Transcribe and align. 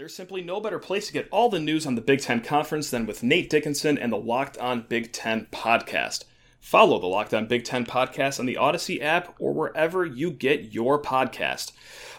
There's 0.00 0.14
simply 0.14 0.40
no 0.40 0.62
better 0.62 0.78
place 0.78 1.08
to 1.08 1.12
get 1.12 1.28
all 1.30 1.50
the 1.50 1.60
news 1.60 1.84
on 1.84 1.94
the 1.94 2.00
Big 2.00 2.22
Ten 2.22 2.40
Conference 2.40 2.88
than 2.88 3.04
with 3.04 3.22
Nate 3.22 3.50
Dickinson 3.50 3.98
and 3.98 4.10
the 4.10 4.16
Locked 4.16 4.56
On 4.56 4.86
Big 4.88 5.12
Ten 5.12 5.46
podcast. 5.52 6.24
Follow 6.58 6.98
the 6.98 7.06
Locked 7.06 7.34
On 7.34 7.46
Big 7.46 7.64
Ten 7.64 7.84
podcast 7.84 8.40
on 8.40 8.46
the 8.46 8.54
Audacy 8.54 9.02
app 9.02 9.34
or 9.38 9.52
wherever 9.52 10.06
you 10.06 10.30
get 10.30 10.72
your 10.72 11.02
podcast. 11.02 11.72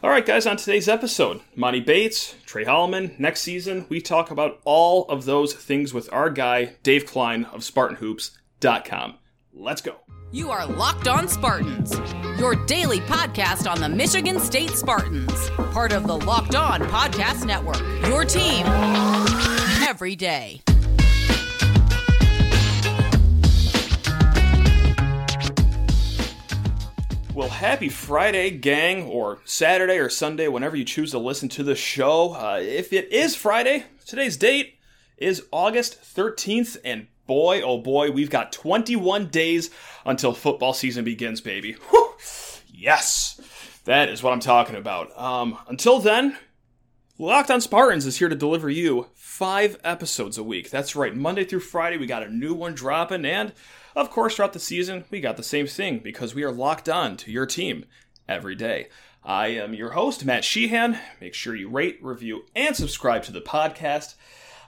All 0.04 0.12
right, 0.12 0.24
guys, 0.24 0.46
on 0.46 0.58
today's 0.58 0.88
episode, 0.88 1.42
Monty 1.56 1.80
Bates, 1.80 2.36
Tre 2.46 2.64
Holloman, 2.66 3.18
next 3.18 3.42
season, 3.42 3.88
we 3.90 4.00
talk 4.00 4.30
about 4.30 4.62
all 4.64 5.06
of 5.06 5.26
those 5.26 5.56
things 5.56 5.92
with 5.92 6.08
our 6.14 6.30
guy, 6.30 6.76
Dave 6.84 7.08
Klein 7.08 7.46
of 7.46 7.62
SpartanHoops.com. 7.62 9.16
Let's 9.54 9.82
go. 9.82 9.96
You 10.32 10.50
are 10.50 10.66
Locked 10.66 11.10
On 11.10 11.28
Spartans, 11.28 11.94
your 12.40 12.56
daily 12.66 13.02
podcast 13.02 13.70
on 13.70 13.82
the 13.82 13.90
Michigan 13.90 14.40
State 14.40 14.70
Spartans, 14.70 15.50
part 15.74 15.92
of 15.92 16.08
the 16.08 16.16
Locked 16.16 16.56
On 16.56 16.80
Podcast 16.84 17.46
Network. 17.46 17.82
Your 18.08 18.24
team 18.24 18.66
every 19.86 20.16
day. 20.16 20.62
Well, 27.36 27.50
happy 27.50 27.90
Friday, 27.90 28.52
gang, 28.52 29.04
or 29.04 29.40
Saturday 29.44 29.98
or 29.98 30.10
Sunday, 30.10 30.48
whenever 30.48 30.78
you 30.78 30.86
choose 30.86 31.12
to 31.12 31.20
listen 31.20 31.50
to 31.50 31.64
the 31.64 31.76
show. 31.76 32.34
Uh, 32.36 32.60
if 32.62 32.94
it 32.94 33.12
is 33.12 33.36
Friday, 33.36 33.84
today's 34.06 34.38
date 34.38 34.76
is 35.18 35.44
August 35.52 36.02
13th, 36.02 36.78
and 36.86 37.08
boy, 37.28 37.62
oh 37.62 37.78
boy, 37.78 38.12
we've 38.12 38.30
got 38.30 38.52
21 38.52 39.28
days 39.28 39.70
until 40.06 40.34
football 40.34 40.74
season 40.74 41.04
begins, 41.06 41.42
baby. 41.42 41.74
Whew. 41.90 42.14
Yes, 42.74 43.40
that 43.86 44.10
is 44.10 44.24
what 44.24 44.34
I'm 44.34 44.40
talking 44.40 44.76
about. 44.76 45.18
Um, 45.20 45.58
until 45.68 46.00
then, 46.00 46.38
Locked 47.22 47.52
on 47.52 47.62
Spartans 47.62 48.08
is 48.08 48.18
here 48.18 48.30
to 48.30 48.36
deliver 48.36 48.68
you 48.68 49.06
five 49.14 49.80
episodes 49.84 50.40
a 50.40 50.44
week. 50.44 50.72
That's 50.72 50.96
right, 50.96 51.16
Monday 51.16 51.44
through 51.44 51.60
Friday, 51.60 51.98
we 51.98 52.08
got 52.08 52.24
a 52.24 52.34
new 52.34 52.56
one 52.56 52.74
dropping, 52.74 53.26
and 53.26 53.54
of 53.96 54.10
course, 54.10 54.36
throughout 54.36 54.54
the 54.54 54.60
season, 54.60 55.06
we 55.12 55.22
got 55.22 55.38
the 55.38 55.44
same 55.44 55.68
thing 55.68 56.00
because 56.00 56.34
we 56.34 56.44
are 56.44 56.52
locked 56.52 56.90
on 56.90 57.18
to 57.18 57.32
your 57.32 57.46
team 57.46 57.86
every 58.28 58.56
day. 58.56 58.88
I 59.24 59.50
am 59.50 59.76
your 59.76 59.92
host, 59.92 60.26
Matt 60.26 60.44
Sheehan. 60.44 60.98
Make 61.20 61.36
sure 61.36 61.56
you 61.56 61.70
rate, 61.70 62.00
review, 62.02 62.46
and 62.56 62.76
subscribe 62.76 63.22
to 63.26 63.32
the 63.32 63.42
podcast. 63.42 64.16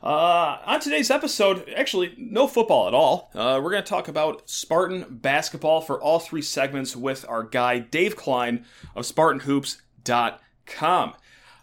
Uh, 0.04 0.60
on 0.66 0.82
today's 0.82 1.10
episode, 1.10 1.70
actually, 1.78 2.14
no 2.18 2.46
football 2.46 2.90
at 2.90 2.94
all. 2.94 3.32
Uh, 3.34 3.62
we're 3.64 3.72
going 3.72 3.82
to 3.82 3.90
talk 3.90 4.10
about 4.10 4.50
Spartan 4.50 5.06
basketball 5.10 5.80
for 5.80 6.02
all 6.02 6.20
three 6.20 6.42
segments 6.42 6.94
with 6.94 7.26
our 7.30 7.44
guy, 7.44 7.80
Dave 7.80 8.18
Klein 8.18 8.66
of 8.98 9.06
SpartanHoops.com. 9.06 11.14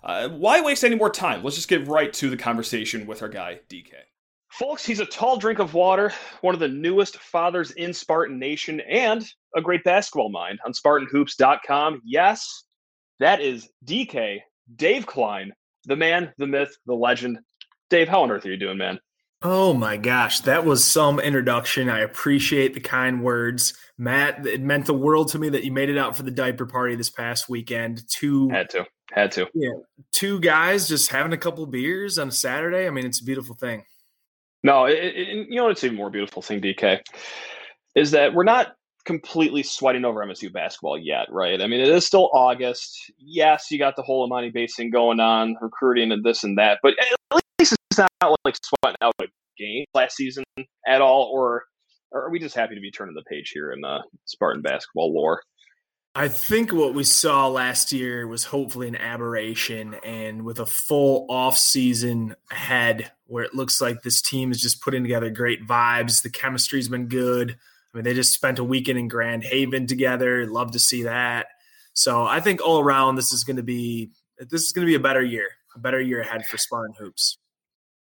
Uh, 0.02 0.28
why 0.30 0.62
waste 0.62 0.84
any 0.84 0.96
more 0.96 1.10
time? 1.10 1.44
Let's 1.44 1.56
just 1.56 1.68
get 1.68 1.86
right 1.86 2.10
to 2.14 2.30
the 2.30 2.36
conversation 2.38 3.06
with 3.06 3.20
our 3.20 3.28
guy, 3.28 3.60
DK. 3.68 3.92
Folks, 4.48 4.86
he's 4.86 5.00
a 5.00 5.06
tall 5.06 5.36
drink 5.36 5.58
of 5.58 5.74
water, 5.74 6.10
one 6.40 6.54
of 6.54 6.60
the 6.60 6.68
newest 6.68 7.18
fathers 7.18 7.72
in 7.72 7.92
Spartan 7.92 8.38
Nation, 8.38 8.80
and 8.88 9.30
a 9.54 9.60
great 9.60 9.84
basketball 9.84 10.30
mind 10.30 10.58
on 10.64 10.72
SpartanHoops.com. 10.72 12.00
Yes, 12.06 12.64
that 13.18 13.42
is 13.42 13.68
DK, 13.84 14.38
Dave 14.76 15.06
Klein, 15.06 15.52
the 15.84 15.96
man, 15.96 16.32
the 16.38 16.46
myth, 16.46 16.74
the 16.86 16.94
legend, 16.94 17.38
Dave, 17.90 18.08
how 18.08 18.22
on 18.22 18.30
earth 18.30 18.46
are 18.46 18.50
you 18.50 18.56
doing, 18.56 18.78
man? 18.78 19.00
Oh 19.42 19.72
my 19.72 19.96
gosh, 19.96 20.40
that 20.40 20.66
was 20.66 20.84
some 20.84 21.18
introduction. 21.18 21.88
I 21.88 22.00
appreciate 22.00 22.74
the 22.74 22.80
kind 22.80 23.22
words. 23.22 23.72
Matt, 23.96 24.46
it 24.46 24.60
meant 24.60 24.84
the 24.84 24.94
world 24.94 25.28
to 25.28 25.38
me 25.38 25.48
that 25.48 25.64
you 25.64 25.72
made 25.72 25.88
it 25.88 25.96
out 25.96 26.14
for 26.14 26.22
the 26.22 26.30
diaper 26.30 26.66
party 26.66 26.94
this 26.94 27.08
past 27.08 27.48
weekend. 27.48 28.02
Two 28.08 28.50
had 28.50 28.68
to. 28.70 28.86
Had 29.12 29.32
to. 29.32 29.48
Yeah. 29.54 29.70
Two 30.12 30.40
guys 30.40 30.88
just 30.88 31.10
having 31.10 31.32
a 31.32 31.38
couple 31.38 31.64
beers 31.66 32.18
on 32.18 32.28
a 32.28 32.32
Saturday. 32.32 32.86
I 32.86 32.90
mean, 32.90 33.06
it's 33.06 33.20
a 33.20 33.24
beautiful 33.24 33.56
thing. 33.56 33.84
No, 34.62 34.84
it, 34.84 34.98
it, 34.98 35.48
you 35.48 35.56
know 35.56 35.64
what's 35.64 35.82
even 35.84 35.96
more 35.96 36.10
beautiful 36.10 36.42
thing, 36.42 36.60
DK, 36.60 37.00
is 37.94 38.10
that 38.10 38.34
we're 38.34 38.44
not 38.44 38.74
completely 39.06 39.62
sweating 39.62 40.04
over 40.04 40.20
MSU 40.20 40.52
basketball 40.52 40.98
yet, 40.98 41.26
right? 41.30 41.62
I 41.62 41.66
mean, 41.66 41.80
it 41.80 41.88
is 41.88 42.04
still 42.04 42.28
August. 42.34 43.10
Yes, 43.18 43.70
you 43.70 43.78
got 43.78 43.96
the 43.96 44.02
whole 44.02 44.28
Emoni 44.28 44.52
Bates 44.52 44.76
thing 44.76 44.90
going 44.90 45.18
on, 45.18 45.56
recruiting 45.62 46.12
and 46.12 46.22
this 46.22 46.44
and 46.44 46.58
that, 46.58 46.78
but 46.82 46.92
at 47.32 47.39
least 47.60 47.76
it's 47.90 47.98
not 47.98 48.10
like 48.44 48.56
sweating 48.62 48.96
out 49.02 49.14
a 49.20 49.26
game 49.58 49.84
last 49.94 50.16
season 50.16 50.44
at 50.86 51.00
all, 51.00 51.30
or, 51.32 51.64
or 52.10 52.24
are 52.24 52.30
we 52.30 52.38
just 52.38 52.54
happy 52.54 52.74
to 52.74 52.80
be 52.80 52.90
turning 52.90 53.14
the 53.14 53.22
page 53.30 53.50
here 53.54 53.72
in 53.72 53.80
the 53.80 53.98
Spartan 54.24 54.62
basketball 54.62 55.14
lore? 55.14 55.42
I 56.14 56.26
think 56.26 56.72
what 56.72 56.94
we 56.94 57.04
saw 57.04 57.46
last 57.46 57.92
year 57.92 58.26
was 58.26 58.42
hopefully 58.42 58.88
an 58.88 58.96
aberration, 58.96 59.94
and 60.04 60.44
with 60.44 60.58
a 60.58 60.66
full 60.66 61.26
off 61.28 61.56
season 61.56 62.34
ahead, 62.50 63.12
where 63.26 63.44
it 63.44 63.54
looks 63.54 63.80
like 63.80 64.02
this 64.02 64.20
team 64.20 64.50
is 64.50 64.60
just 64.60 64.82
putting 64.82 65.04
together 65.04 65.30
great 65.30 65.64
vibes. 65.68 66.22
The 66.22 66.30
chemistry's 66.30 66.88
been 66.88 67.06
good. 67.06 67.52
I 67.52 67.96
mean, 67.96 68.04
they 68.04 68.14
just 68.14 68.34
spent 68.34 68.58
a 68.58 68.64
weekend 68.64 68.98
in 68.98 69.06
Grand 69.06 69.44
Haven 69.44 69.86
together. 69.86 70.46
Love 70.46 70.72
to 70.72 70.80
see 70.80 71.04
that. 71.04 71.46
So 71.92 72.24
I 72.24 72.40
think 72.40 72.60
all 72.60 72.80
around, 72.80 73.14
this 73.14 73.32
is 73.32 73.44
going 73.44 73.56
to 73.56 73.62
be 73.62 74.10
this 74.38 74.62
is 74.62 74.72
going 74.72 74.86
to 74.86 74.90
be 74.90 74.96
a 74.96 75.00
better 75.00 75.22
year, 75.22 75.48
a 75.76 75.78
better 75.78 76.00
year 76.00 76.22
ahead 76.22 76.44
for 76.46 76.56
Spartan 76.56 76.94
hoops. 76.98 77.38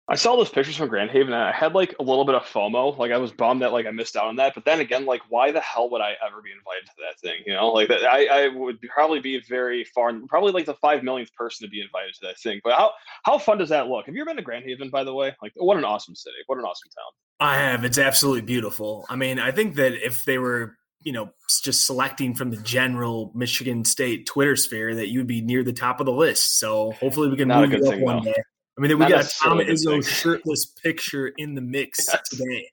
I 0.09 0.15
saw 0.15 0.35
those 0.35 0.49
pictures 0.49 0.75
from 0.75 0.89
Grand 0.89 1.11
Haven 1.11 1.31
and 1.31 1.41
I 1.41 1.53
had 1.53 1.73
like 1.73 1.95
a 1.97 2.03
little 2.03 2.25
bit 2.25 2.35
of 2.35 2.43
FOMO. 2.43 2.97
Like 2.97 3.13
I 3.13 3.17
was 3.17 3.31
bummed 3.31 3.61
that 3.61 3.71
like 3.71 3.85
I 3.85 3.91
missed 3.91 4.17
out 4.17 4.25
on 4.25 4.35
that. 4.35 4.53
But 4.53 4.65
then 4.65 4.81
again, 4.81 5.05
like 5.05 5.21
why 5.29 5.51
the 5.51 5.61
hell 5.61 5.89
would 5.91 6.01
I 6.01 6.13
ever 6.25 6.41
be 6.41 6.51
invited 6.51 6.85
to 6.87 6.91
that 6.99 7.19
thing? 7.21 7.41
You 7.45 7.53
know, 7.53 7.69
like 7.69 7.87
that 7.87 8.03
I, 8.03 8.25
I 8.25 8.47
would 8.49 8.81
probably 8.81 9.21
be 9.21 9.41
very 9.47 9.85
far, 9.85 10.11
probably 10.27 10.51
like 10.51 10.65
the 10.65 10.73
five 10.75 11.03
millionth 11.03 11.33
person 11.35 11.65
to 11.65 11.71
be 11.71 11.81
invited 11.81 12.13
to 12.15 12.19
that 12.23 12.37
thing. 12.39 12.59
But 12.65 12.73
how 12.73 12.91
how 13.23 13.37
fun 13.37 13.59
does 13.59 13.69
that 13.69 13.87
look? 13.87 14.05
Have 14.07 14.15
you 14.15 14.21
ever 14.21 14.31
been 14.31 14.37
to 14.37 14.43
Grand 14.43 14.65
Haven, 14.65 14.89
by 14.89 15.05
the 15.05 15.13
way? 15.13 15.33
Like 15.41 15.53
what 15.55 15.77
an 15.77 15.85
awesome 15.85 16.15
city. 16.15 16.35
What 16.47 16.57
an 16.57 16.65
awesome 16.65 16.89
town. 16.89 17.47
I 17.47 17.55
have. 17.55 17.85
It's 17.85 17.97
absolutely 17.97 18.41
beautiful. 18.41 19.05
I 19.09 19.15
mean, 19.15 19.39
I 19.39 19.51
think 19.51 19.75
that 19.75 19.93
if 20.05 20.25
they 20.25 20.37
were 20.37 20.77
you 21.03 21.11
know, 21.11 21.29
just 21.61 21.85
selecting 21.85 22.33
from 22.33 22.49
the 22.49 22.57
general 22.57 23.31
Michigan 23.35 23.83
State 23.83 24.25
Twitter 24.25 24.55
sphere, 24.55 24.95
that 24.95 25.09
you'd 25.09 25.27
be 25.27 25.41
near 25.41 25.61
the 25.61 25.73
top 25.73 25.99
of 25.99 26.05
the 26.05 26.13
list. 26.13 26.59
So 26.59 26.91
hopefully 26.91 27.29
we 27.29 27.35
can 27.35 27.49
Not 27.49 27.69
move 27.69 27.79
you 27.79 27.85
up 27.85 27.93
thing, 27.93 28.01
one 28.01 28.23
though. 28.23 28.31
day. 28.31 28.43
I 28.77 28.81
mean, 28.81 28.89
we 28.91 28.95
Not 28.95 29.09
got 29.09 29.29
Tom 29.41 29.59
a 29.59 29.65
good 29.65 29.75
Izzo's 29.75 30.07
shirtless 30.21 30.65
picture 30.65 31.31
in 31.37 31.53
the 31.55 31.61
mix 31.61 32.07
Yes. 32.11 32.29
today. 32.29 32.69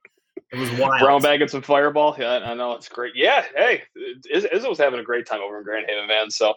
It 0.53 0.59
was 0.59 0.71
wild. 0.73 1.01
Brown 1.01 1.23
bag 1.23 1.43
and 1.43 1.51
some 1.51 1.63
fireball. 1.63 2.17
Yeah, 2.19 2.41
I 2.45 2.55
know 2.55 2.73
it's 2.73 2.89
great. 2.89 3.13
Yeah, 3.15 3.45
hey, 3.55 3.83
Iz- 4.33 4.47
Izzo 4.53 4.69
was 4.71 4.79
having 4.79 4.99
a 4.99 5.03
great 5.05 5.27
time 5.27 5.41
over 5.41 5.59
in 5.59 5.65
Grand 5.65 5.87
Haven, 5.89 6.09
man. 6.09 6.31
So, 6.31 6.55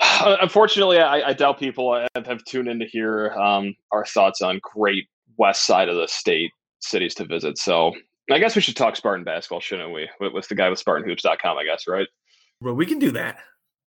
unfortunately, 0.24 0.98
I, 1.00 1.28
I 1.28 1.32
doubt 1.34 1.58
people 1.58 1.94
have, 2.14 2.26
have 2.26 2.44
tuned 2.44 2.68
in 2.68 2.78
to 2.78 2.86
hear 2.86 3.30
um, 3.32 3.74
our 3.92 4.06
thoughts 4.06 4.40
on 4.40 4.60
great 4.62 5.08
west 5.36 5.66
side 5.66 5.88
of 5.88 5.96
the 5.96 6.06
state 6.08 6.50
cities 6.80 7.14
to 7.16 7.24
visit. 7.26 7.58
So, 7.58 7.92
I 8.30 8.38
guess 8.38 8.54
we 8.54 8.62
should 8.62 8.76
talk 8.76 8.96
Spartan 8.96 9.24
basketball, 9.24 9.60
shouldn't 9.60 9.92
we? 9.92 10.08
With, 10.20 10.32
with 10.32 10.48
the 10.48 10.54
guy 10.54 10.70
with 10.70 10.82
SpartanHoops.com, 10.82 11.58
I 11.58 11.64
guess, 11.64 11.86
right? 11.88 12.06
Well, 12.62 12.74
we 12.74 12.86
can 12.86 12.98
do 13.00 13.10
that. 13.10 13.38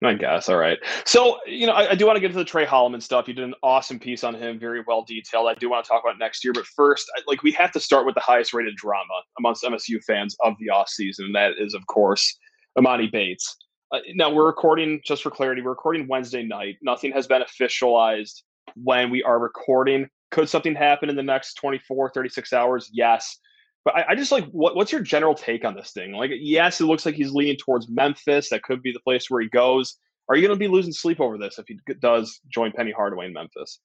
I 0.03 0.13
guess. 0.15 0.49
All 0.49 0.57
right. 0.57 0.77
So, 1.05 1.39
you 1.45 1.65
know, 1.65 1.73
I, 1.73 1.91
I 1.91 1.95
do 1.95 2.05
want 2.05 2.17
to 2.17 2.19
get 2.19 2.27
into 2.27 2.39
the 2.39 2.45
Tre 2.45 2.65
Holloman 2.65 3.01
stuff. 3.01 3.27
You 3.27 3.33
did 3.33 3.45
an 3.45 3.53
awesome 3.63 3.99
piece 3.99 4.23
on 4.23 4.35
him, 4.35 4.59
very 4.59 4.83
well 4.85 5.03
detailed. 5.07 5.47
I 5.47 5.53
do 5.55 5.69
want 5.69 5.85
to 5.85 5.89
talk 5.89 6.03
about 6.03 6.19
next 6.19 6.43
year. 6.43 6.53
But 6.53 6.65
first, 6.65 7.09
I, 7.15 7.21
like, 7.27 7.41
we 7.43 7.51
have 7.53 7.71
to 7.71 7.79
start 7.79 8.05
with 8.05 8.15
the 8.15 8.21
highest 8.21 8.53
rated 8.53 8.75
drama 8.75 9.13
amongst 9.39 9.63
MSU 9.63 10.03
fans 10.03 10.35
of 10.43 10.53
the 10.59 10.67
offseason. 10.73 11.25
And 11.25 11.35
that 11.35 11.53
is, 11.57 11.73
of 11.73 11.85
course, 11.87 12.37
Emoni 12.77 13.11
Bates. 13.11 13.55
Uh, 13.93 13.99
now, 14.15 14.29
we're 14.29 14.47
recording, 14.47 14.99
just 15.05 15.23
for 15.23 15.29
clarity, 15.29 15.61
we're 15.61 15.69
recording 15.69 16.07
Wednesday 16.07 16.43
night. 16.43 16.77
Nothing 16.81 17.11
has 17.13 17.27
been 17.27 17.41
officialized 17.41 18.41
when 18.75 19.09
we 19.09 19.23
are 19.23 19.39
recording. 19.39 20.09
Could 20.31 20.49
something 20.49 20.75
happen 20.75 21.09
in 21.09 21.15
the 21.15 21.23
next 21.23 21.53
24, 21.55 22.11
36 22.13 22.53
hours? 22.53 22.89
Yes. 22.91 23.37
But 23.85 23.95
I, 23.95 24.05
I 24.09 24.15
just 24.15 24.31
like 24.31 24.45
what, 24.45 24.75
what's 24.75 24.91
your 24.91 25.01
general 25.01 25.35
take 25.35 25.65
on 25.65 25.75
this 25.75 25.91
thing? 25.91 26.13
Like, 26.13 26.31
yes, 26.35 26.79
it 26.79 26.85
looks 26.85 27.05
like 27.05 27.15
he's 27.15 27.31
leaning 27.31 27.57
towards 27.57 27.89
Memphis. 27.89 28.49
That 28.49 28.63
could 28.63 28.81
be 28.81 28.91
the 28.91 28.99
place 28.99 29.29
where 29.29 29.41
he 29.41 29.49
goes. 29.49 29.97
Are 30.29 30.35
you 30.35 30.47
going 30.47 30.57
to 30.57 30.59
be 30.59 30.69
losing 30.69 30.93
sleep 30.93 31.19
over 31.19 31.37
this 31.37 31.59
if 31.59 31.65
he 31.67 31.77
does 31.99 32.39
join 32.47 32.71
Penny 32.71 32.91
Hardaway 32.91 33.25
in 33.25 33.33
Memphis? 33.33 33.79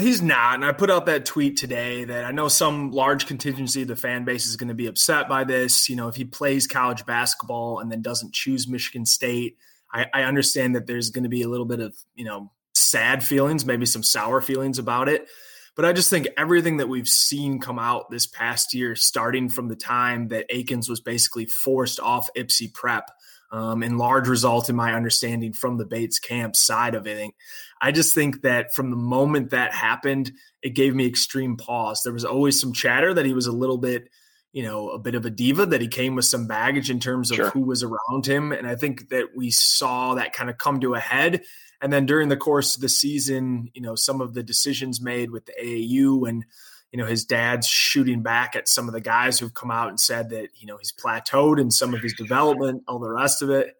He's 0.00 0.22
not. 0.22 0.54
And 0.54 0.64
I 0.64 0.72
put 0.72 0.90
out 0.90 1.06
that 1.06 1.26
tweet 1.26 1.56
today 1.56 2.04
that 2.04 2.24
I 2.24 2.32
know 2.32 2.48
some 2.48 2.90
large 2.90 3.26
contingency 3.26 3.82
of 3.82 3.88
the 3.88 3.96
fan 3.96 4.24
base 4.24 4.46
is 4.46 4.56
going 4.56 4.68
to 4.68 4.74
be 4.74 4.86
upset 4.86 5.28
by 5.28 5.44
this. 5.44 5.88
You 5.88 5.96
know, 5.96 6.08
if 6.08 6.16
he 6.16 6.24
plays 6.24 6.66
college 6.66 7.04
basketball 7.04 7.78
and 7.78 7.92
then 7.92 8.00
doesn't 8.00 8.32
choose 8.32 8.66
Michigan 8.66 9.04
State, 9.04 9.58
I, 9.92 10.06
I 10.14 10.22
understand 10.22 10.74
that 10.74 10.86
there's 10.86 11.10
going 11.10 11.24
to 11.24 11.28
be 11.28 11.42
a 11.42 11.48
little 11.48 11.66
bit 11.66 11.80
of, 11.80 11.94
you 12.14 12.24
know, 12.24 12.50
sad 12.74 13.22
feelings, 13.22 13.66
maybe 13.66 13.84
some 13.84 14.02
sour 14.02 14.40
feelings 14.40 14.78
about 14.78 15.10
it. 15.10 15.28
But 15.74 15.86
I 15.86 15.92
just 15.92 16.10
think 16.10 16.28
everything 16.36 16.76
that 16.78 16.88
we've 16.88 17.08
seen 17.08 17.58
come 17.58 17.78
out 17.78 18.10
this 18.10 18.26
past 18.26 18.74
year, 18.74 18.94
starting 18.94 19.48
from 19.48 19.68
the 19.68 19.76
time 19.76 20.28
that 20.28 20.46
Akins 20.50 20.88
was 20.88 21.00
basically 21.00 21.46
forced 21.46 21.98
off 21.98 22.28
Ypsi 22.36 22.72
prep, 22.74 23.10
um, 23.50 23.82
in 23.82 23.98
large 23.98 24.28
result, 24.28 24.68
in 24.68 24.76
my 24.76 24.94
understanding, 24.94 25.52
from 25.52 25.78
the 25.78 25.84
Bates 25.86 26.18
camp 26.18 26.56
side 26.56 26.94
of 26.94 27.06
it. 27.06 27.32
I 27.80 27.90
just 27.92 28.14
think 28.14 28.42
that 28.42 28.74
from 28.74 28.90
the 28.90 28.96
moment 28.96 29.50
that 29.50 29.72
happened, 29.74 30.32
it 30.62 30.70
gave 30.70 30.94
me 30.94 31.06
extreme 31.06 31.56
pause. 31.56 32.02
There 32.02 32.12
was 32.12 32.24
always 32.24 32.60
some 32.60 32.72
chatter 32.72 33.12
that 33.14 33.26
he 33.26 33.32
was 33.34 33.46
a 33.46 33.52
little 33.52 33.78
bit, 33.78 34.08
you 34.52 34.62
know, 34.62 34.90
a 34.90 34.98
bit 34.98 35.14
of 35.14 35.26
a 35.26 35.30
diva, 35.30 35.66
that 35.66 35.80
he 35.80 35.88
came 35.88 36.14
with 36.14 36.26
some 36.26 36.46
baggage 36.46 36.90
in 36.90 37.00
terms 37.00 37.30
of 37.30 37.36
Sure. 37.36 37.50
who 37.50 37.60
was 37.62 37.82
around 37.82 38.26
him. 38.26 38.52
And 38.52 38.66
I 38.66 38.76
think 38.76 39.08
that 39.08 39.28
we 39.34 39.50
saw 39.50 40.14
that 40.14 40.32
kind 40.32 40.48
of 40.50 40.58
come 40.58 40.80
to 40.80 40.94
a 40.94 41.00
head. 41.00 41.42
And 41.82 41.92
then 41.92 42.06
during 42.06 42.28
the 42.28 42.36
course 42.36 42.76
of 42.76 42.80
the 42.80 42.88
season, 42.88 43.70
you 43.74 43.82
know, 43.82 43.96
some 43.96 44.20
of 44.20 44.34
the 44.34 44.42
decisions 44.42 45.00
made 45.00 45.30
with 45.30 45.46
the 45.46 45.52
AAU 45.60 46.28
and 46.28 46.44
you 46.92 46.98
know 46.98 47.06
his 47.06 47.24
dad's 47.24 47.66
shooting 47.66 48.22
back 48.22 48.54
at 48.54 48.68
some 48.68 48.86
of 48.86 48.92
the 48.92 49.00
guys 49.00 49.38
who've 49.38 49.54
come 49.54 49.70
out 49.70 49.88
and 49.88 49.98
said 49.98 50.30
that 50.30 50.48
you 50.54 50.66
know 50.66 50.76
he's 50.76 50.92
plateaued 50.92 51.60
in 51.60 51.70
some 51.70 51.94
of 51.94 52.00
his 52.00 52.14
development, 52.14 52.84
all 52.86 52.98
the 52.98 53.10
rest 53.10 53.42
of 53.42 53.50
it. 53.50 53.74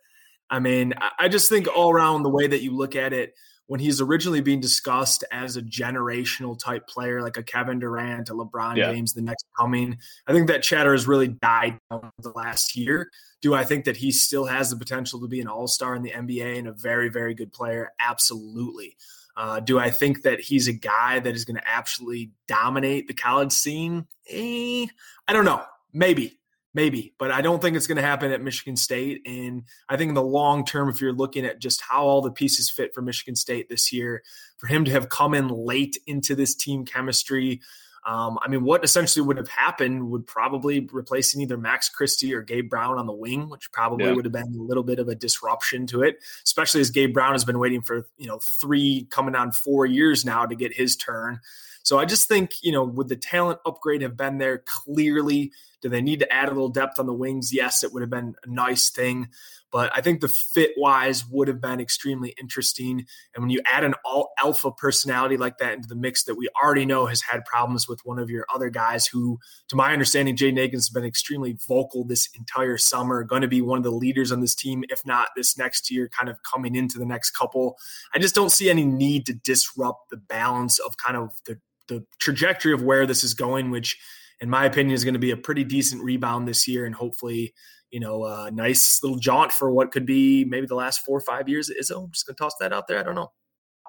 I 0.51 0.59
mean, 0.59 0.95
I 1.19 1.29
just 1.29 1.49
think 1.49 1.67
all 1.75 1.93
around 1.93 2.25
the 2.25 2.31
way 2.31 2.47
that 2.47 2.61
you 2.61 2.77
look 2.77 2.97
at 2.97 3.13
it, 3.15 3.35
when 3.67 3.81
he's 3.81 4.01
originally 4.01 4.41
being 4.41 4.61
discussed 4.61 5.25
as 5.33 5.57
a 5.57 5.63
generational 5.63 6.59
type 6.59 6.87
player, 6.87 7.23
like 7.23 7.37
a 7.37 7.43
Kevin 7.43 7.79
Durant, 7.79 8.29
a 8.29 8.35
LeBron 8.35 8.77
yeah. 8.77 8.93
James, 8.93 9.13
the 9.13 9.23
next 9.23 9.47
coming, 9.59 9.97
I 10.27 10.33
think 10.33 10.49
that 10.49 10.63
chatter 10.63 10.93
has 10.93 11.07
really 11.07 11.29
died 11.29 11.79
down 11.91 12.11
the 12.19 12.31
last 12.31 12.77
year. 12.77 13.11
Do 13.41 13.55
I 13.55 13.65
think 13.65 13.85
that 13.87 13.97
he 13.97 14.13
still 14.13 14.45
has 14.45 14.71
the 14.71 14.77
potential 14.77 15.21
to 15.21 15.29
be 15.29 15.41
an 15.41 15.49
all 15.49 15.67
star 15.67 15.95
in 15.95 16.03
the 16.03 16.11
NBA 16.11 16.59
and 16.59 16.69
a 16.69 16.73
very, 16.73 17.09
very 17.09 17.35
good 17.35 17.53
player? 17.53 17.93
Absolutely. 17.99 18.97
Uh, 19.37 19.61
do 19.61 19.79
I 19.79 19.91
think 19.91 20.23
that 20.23 20.41
he's 20.41 20.69
a 20.69 20.73
guy 20.73 21.19
that 21.21 21.35
is 21.35 21.45
going 21.45 21.57
to 21.57 21.69
absolutely 21.69 22.33
dominate 22.47 23.09
the 23.09 23.15
college 23.15 23.53
scene? 23.53 24.07
Eh, 24.29 24.87
I 25.27 25.33
don't 25.33 25.45
know. 25.45 25.63
Maybe, 25.93 26.39
maybe, 26.75 27.15
but 27.19 27.31
I 27.31 27.41
don't 27.41 27.61
think 27.61 27.77
it's 27.77 27.87
going 27.87 27.97
to 27.97 28.03
happen 28.03 28.33
at 28.33 28.43
Michigan 28.43 28.77
State. 28.77 29.23
And 29.27 29.65
I 29.89 29.97
think 29.97 30.11
in 30.11 30.15
the 30.15 30.23
long 30.23 30.65
term, 30.65 30.89
if 30.89 31.01
you're 31.01 31.13
looking 31.13 31.45
at 31.45 31.61
just 31.61 31.81
how 31.83 32.05
all 32.05 32.23
the 32.23 32.31
pieces 32.31 32.71
fit 32.71 32.95
for 32.95 33.03
Michigan 33.03 33.37
State 33.37 33.69
this 33.69 33.93
year, 33.93 34.23
for 34.59 34.67
him 34.67 34.85
to 34.85 34.91
have 34.91 35.09
come 35.09 35.35
in 35.35 35.49
late 35.49 35.99
into 36.07 36.35
this 36.35 36.55
team 36.55 36.85
chemistry, 36.85 37.61
um, 38.05 38.39
I 38.43 38.49
mean, 38.49 38.65
what 38.65 38.85
essentially 38.85 39.25
would 39.25 39.37
have 39.37 39.49
happened 39.49 40.11
would 40.11 40.27
probably 40.27 40.89
replacing 40.93 41.41
either 41.41 41.57
Max 41.57 41.89
Christie 41.89 42.35
or 42.35 42.43
Gabe 42.43 42.69
Brown 42.69 42.99
on 42.99 43.07
the 43.07 43.13
wing, 43.13 43.49
which 43.49 43.71
probably 43.71 44.07
yeah. 44.07 44.13
would 44.13 44.25
have 44.25 44.33
been 44.33 44.55
a 44.59 44.63
little 44.63 44.83
bit 44.83 44.99
of 44.99 45.09
a 45.09 45.15
disruption 45.15 45.87
to 45.89 46.03
it, 46.03 46.17
especially 46.45 46.81
as 46.81 46.91
Gabe 46.91 47.15
Brown 47.15 47.33
has 47.33 47.45
been 47.45 47.61
waiting 47.61 47.81
for, 47.81 48.09
you 48.17 48.27
know, 48.27 48.41
three 48.61 49.07
coming 49.11 49.37
on 49.37 49.53
four 49.53 49.87
years 49.87 50.25
now 50.25 50.47
to 50.47 50.57
get 50.57 50.73
his 50.73 50.97
turn. 50.97 51.39
So 51.85 51.99
I 51.99 52.05
just 52.05 52.27
think, 52.27 52.55
you 52.63 52.73
know, 52.73 52.83
would 52.83 53.09
the 53.09 53.17
talent 53.17 53.61
upgrade 53.65 54.03
have 54.03 54.17
been 54.17 54.39
there 54.39 54.59
clearly? 54.67 55.53
Do 55.83 55.89
they 55.89 56.01
need 56.01 56.21
to 56.21 56.33
add 56.33 56.49
a 56.49 56.53
little 56.53 56.69
depth 56.69 56.99
on 56.99 57.07
the 57.07 57.13
wings? 57.13 57.53
Yes, 57.53 57.83
it 57.83 57.93
would 57.93 58.03
have 58.03 58.11
been 58.11 58.35
a 58.45 58.49
nice 58.49 58.89
thing. 58.89 59.29
But 59.73 59.91
I 59.95 60.03
think 60.03 60.21
the 60.21 60.29
fit 60.29 60.73
wise 60.77 61.27
would 61.27 61.49
have 61.49 61.61
been 61.61 61.81
extremely 61.81 62.35
interesting. 62.39 63.07
And 63.35 63.43
when 63.43 63.49
you 63.49 63.63
add 63.65 63.85
an 63.85 63.95
all 64.05 64.33
alpha 64.39 64.71
personality 64.71 65.39
like 65.39 65.57
that 65.59 65.73
into 65.73 65.89
the 65.89 65.97
mix 65.97 66.25
that 66.25 66.35
we 66.35 66.49
already 66.63 66.85
know 66.85 67.07
has 67.07 67.23
had 67.23 67.47
problems 67.47 67.89
with 67.89 67.99
one 68.05 68.19
of 68.19 68.29
your 68.29 68.45
other 68.55 68.69
guys 68.69 69.07
who, 69.07 69.39
to 69.69 69.77
my 69.77 69.95
understanding, 69.95 70.37
Jaden 70.37 70.59
Akins 70.59 70.87
has 70.87 70.91
been 70.91 71.07
extremely 71.07 71.57
vocal 71.67 72.05
this 72.05 72.29
entire 72.37 72.77
summer, 72.77 73.25
going 73.25 73.41
to 73.43 73.49
be 73.49 73.63
one 73.63 73.79
of 73.79 73.85
the 73.85 73.91
leaders 73.91 74.31
on 74.31 74.41
this 74.41 74.55
team, 74.55 74.85
if 74.91 75.05
not 75.07 75.29
this 75.37 75.57
next 75.57 75.91
year, 75.91 76.07
kind 76.09 76.29
of 76.29 76.37
coming 76.43 76.75
into 76.75 76.99
the 76.99 77.07
next 77.07 77.31
couple. 77.31 77.79
I 78.15 78.19
just 78.19 78.35
don't 78.35 78.53
see 78.53 78.69
any 78.69 78.85
need 78.85 79.25
to 79.27 79.33
disrupt 79.33 80.11
the 80.11 80.19
balance 80.19 80.79
of 80.81 80.99
kind 80.99 81.17
of 81.17 81.31
the, 81.47 81.59
the 81.89 82.05
trajectory 82.19 82.75
of 82.75 82.83
where 82.83 83.07
this 83.07 83.25
is 83.25 83.33
going, 83.33 83.71
which 83.71 83.99
in 84.43 84.51
my 84.51 84.67
opinion 84.67 84.95
is 84.95 85.05
going 85.05 85.15
to 85.15 85.21
be 85.21 85.31
a 85.31 85.37
pretty 85.37 85.65
decent 85.65 86.03
rebound 86.03 86.47
this 86.47 86.69
year 86.69 86.85
and 86.85 86.95
hopefully 86.95 87.55
you 87.93 88.01
know, 88.01 88.25
a 88.25 88.51
nice 88.51 89.03
little 89.03 89.19
jaunt 89.19 89.53
for 89.53 89.71
what 89.71 89.93
could 89.93 90.07
be 90.07 90.45
maybe 90.47 90.67
the 90.67 90.75
last 90.75 91.03
four 91.05 91.17
or 91.17 91.21
five 91.21 91.49
years 91.49 91.71
at 91.71 91.77
Izzo. 91.77 92.05
I'm 92.05 92.11
just 92.11 92.27
gonna 92.27 92.37
toss 92.37 92.55
that 92.59 92.73
out 92.73 92.89
there. 92.89 92.99
I 92.99 93.03
don't 93.03 93.15
know. 93.15 93.31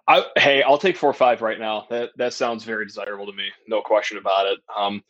I, 0.09 0.25
hey, 0.35 0.61
I'll 0.61 0.77
take 0.77 0.97
four 0.97 1.09
or 1.09 1.13
five 1.13 1.41
right 1.41 1.57
now. 1.57 1.87
That 1.89 2.09
that 2.17 2.33
sounds 2.33 2.65
very 2.65 2.85
desirable 2.85 3.25
to 3.25 3.31
me. 3.31 3.49
No 3.67 3.81
question 3.81 4.17
about 4.17 4.45
it. 4.47 4.59
Um, 4.77 5.01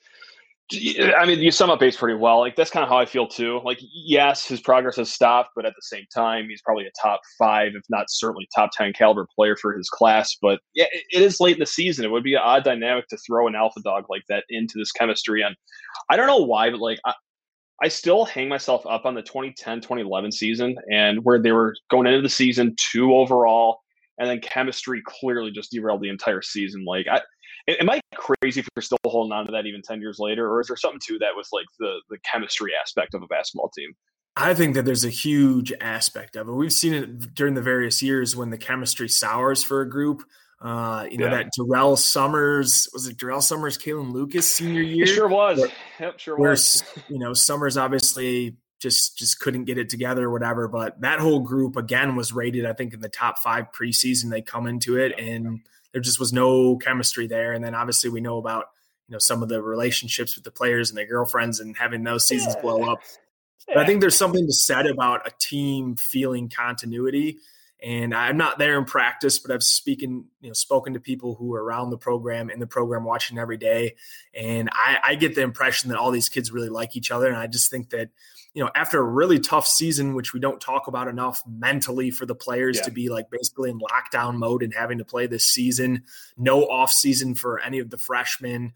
I 0.71 1.25
mean, 1.25 1.39
you 1.39 1.51
sum 1.51 1.69
up 1.69 1.80
Bates 1.80 1.98
pretty 1.98 2.18
well. 2.18 2.39
Like 2.39 2.56
that's 2.56 2.71
kind 2.71 2.83
of 2.83 2.89
how 2.89 2.98
I 2.98 3.06
feel 3.06 3.27
too. 3.27 3.60
Like, 3.63 3.80
yes, 3.81 4.45
his 4.45 4.62
progress 4.62 4.95
has 4.95 5.12
stopped, 5.12 5.51
but 5.56 5.65
at 5.65 5.74
the 5.75 5.81
same 5.81 6.06
time, 6.13 6.48
he's 6.50 6.62
probably 6.62 6.86
a 6.86 6.92
top 7.01 7.21
five, 7.38 7.74
if 7.75 7.83
not 7.89 8.06
certainly 8.10 8.48
top 8.56 8.71
ten 8.71 8.94
caliber 8.94 9.27
player 9.36 9.56
for 9.56 9.74
his 9.75 9.89
class. 9.89 10.36
But 10.42 10.60
yeah, 10.74 10.86
it 10.92 11.21
is 11.21 11.39
late 11.39 11.56
in 11.56 11.60
the 11.60 11.65
season. 11.65 12.06
It 12.06 12.12
would 12.12 12.24
be 12.24 12.33
an 12.33 12.42
odd 12.44 12.63
dynamic 12.63 13.07
to 13.10 13.18
throw 13.18 13.48
an 13.48 13.56
alpha 13.56 13.81
dog 13.81 14.06
like 14.10 14.24
that 14.30 14.45
into 14.50 14.75
this 14.77 14.92
chemistry. 14.92 15.42
And 15.42 15.56
I 16.10 16.15
don't 16.15 16.27
know 16.27 16.38
why, 16.38 16.69
but 16.69 16.80
like 16.80 17.00
I, 17.06 17.13
I 17.81 17.89
still 17.89 18.25
hang 18.25 18.48
myself 18.48 18.86
up 18.88 19.06
on 19.06 19.13
the 19.13 19.21
2010 19.21 19.81
2011 19.81 20.31
season 20.31 20.77
and 20.92 21.24
where 21.24 21.39
they 21.39 21.51
were 21.51 21.75
going 21.92 22.07
into 22.07 22.21
the 22.21 22.30
season 22.30 22.75
two 22.77 23.13
overall, 23.13 23.80
and 24.18 24.30
then 24.30 24.39
chemistry 24.39 25.01
clearly 25.06 25.51
just 25.51 25.71
derailed 25.71 26.01
the 26.01 26.09
entire 26.09 26.42
season. 26.42 26.86
Like, 26.86 27.07
I, 27.12 27.21
am 27.68 27.89
I 27.89 28.01
crazy 28.15 28.60
if 28.62 28.68
you're 28.75 28.81
still 28.81 28.98
holding 29.06 29.31
on 29.31 29.45
to 29.45 29.51
that 29.51 29.65
even 29.65 29.81
10 29.81 30.01
years 30.01 30.19
later, 30.19 30.50
or 30.50 30.62
is 30.62 30.68
there 30.68 30.77
something 30.77 31.00
to 31.07 31.19
that 31.19 31.31
with 31.36 31.48
like 31.51 31.65
the 31.80 32.01
the 32.10 32.18
chemistry 32.19 32.71
aspect 32.80 33.13
of 33.13 33.24
a 33.24 33.27
basketball 33.27 33.69
team? 33.69 33.94
I 34.36 34.54
think 34.54 34.74
that 34.75 34.86
there's 34.86 35.06
a 35.06 35.10
huge 35.10 35.71
aspect 35.80 36.36
of 36.36 36.48
it. 36.48 36.51
We've 36.51 36.74
seen 36.74 36.94
it 36.94 37.36
during 37.36 37.54
the 37.54 37.62
various 37.62 38.01
years 38.01 38.36
when 38.36 38.50
the 38.50 38.57
chemistry 38.57 39.07
sours 39.07 39.63
for 39.63 39.81
a 39.81 39.89
group. 39.89 40.24
Uh, 40.60 41.06
you 41.12 41.18
know, 41.18 41.25
yeah. 41.25 41.44
that 41.44 41.50
Durrell 41.57 41.98
Summers 41.98 42.88
was 42.94 43.06
it 43.06 43.18
Durrell 43.18 43.42
Summers, 43.42 43.77
Kalin 43.77 44.13
Lucas 44.13 44.50
senior 44.50 44.81
year? 44.81 45.04
It 45.04 45.07
sure 45.07 45.27
was. 45.27 45.59
But, 45.59 45.71
yep, 46.00 46.19
sure 46.19 46.38
was. 46.38 46.83
You 47.09 47.19
know, 47.19 47.33
Summers 47.33 47.77
obviously 47.77 48.56
just 48.81 49.18
just 49.18 49.39
couldn't 49.39 49.66
get 49.66 49.77
it 49.77 49.89
together 49.89 50.25
or 50.25 50.31
whatever. 50.31 50.68
But 50.68 51.01
that 51.01 51.19
whole 51.19 51.42
group 51.42 51.75
again 51.75 52.16
was 52.16 52.33
rated, 52.33 52.66
I 52.66 52.74
think, 52.74 52.94
in 52.94 53.01
the 53.01 53.09
top 53.09 53.39
five 53.39 53.71
preseason. 53.71 54.30
They 54.30 54.42
come 54.42 54.66
into 54.66 54.98
it 54.98 55.19
and 55.19 55.59
there 55.94 56.01
just 56.01 56.19
was 56.19 56.34
no 56.34 56.75
chemistry 56.78 57.28
there. 57.28 57.54
And 57.54 57.63
then 57.63 57.75
obviously 57.75 58.10
we 58.10 58.19
know 58.19 58.38
about 58.38 58.66
you 59.07 59.13
know 59.13 59.19
some 59.19 59.42
of 59.42 59.50
the 59.50 59.62
relationships 59.62 60.36
with 60.36 60.44
the 60.44 60.51
players 60.51 60.90
and 60.90 60.98
their 60.98 61.07
girlfriends 61.07 61.60
and 61.60 61.78
having 61.78 62.04
those 62.04 62.28
seasons 62.28 62.56
yeah. 62.56 62.62
blow 62.62 62.84
up. 62.92 63.00
But 63.68 63.78
I 63.78 63.86
think 63.86 64.01
there's 64.01 64.18
something 64.18 64.45
to 64.45 64.54
said 64.54 64.88
about 64.88 65.25
a 65.25 65.31
team 65.40 65.95
feeling 65.95 66.50
continuity 66.50 67.38
and 67.84 68.16
I'm 68.16 68.38
not 68.38 68.60
there 68.60 68.78
in 68.78 68.86
practice, 68.86 69.40
but 69.40 69.51
I've 69.51 69.62
speaking, 69.62 70.25
you 70.40 70.48
know, 70.48 70.54
spoken 70.54 70.94
to 70.94 71.01
people 71.01 71.36
who 71.36 71.54
are 71.54 71.62
around 71.62 71.90
the 71.90 71.98
program 71.98 72.50
in 72.50 72.60
the 72.60 72.68
program 72.68 73.04
watching 73.04 73.38
every 73.38 73.57
day. 73.57 73.95
And 74.34 74.69
I, 74.72 75.00
I 75.04 75.16
get 75.16 75.36
the 75.36 75.42
impression 75.42 75.90
that 75.90 75.98
all 75.98 76.10
these 76.10 76.30
kids 76.30 76.50
really 76.50 76.69
like 76.69 76.95
each 76.95 77.12
other. 77.12 77.28
And 77.28 77.36
I 77.36 77.48
just 77.48 77.69
think 77.69 77.90
that, 77.90 78.10
you 78.53 78.63
know, 78.63 78.69
after 78.75 79.00
a 79.00 79.03
really 79.03 79.39
tough 79.39 79.67
season, 79.67 80.13
which 80.13 80.33
we 80.33 80.39
don't 80.39 80.61
talk 80.61 80.88
about 80.88 81.07
enough 81.07 81.41
mentally 81.47 82.11
for 82.11 82.25
the 82.25 82.35
players 82.35 82.77
yeah. 82.77 82.83
to 82.83 82.91
be 82.91 83.09
like 83.09 83.29
basically 83.31 83.69
in 83.69 83.79
lockdown 83.79 84.35
mode 84.35 84.61
and 84.61 84.73
having 84.73 85.00
to 85.00 85.05
play 85.05 85.25
this 85.25 85.45
season, 85.45 86.03
no 86.38 86.63
off 86.65 86.91
season 86.91 87.33
for 87.33 87.59
any 87.59 87.79
of 87.79 87.89
the 87.89 87.97
freshmen. 87.97 88.73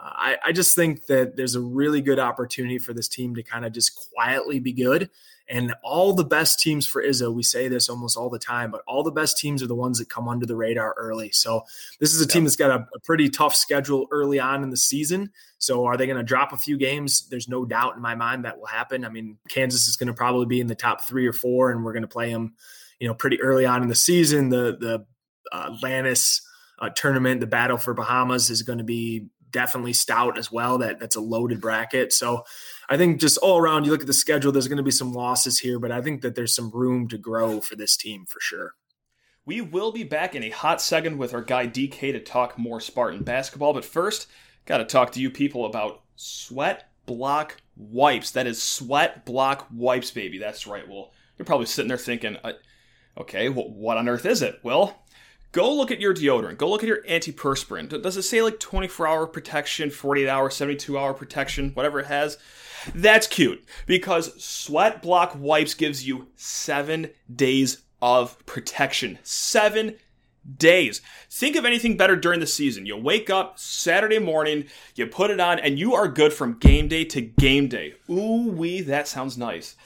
Uh, 0.00 0.10
I, 0.12 0.36
I 0.46 0.52
just 0.52 0.74
think 0.74 1.06
that 1.06 1.36
there's 1.36 1.54
a 1.54 1.60
really 1.60 2.00
good 2.00 2.18
opportunity 2.18 2.78
for 2.78 2.94
this 2.94 3.08
team 3.08 3.34
to 3.34 3.42
kind 3.42 3.64
of 3.64 3.72
just 3.72 4.10
quietly 4.12 4.58
be 4.58 4.72
good 4.72 5.10
and 5.50 5.74
all 5.82 6.12
the 6.12 6.24
best 6.24 6.60
teams 6.60 6.86
for 6.86 7.02
Izzo, 7.02 7.34
we 7.34 7.42
say 7.42 7.66
this 7.66 7.88
almost 7.88 8.16
all 8.16 8.30
the 8.30 8.38
time, 8.38 8.70
but 8.70 8.82
all 8.86 9.02
the 9.02 9.10
best 9.10 9.36
teams 9.36 9.64
are 9.64 9.66
the 9.66 9.74
ones 9.74 9.98
that 9.98 10.08
come 10.08 10.28
under 10.28 10.46
the 10.46 10.54
radar 10.54 10.94
early. 10.96 11.32
So 11.32 11.64
this 11.98 12.14
is 12.14 12.20
a 12.20 12.26
team 12.26 12.44
that's 12.44 12.54
got 12.54 12.70
a, 12.70 12.86
a 12.94 13.00
pretty 13.00 13.28
tough 13.28 13.56
schedule 13.56 14.06
early 14.12 14.38
on 14.38 14.62
in 14.62 14.70
the 14.70 14.76
season. 14.76 15.32
So 15.58 15.84
are 15.86 15.96
they 15.96 16.06
going 16.06 16.18
to 16.18 16.22
drop 16.22 16.52
a 16.52 16.56
few 16.56 16.78
games? 16.78 17.28
There's 17.28 17.48
no 17.48 17.64
doubt 17.64 17.96
in 17.96 18.00
my 18.00 18.14
mind 18.14 18.44
that 18.44 18.60
will 18.60 18.66
happen. 18.66 19.04
I 19.04 19.08
mean, 19.08 19.38
Kansas 19.48 19.88
is 19.88 19.96
going 19.96 20.06
to 20.06 20.14
probably 20.14 20.46
be 20.46 20.60
in 20.60 20.68
the 20.68 20.76
top 20.76 21.02
three 21.02 21.26
or 21.26 21.32
four, 21.32 21.72
and 21.72 21.84
we're 21.84 21.92
going 21.92 22.02
to 22.02 22.08
play 22.08 22.30
them, 22.30 22.54
you 23.00 23.08
know, 23.08 23.14
pretty 23.14 23.42
early 23.42 23.66
on 23.66 23.82
in 23.82 23.88
the 23.88 23.94
season. 23.96 24.50
The 24.50 24.76
the 24.78 25.04
uh, 25.50 25.72
Atlantis 25.74 26.42
uh, 26.78 26.90
tournament, 26.90 27.40
the 27.40 27.48
battle 27.48 27.76
for 27.76 27.92
Bahamas, 27.92 28.50
is 28.50 28.62
going 28.62 28.78
to 28.78 28.84
be 28.84 29.26
definitely 29.50 29.92
stout 29.92 30.38
as 30.38 30.50
well. 30.50 30.78
That 30.78 30.98
that's 30.98 31.16
a 31.16 31.20
loaded 31.20 31.60
bracket. 31.60 32.12
So 32.12 32.44
I 32.88 32.96
think 32.96 33.20
just 33.20 33.38
all 33.38 33.58
around, 33.58 33.84
you 33.84 33.90
look 33.90 34.00
at 34.00 34.06
the 34.06 34.12
schedule, 34.12 34.52
there's 34.52 34.68
going 34.68 34.76
to 34.78 34.82
be 34.82 34.90
some 34.90 35.12
losses 35.12 35.58
here, 35.58 35.78
but 35.78 35.92
I 35.92 36.00
think 36.00 36.22
that 36.22 36.34
there's 36.34 36.54
some 36.54 36.70
room 36.70 37.08
to 37.08 37.18
grow 37.18 37.60
for 37.60 37.76
this 37.76 37.96
team 37.96 38.26
for 38.26 38.40
sure. 38.40 38.74
We 39.46 39.60
will 39.60 39.90
be 39.90 40.04
back 40.04 40.34
in 40.34 40.42
a 40.42 40.50
hot 40.50 40.80
second 40.80 41.18
with 41.18 41.34
our 41.34 41.42
guy 41.42 41.66
DK 41.66 42.12
to 42.12 42.20
talk 42.20 42.58
more 42.58 42.80
Spartan 42.80 43.22
basketball, 43.22 43.72
but 43.72 43.84
first, 43.84 44.28
got 44.66 44.78
to 44.78 44.84
talk 44.84 45.12
to 45.12 45.20
you 45.20 45.30
people 45.30 45.66
about 45.66 46.02
Sweat 46.16 46.90
Block 47.06 47.56
Wipes. 47.76 48.30
That 48.32 48.46
is 48.46 48.62
Sweat 48.62 49.24
Block 49.24 49.66
Wipes, 49.72 50.10
baby. 50.10 50.38
That's 50.38 50.66
right. 50.66 50.88
Well, 50.88 51.12
you're 51.38 51.46
probably 51.46 51.66
sitting 51.66 51.88
there 51.88 51.96
thinking, 51.96 52.36
uh, 52.44 52.52
okay, 53.18 53.48
well, 53.48 53.70
what 53.70 53.96
on 53.96 54.08
earth 54.08 54.26
is 54.26 54.42
it? 54.42 54.60
Well, 54.62 55.02
Go 55.52 55.74
look 55.74 55.90
at 55.90 56.00
your 56.00 56.14
deodorant. 56.14 56.58
Go 56.58 56.70
look 56.70 56.82
at 56.84 56.88
your 56.88 57.02
antiperspirant. 57.02 58.02
Does 58.02 58.16
it 58.16 58.22
say 58.22 58.40
like 58.40 58.60
24 58.60 59.06
hour 59.06 59.26
protection, 59.26 59.90
48 59.90 60.28
hour, 60.28 60.48
72 60.48 60.96
hour 60.96 61.12
protection, 61.12 61.70
whatever 61.70 61.98
it 61.98 62.06
has? 62.06 62.38
That's 62.94 63.26
cute 63.26 63.64
because 63.86 64.42
Sweat 64.42 65.02
Block 65.02 65.34
Wipes 65.36 65.74
gives 65.74 66.06
you 66.06 66.28
seven 66.36 67.10
days 67.34 67.82
of 68.00 68.44
protection. 68.46 69.18
Seven 69.24 69.96
days. 70.56 71.02
Think 71.28 71.56
of 71.56 71.64
anything 71.64 71.96
better 71.96 72.16
during 72.16 72.40
the 72.40 72.46
season. 72.46 72.86
You 72.86 72.96
wake 72.96 73.28
up 73.28 73.58
Saturday 73.58 74.18
morning, 74.18 74.66
you 74.94 75.06
put 75.06 75.30
it 75.30 75.40
on, 75.40 75.58
and 75.58 75.78
you 75.78 75.94
are 75.94 76.08
good 76.08 76.32
from 76.32 76.58
game 76.58 76.88
day 76.88 77.04
to 77.06 77.20
game 77.20 77.68
day. 77.68 77.94
Ooh, 78.08 78.50
wee, 78.50 78.80
that 78.82 79.08
sounds 79.08 79.36
nice. 79.36 79.76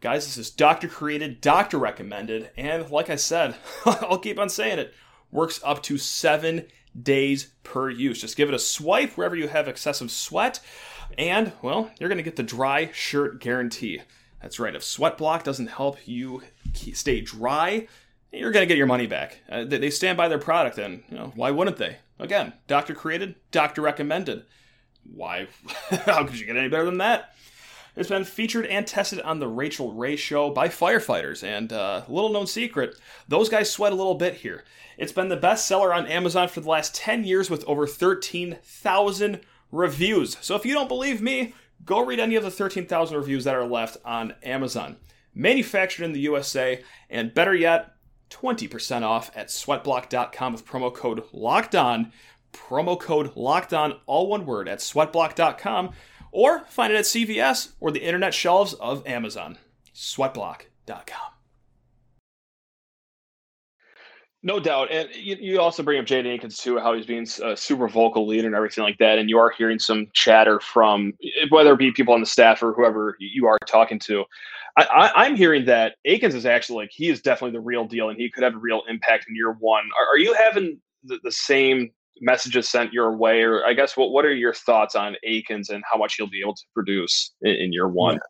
Guys, 0.00 0.26
this 0.26 0.36
is 0.36 0.50
doctor 0.50 0.86
created, 0.86 1.40
doctor 1.40 1.78
recommended, 1.78 2.50
and 2.56 2.88
like 2.90 3.08
I 3.08 3.16
said, 3.16 3.56
I'll 3.86 4.18
keep 4.18 4.38
on 4.38 4.50
saying 4.50 4.78
it 4.78 4.94
works 5.34 5.60
up 5.62 5.82
to 5.82 5.98
seven 5.98 6.64
days 7.00 7.50
per 7.64 7.90
use. 7.90 8.20
Just 8.20 8.36
give 8.36 8.48
it 8.48 8.54
a 8.54 8.58
swipe 8.58 9.18
wherever 9.18 9.36
you 9.36 9.48
have 9.48 9.68
excessive 9.68 10.10
sweat, 10.10 10.60
and 11.18 11.52
well, 11.60 11.90
you're 11.98 12.08
going 12.08 12.16
to 12.16 12.22
get 12.22 12.36
the 12.36 12.42
dry 12.42 12.90
shirt 12.92 13.40
guarantee. 13.40 14.00
That's 14.40 14.58
right, 14.58 14.74
if 14.74 14.84
Sweat 14.84 15.16
Block 15.16 15.42
doesn't 15.42 15.68
help 15.68 15.96
you 16.06 16.42
stay 16.92 17.22
dry, 17.22 17.88
you're 18.30 18.50
going 18.50 18.62
to 18.62 18.68
get 18.68 18.76
your 18.76 18.86
money 18.86 19.06
back. 19.06 19.40
Uh, 19.48 19.64
they, 19.64 19.78
they 19.78 19.90
stand 19.90 20.18
by 20.18 20.28
their 20.28 20.38
product, 20.38 20.78
and 20.78 21.02
you 21.08 21.16
know 21.16 21.32
why 21.34 21.50
wouldn't 21.50 21.78
they? 21.78 21.96
Again, 22.18 22.52
doctor 22.66 22.94
created, 22.94 23.34
doctor 23.50 23.80
recommended. 23.82 24.44
Why? 25.02 25.48
How 25.90 26.24
could 26.24 26.38
you 26.38 26.46
get 26.46 26.56
any 26.56 26.68
better 26.68 26.84
than 26.84 26.98
that? 26.98 27.34
It's 27.96 28.08
been 28.08 28.24
featured 28.24 28.66
and 28.66 28.86
tested 28.86 29.20
on 29.20 29.38
the 29.38 29.46
Rachael 29.46 29.92
Ray 29.92 30.16
Show 30.16 30.50
by 30.50 30.68
firefighters, 30.68 31.44
and 31.44 31.72
uh, 31.72 32.02
little 32.08 32.30
known 32.32 32.48
secret, 32.48 32.96
those 33.28 33.48
guys 33.48 33.70
sweat 33.70 33.92
a 33.92 33.96
little 33.96 34.16
bit 34.16 34.34
here. 34.34 34.64
It's 34.98 35.12
been 35.12 35.28
the 35.28 35.36
best 35.36 35.66
seller 35.66 35.94
on 35.94 36.06
Amazon 36.06 36.48
for 36.48 36.60
the 36.60 36.68
last 36.68 36.94
10 36.94 37.24
years 37.24 37.50
with 37.50 37.64
over 37.68 37.86
13,000 37.86 39.40
reviews. 39.70 40.36
So 40.40 40.56
if 40.56 40.66
you 40.66 40.74
don't 40.74 40.88
believe 40.88 41.22
me, 41.22 41.54
go 41.84 42.04
read 42.04 42.18
any 42.18 42.34
of 42.34 42.42
the 42.42 42.50
13,000 42.50 43.16
reviews 43.16 43.44
that 43.44 43.54
are 43.54 43.66
left 43.66 43.96
on 44.04 44.34
Amazon. 44.42 44.96
Manufactured 45.32 46.04
in 46.04 46.12
the 46.12 46.20
USA, 46.20 46.82
and 47.08 47.32
better 47.32 47.54
yet, 47.54 47.94
20% 48.30 49.02
off 49.02 49.30
at 49.36 49.48
sweatblock.com 49.48 50.52
with 50.52 50.66
promo 50.66 50.92
code 50.92 51.22
locked 51.32 51.74
on. 51.76 52.12
Promo 52.52 52.98
code 52.98 53.36
locked 53.36 53.72
on, 53.72 54.00
all 54.06 54.28
one 54.28 54.46
word, 54.46 54.68
at 54.68 54.78
sweatblock.com, 54.78 55.90
or 56.34 56.64
find 56.68 56.92
it 56.92 56.96
at 56.96 57.04
CVS 57.04 57.72
or 57.80 57.90
the 57.90 58.02
internet 58.02 58.34
shelves 58.34 58.74
of 58.74 59.06
Amazon. 59.06 59.56
Sweatblock.com. 59.94 61.30
No 64.42 64.60
doubt, 64.60 64.90
and 64.90 65.08
you, 65.14 65.36
you 65.40 65.60
also 65.60 65.82
bring 65.82 65.98
up 65.98 66.04
Jaden 66.04 66.34
Akins 66.34 66.58
too, 66.58 66.78
how 66.78 66.92
he's 66.92 67.06
being 67.06 67.26
a 67.42 67.56
super 67.56 67.88
vocal 67.88 68.26
leader 68.26 68.46
and 68.46 68.54
everything 68.54 68.84
like 68.84 68.98
that. 68.98 69.18
And 69.18 69.30
you 69.30 69.38
are 69.38 69.50
hearing 69.56 69.78
some 69.78 70.08
chatter 70.12 70.60
from 70.60 71.14
whether 71.48 71.72
it 71.72 71.78
be 71.78 71.90
people 71.92 72.12
on 72.12 72.20
the 72.20 72.26
staff 72.26 72.62
or 72.62 72.74
whoever 72.74 73.16
you 73.18 73.46
are 73.46 73.58
talking 73.66 73.98
to 74.00 74.24
I, 74.76 75.26
am 75.26 75.36
hearing 75.36 75.64
that 75.66 75.96
Akins 76.04 76.34
is 76.34 76.46
actually 76.46 76.82
like 76.82 76.90
he 76.92 77.08
is 77.08 77.20
definitely 77.20 77.52
the 77.52 77.60
real 77.60 77.84
deal, 77.84 78.08
and 78.08 78.18
he 78.18 78.30
could 78.30 78.42
have 78.42 78.54
a 78.54 78.58
real 78.58 78.82
impact 78.88 79.26
in 79.28 79.36
year 79.36 79.52
one. 79.52 79.84
Are, 80.00 80.14
are 80.14 80.18
you 80.18 80.34
having 80.34 80.80
the, 81.04 81.18
the, 81.22 81.30
same 81.30 81.90
messages 82.20 82.68
sent 82.68 82.92
your 82.92 83.16
way, 83.16 83.42
or 83.42 83.64
I 83.64 83.74
guess 83.74 83.96
what 83.96 84.10
what 84.10 84.24
are 84.24 84.34
your 84.34 84.54
thoughts 84.54 84.94
on 84.94 85.16
Akins 85.24 85.70
and 85.70 85.82
how 85.90 85.98
much 85.98 86.14
he'll 86.16 86.28
be 86.28 86.40
able 86.40 86.54
to 86.54 86.64
produce 86.74 87.32
in, 87.42 87.52
in 87.52 87.72
year 87.72 87.88
one? 87.88 88.14
Yeah. 88.14 88.20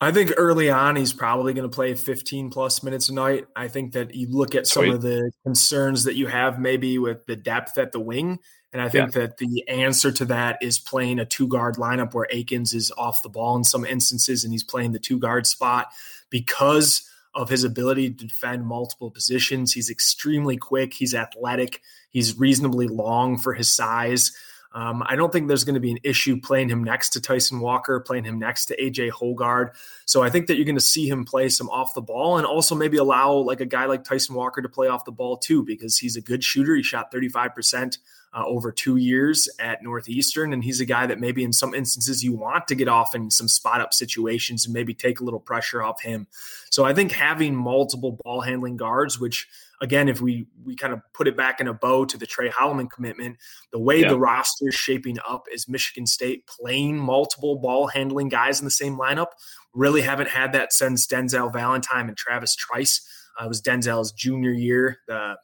I 0.00 0.10
think 0.10 0.32
early 0.36 0.68
on 0.68 0.96
he's 0.96 1.12
probably 1.12 1.54
going 1.54 1.68
to 1.68 1.72
play 1.72 1.94
15 1.94 2.50
plus 2.50 2.82
minutes 2.82 3.08
a 3.08 3.14
night. 3.14 3.46
I 3.54 3.68
think 3.68 3.92
that 3.92 4.12
you 4.16 4.26
look 4.30 4.56
at 4.56 4.66
some 4.66 4.86
Sweet. 4.86 4.94
of 4.94 5.02
the 5.02 5.30
concerns 5.44 6.02
that 6.04 6.16
you 6.16 6.26
have 6.26 6.58
maybe 6.58 6.98
with 6.98 7.24
the 7.26 7.36
depth 7.36 7.78
at 7.78 7.92
the 7.92 8.00
wing 8.00 8.40
and 8.72 8.80
I 8.80 8.88
think 8.88 9.14
yeah. 9.14 9.22
that 9.22 9.36
the 9.36 9.68
answer 9.68 10.10
to 10.12 10.24
that 10.26 10.58
is 10.62 10.78
playing 10.78 11.18
a 11.18 11.26
two 11.26 11.46
guard 11.46 11.76
lineup 11.76 12.14
where 12.14 12.26
Akins 12.30 12.72
is 12.72 12.90
off 12.96 13.22
the 13.22 13.28
ball 13.28 13.56
in 13.56 13.64
some 13.64 13.84
instances 13.84 14.44
and 14.44 14.52
he's 14.52 14.64
playing 14.64 14.92
the 14.92 14.98
two 14.98 15.18
guard 15.18 15.46
spot 15.46 15.92
because 16.30 17.08
of 17.34 17.48
his 17.48 17.64
ability 17.64 18.10
to 18.10 18.26
defend 18.26 18.66
multiple 18.66 19.10
positions. 19.10 19.72
He's 19.72 19.90
extremely 19.90 20.56
quick, 20.56 20.92
he's 20.92 21.14
athletic, 21.14 21.80
he's 22.10 22.38
reasonably 22.38 22.88
long 22.88 23.38
for 23.38 23.54
his 23.54 23.70
size. 23.70 24.32
Um, 24.74 25.02
I 25.06 25.16
don't 25.16 25.32
think 25.32 25.48
there's 25.48 25.64
going 25.64 25.74
to 25.74 25.80
be 25.80 25.92
an 25.92 25.98
issue 26.02 26.40
playing 26.40 26.68
him 26.68 26.82
next 26.82 27.10
to 27.10 27.20
Tyson 27.20 27.60
Walker, 27.60 28.00
playing 28.00 28.24
him 28.24 28.38
next 28.38 28.66
to 28.66 28.76
AJ 28.76 29.10
Hoggard. 29.10 29.72
So 30.06 30.22
I 30.22 30.30
think 30.30 30.46
that 30.46 30.56
you're 30.56 30.64
going 30.64 30.76
to 30.76 30.80
see 30.80 31.08
him 31.08 31.24
play 31.24 31.48
some 31.48 31.68
off 31.70 31.94
the 31.94 32.00
ball 32.00 32.38
and 32.38 32.46
also 32.46 32.74
maybe 32.74 32.96
allow 32.96 33.32
like 33.32 33.60
a 33.60 33.66
guy 33.66 33.84
like 33.84 34.04
Tyson 34.04 34.34
Walker 34.34 34.62
to 34.62 34.68
play 34.68 34.88
off 34.88 35.04
the 35.04 35.12
ball 35.12 35.36
too, 35.36 35.62
because 35.62 35.98
he's 35.98 36.16
a 36.16 36.20
good 36.20 36.42
shooter. 36.42 36.74
He 36.74 36.82
shot 36.82 37.12
35% 37.12 37.98
uh, 38.34 38.44
over 38.46 38.72
two 38.72 38.96
years 38.96 39.48
at 39.58 39.82
Northeastern. 39.82 40.52
And 40.52 40.64
he's 40.64 40.80
a 40.80 40.86
guy 40.86 41.06
that 41.06 41.20
maybe 41.20 41.44
in 41.44 41.52
some 41.52 41.74
instances 41.74 42.24
you 42.24 42.32
want 42.32 42.66
to 42.68 42.74
get 42.74 42.88
off 42.88 43.14
in 43.14 43.30
some 43.30 43.48
spot 43.48 43.80
up 43.80 43.92
situations 43.92 44.64
and 44.64 44.72
maybe 44.72 44.94
take 44.94 45.20
a 45.20 45.24
little 45.24 45.40
pressure 45.40 45.82
off 45.82 46.00
him. 46.00 46.26
So 46.70 46.84
I 46.84 46.94
think 46.94 47.12
having 47.12 47.54
multiple 47.54 48.18
ball 48.24 48.40
handling 48.40 48.78
guards, 48.78 49.20
which 49.20 49.48
again, 49.82 50.08
if 50.08 50.20
we 50.20 50.46
we 50.64 50.74
kind 50.74 50.94
of 50.94 51.00
put 51.12 51.28
it 51.28 51.36
back 51.36 51.60
in 51.60 51.66
a 51.66 51.74
bow 51.74 52.06
to 52.06 52.16
the 52.16 52.26
Tre 52.26 52.48
Holloman 52.48 52.90
commitment, 52.90 53.36
the 53.72 53.78
way 53.78 54.00
yeah. 54.00 54.08
the 54.08 54.18
roster 54.18 54.68
is 54.68 54.74
shaping 54.74 55.18
up 55.28 55.44
is 55.52 55.68
Michigan 55.68 56.06
State 56.06 56.46
playing 56.46 56.96
multiple 56.96 57.58
ball 57.58 57.88
handling 57.88 58.28
guys 58.28 58.60
in 58.60 58.64
the 58.64 58.70
same 58.70 58.96
lineup. 58.96 59.28
Really 59.74 60.00
haven't 60.00 60.28
had 60.28 60.52
that 60.52 60.72
since 60.72 61.06
Denzel 61.06 61.52
Valentine 61.52 62.08
and 62.08 62.16
Travis 62.16 62.54
Trice. 62.54 63.06
Uh, 63.38 63.46
it 63.46 63.48
was 63.48 63.60
Denzel's 63.60 64.12
junior 64.12 64.52
year. 64.52 64.98
The 65.08 65.36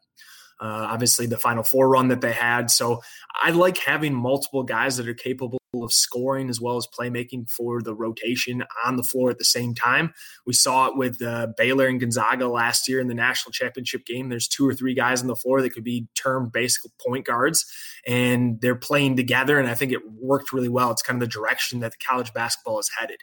uh, 0.61 0.89
obviously, 0.91 1.27
the 1.27 1.37
Final 1.37 1.63
Four 1.63 1.89
run 1.89 2.09
that 2.09 2.21
they 2.21 2.33
had. 2.33 2.71
So 2.71 3.03
I 3.43 3.51
like 3.51 3.79
having 3.79 4.15
multiple 4.15 4.63
guys 4.63 4.97
that 4.97 5.09
are 5.09 5.15
capable 5.15 5.58
of 5.85 5.93
scoring 5.93 6.49
as 6.49 6.61
well 6.61 6.77
as 6.77 6.87
playmaking 6.87 7.51
for 7.51 7.83
the 7.83 7.95
rotation 7.95 8.65
on 8.85 8.97
the 8.97 9.03
floor 9.03 9.31
at 9.31 9.39
the 9.39 9.45
same 9.45 9.75
time. 9.75 10.13
We 10.47 10.53
saw 10.53 10.87
it 10.87 10.97
with 10.97 11.21
uh, 11.23 11.49
Baylor 11.57 11.87
and 11.87 12.01
Gonzaga 12.01 12.49
last 12.49 12.89
year 12.89 13.01
in 13.01 13.09
the 13.09 13.15
national 13.15 13.53
championship 13.53 14.05
game. 14.07 14.29
There's 14.29 14.49
two 14.49 14.67
or 14.67 14.75
three 14.75 14.95
guys 14.95 15.21
on 15.21 15.29
the 15.29 15.37
floor 15.37 15.63
that 15.63 15.71
could 15.71 15.85
be 15.85 16.09
termed 16.15 16.53
basic 16.53 16.91
point 17.07 17.27
guards, 17.27 17.67
and 18.07 18.61
they're 18.61 18.75
playing 18.75 19.17
together. 19.17 19.59
And 19.59 19.69
I 19.69 19.75
think 19.75 19.93
it 19.93 20.01
worked 20.11 20.53
really 20.53 20.69
well. 20.69 20.91
It's 20.91 21.03
kind 21.03 21.23
of 21.23 21.29
the 21.29 21.33
direction 21.33 21.81
that 21.81 21.93
the 21.93 22.05
college 22.07 22.33
basketball 22.33 22.79
is 22.79 22.91
headed. 22.99 23.19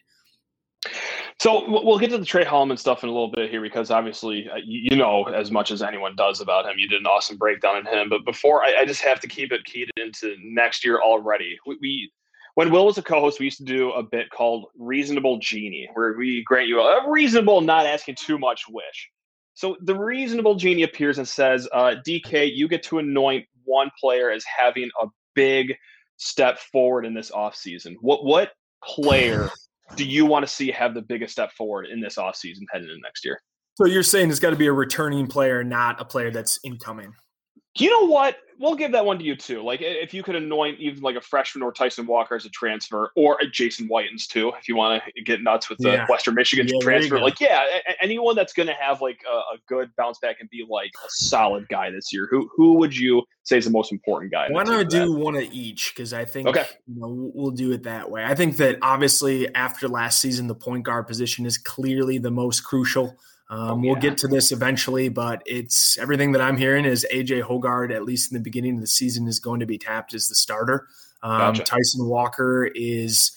So 1.39 1.65
we'll 1.67 1.99
get 1.99 2.11
to 2.11 2.17
the 2.17 2.25
Tre 2.25 2.45
Holloman 2.45 2.79
stuff 2.79 3.03
in 3.03 3.09
a 3.09 3.11
little 3.11 3.31
bit 3.31 3.49
here 3.49 3.61
because 3.61 3.91
obviously 3.91 4.47
uh, 4.49 4.57
you 4.63 4.95
know 4.95 5.25
as 5.25 5.51
much 5.51 5.71
as 5.71 5.81
anyone 5.81 6.15
does 6.15 6.41
about 6.41 6.65
him. 6.65 6.77
You 6.77 6.87
did 6.87 7.01
an 7.01 7.07
awesome 7.07 7.37
breakdown 7.37 7.75
on 7.75 7.85
him, 7.85 8.09
but 8.09 8.23
before 8.25 8.63
I, 8.63 8.81
I 8.81 8.85
just 8.85 9.01
have 9.01 9.19
to 9.21 9.27
keep 9.27 9.51
it 9.51 9.65
keyed 9.65 9.89
into 9.97 10.35
next 10.43 10.85
year 10.85 11.01
already. 11.01 11.57
We, 11.65 11.77
we, 11.81 12.11
when 12.55 12.71
Will 12.71 12.85
was 12.85 12.97
a 12.97 13.03
co-host, 13.03 13.39
we 13.39 13.45
used 13.45 13.59
to 13.59 13.63
do 13.63 13.91
a 13.91 14.03
bit 14.03 14.29
called 14.29 14.65
"Reasonable 14.77 15.39
Genie," 15.39 15.87
where 15.93 16.13
we 16.17 16.43
grant 16.43 16.67
you 16.67 16.81
a 16.81 17.09
reasonable, 17.09 17.61
not 17.61 17.85
asking 17.85 18.15
too 18.15 18.37
much 18.37 18.63
wish. 18.69 19.09
So 19.53 19.77
the 19.81 19.95
reasonable 19.95 20.55
genie 20.55 20.83
appears 20.83 21.17
and 21.17 21.27
says, 21.27 21.67
uh, 21.71 21.95
"DK, 22.05 22.51
you 22.53 22.67
get 22.67 22.83
to 22.83 22.99
anoint 22.99 23.45
one 23.63 23.89
player 23.99 24.29
as 24.29 24.43
having 24.43 24.89
a 25.01 25.07
big 25.33 25.75
step 26.17 26.59
forward 26.59 27.05
in 27.05 27.13
this 27.13 27.31
offseason. 27.31 27.95
What 28.01 28.25
what 28.25 28.51
player?" 28.83 29.49
do 29.95 30.03
you 30.03 30.25
want 30.25 30.45
to 30.45 30.51
see 30.51 30.71
have 30.71 30.93
the 30.93 31.01
biggest 31.01 31.31
step 31.33 31.51
forward 31.51 31.87
in 31.87 32.01
this 32.01 32.15
offseason 32.15 32.63
heading 32.71 32.89
into 32.89 32.99
next 33.01 33.23
year? 33.23 33.39
So 33.75 33.85
you're 33.85 34.03
saying 34.03 34.29
it's 34.29 34.39
got 34.39 34.51
to 34.51 34.55
be 34.55 34.67
a 34.67 34.73
returning 34.73 35.27
player, 35.27 35.63
not 35.63 35.99
a 35.99 36.05
player 36.05 36.31
that's 36.31 36.59
incoming. 36.63 37.13
You 37.77 37.89
know 37.89 38.07
what? 38.07 38.37
We'll 38.57 38.75
give 38.75 38.93
that 38.93 39.05
one 39.05 39.19
to 39.19 39.25
you 39.25 39.35
too. 39.35 39.61
Like 39.61 39.81
if 39.81 40.13
you 40.13 40.23
could 40.23 40.35
anoint 40.35 40.79
even 40.79 41.03
like 41.03 41.17
a 41.17 41.21
freshman 41.21 41.61
or 41.61 41.73
Tyson 41.73 42.07
Walker 42.07 42.35
as 42.35 42.45
a 42.45 42.49
transfer, 42.49 43.11
or 43.17 43.37
a 43.41 43.47
Jason 43.47 43.89
Whitens 43.89 44.27
too, 44.27 44.53
if 44.57 44.69
you 44.69 44.77
want 44.77 45.03
to 45.03 45.21
get 45.23 45.41
nuts 45.41 45.69
with 45.69 45.79
the 45.79 45.89
yeah. 45.89 46.05
Western 46.07 46.35
Michigan 46.35 46.65
yeah, 46.69 46.79
transfer. 46.81 47.19
Like 47.19 47.41
yeah, 47.41 47.65
anyone 48.01 48.33
that's 48.33 48.53
going 48.53 48.67
to 48.67 48.73
have 48.73 49.01
like 49.01 49.19
a, 49.29 49.35
a, 49.35 49.57
good 49.67 49.89
bounce 49.97 50.19
back 50.19 50.37
and 50.39 50.49
be 50.49 50.65
like 50.69 50.91
a 51.05 51.09
solid 51.09 51.67
guy 51.67 51.91
this 51.91 52.13
year. 52.13 52.29
Who 52.31 52.49
who 52.55 52.75
would 52.75 52.95
you 52.95 53.23
say 53.43 53.57
is 53.57 53.65
the 53.65 53.71
most 53.71 53.91
important 53.91 54.31
guy? 54.31 54.47
Why 54.49 54.63
don't 54.63 54.79
I 54.79 54.83
do 54.85 55.11
one 55.11 55.35
of 55.35 55.43
each? 55.51 55.91
Because 55.93 56.13
I 56.13 56.23
think 56.23 56.47
okay. 56.47 56.65
you 56.87 56.97
know 56.97 57.31
we'll 57.33 57.51
do 57.51 57.73
it 57.73 57.83
that 57.83 58.09
way. 58.09 58.23
I 58.23 58.35
think 58.35 58.55
that 58.57 58.77
obviously 58.81 59.53
after 59.53 59.89
last 59.89 60.21
season, 60.21 60.47
the 60.47 60.55
point 60.55 60.85
guard 60.85 61.07
position 61.07 61.45
is 61.45 61.57
clearly 61.57 62.19
the 62.19 62.31
most 62.31 62.61
crucial. 62.61 63.17
Um, 63.49 63.59
oh. 63.59 63.75
We'll 63.75 63.95
get 63.95 64.17
to 64.19 64.27
this 64.27 64.51
eventually, 64.51 65.09
but 65.09 65.43
it's 65.45 65.97
everything 65.97 66.31
that 66.31 66.41
I'm 66.41 66.57
hearing 66.57 66.85
is 66.85 67.05
AJ 67.13 67.43
Hoggard, 67.43 67.93
at 67.93 68.03
least 68.03 68.31
in 68.31 68.37
the 68.37 68.43
beginning 68.43 68.75
of 68.75 68.81
the 68.81 68.87
season, 68.87 69.27
is 69.27 69.39
going 69.39 69.59
to 69.59 69.65
be 69.65 69.77
tapped 69.77 70.13
as 70.13 70.27
the 70.27 70.35
starter. 70.35 70.87
Um, 71.21 71.39
gotcha. 71.39 71.63
Tyson 71.63 72.05
Walker 72.05 72.69
is 72.73 73.31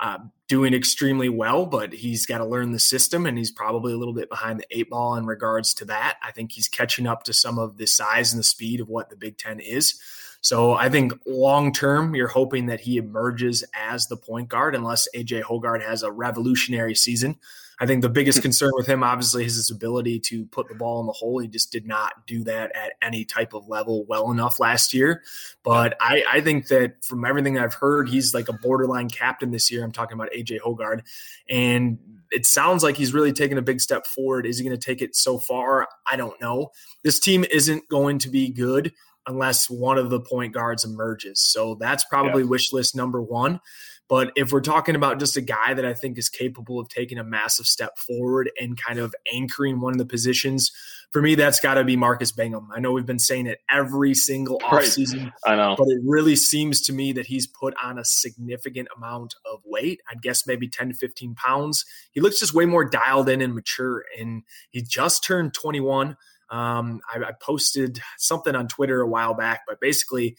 uh, 0.00 0.18
doing 0.46 0.74
extremely 0.74 1.28
well, 1.28 1.66
but 1.66 1.92
he's 1.92 2.24
got 2.24 2.38
to 2.38 2.46
learn 2.46 2.70
the 2.70 2.78
system, 2.78 3.26
and 3.26 3.36
he's 3.36 3.50
probably 3.50 3.92
a 3.92 3.96
little 3.96 4.14
bit 4.14 4.28
behind 4.28 4.60
the 4.60 4.66
eight 4.70 4.90
ball 4.90 5.16
in 5.16 5.26
regards 5.26 5.74
to 5.74 5.84
that. 5.86 6.18
I 6.22 6.30
think 6.30 6.52
he's 6.52 6.68
catching 6.68 7.06
up 7.06 7.24
to 7.24 7.32
some 7.32 7.58
of 7.58 7.78
the 7.78 7.86
size 7.86 8.32
and 8.32 8.38
the 8.38 8.44
speed 8.44 8.80
of 8.80 8.88
what 8.88 9.10
the 9.10 9.16
Big 9.16 9.38
Ten 9.38 9.58
is. 9.58 10.00
So 10.40 10.74
I 10.74 10.88
think 10.88 11.12
long 11.26 11.72
term, 11.72 12.14
you're 12.14 12.28
hoping 12.28 12.66
that 12.66 12.80
he 12.80 12.96
emerges 12.96 13.64
as 13.74 14.06
the 14.06 14.16
point 14.16 14.48
guard, 14.48 14.76
unless 14.76 15.08
AJ 15.14 15.42
Hoggard 15.42 15.82
has 15.84 16.04
a 16.04 16.12
revolutionary 16.12 16.94
season. 16.94 17.36
I 17.80 17.86
think 17.86 18.02
the 18.02 18.08
biggest 18.08 18.38
hmm. 18.38 18.42
concern 18.42 18.70
with 18.74 18.86
him, 18.86 19.02
obviously, 19.02 19.44
is 19.44 19.54
his 19.54 19.70
ability 19.70 20.18
to 20.20 20.46
put 20.46 20.68
the 20.68 20.74
ball 20.74 21.00
in 21.00 21.06
the 21.06 21.12
hole. 21.12 21.38
He 21.38 21.48
just 21.48 21.70
did 21.70 21.86
not 21.86 22.26
do 22.26 22.42
that 22.44 22.74
at 22.74 22.92
any 23.02 23.24
type 23.24 23.54
of 23.54 23.68
level 23.68 24.04
well 24.06 24.30
enough 24.30 24.58
last 24.58 24.92
year. 24.92 25.22
But 25.62 25.96
I, 26.00 26.24
I 26.28 26.40
think 26.40 26.68
that 26.68 27.04
from 27.04 27.24
everything 27.24 27.58
I've 27.58 27.74
heard, 27.74 28.08
he's 28.08 28.34
like 28.34 28.48
a 28.48 28.52
borderline 28.52 29.08
captain 29.08 29.50
this 29.50 29.70
year. 29.70 29.84
I'm 29.84 29.92
talking 29.92 30.14
about 30.14 30.32
AJ 30.32 30.60
Hoggard. 30.60 31.02
And 31.48 31.98
it 32.30 32.46
sounds 32.46 32.82
like 32.82 32.96
he's 32.96 33.14
really 33.14 33.32
taken 33.32 33.58
a 33.58 33.62
big 33.62 33.80
step 33.80 34.06
forward. 34.06 34.46
Is 34.46 34.58
he 34.58 34.64
going 34.64 34.76
to 34.76 34.84
take 34.84 35.00
it 35.00 35.14
so 35.14 35.38
far? 35.38 35.88
I 36.10 36.16
don't 36.16 36.38
know. 36.40 36.70
This 37.04 37.20
team 37.20 37.44
isn't 37.50 37.88
going 37.88 38.18
to 38.20 38.28
be 38.28 38.50
good 38.50 38.92
unless 39.26 39.70
one 39.70 39.98
of 39.98 40.10
the 40.10 40.20
point 40.20 40.52
guards 40.52 40.84
emerges. 40.84 41.40
So 41.40 41.76
that's 41.76 42.04
probably 42.04 42.42
yeah. 42.42 42.48
wish 42.48 42.72
list 42.72 42.96
number 42.96 43.22
one. 43.22 43.60
But 44.08 44.32
if 44.36 44.52
we're 44.52 44.62
talking 44.62 44.94
about 44.94 45.18
just 45.18 45.36
a 45.36 45.42
guy 45.42 45.74
that 45.74 45.84
I 45.84 45.92
think 45.92 46.16
is 46.16 46.30
capable 46.30 46.80
of 46.80 46.88
taking 46.88 47.18
a 47.18 47.24
massive 47.24 47.66
step 47.66 47.98
forward 47.98 48.50
and 48.58 48.82
kind 48.82 48.98
of 48.98 49.14
anchoring 49.32 49.80
one 49.80 49.92
of 49.92 49.98
the 49.98 50.06
positions, 50.06 50.72
for 51.10 51.20
me, 51.20 51.34
that's 51.34 51.60
got 51.60 51.74
to 51.74 51.84
be 51.84 51.96
Marcus 51.96 52.32
Bingham. 52.32 52.68
I 52.74 52.80
know 52.80 52.92
we've 52.92 53.06
been 53.06 53.18
saying 53.18 53.46
it 53.46 53.60
every 53.70 54.14
single 54.14 54.58
offseason. 54.60 55.24
Right. 55.24 55.32
I 55.46 55.56
know. 55.56 55.74
But 55.76 55.88
it 55.88 56.00
really 56.04 56.36
seems 56.36 56.80
to 56.82 56.92
me 56.92 57.12
that 57.12 57.26
he's 57.26 57.46
put 57.46 57.74
on 57.82 57.98
a 57.98 58.04
significant 58.04 58.88
amount 58.96 59.34
of 59.50 59.60
weight. 59.64 60.00
I'd 60.10 60.22
guess 60.22 60.46
maybe 60.46 60.68
10 60.68 60.88
to 60.88 60.94
15 60.94 61.34
pounds. 61.34 61.84
He 62.12 62.20
looks 62.20 62.40
just 62.40 62.54
way 62.54 62.64
more 62.64 62.84
dialed 62.84 63.28
in 63.28 63.42
and 63.42 63.54
mature. 63.54 64.04
And 64.18 64.42
he 64.70 64.82
just 64.82 65.22
turned 65.24 65.52
21. 65.54 66.16
Um, 66.50 67.00
I, 67.14 67.24
I 67.24 67.32
posted 67.40 68.00
something 68.16 68.54
on 68.54 68.68
Twitter 68.68 69.00
a 69.00 69.06
while 69.06 69.34
back, 69.34 69.62
but 69.66 69.80
basically, 69.80 70.36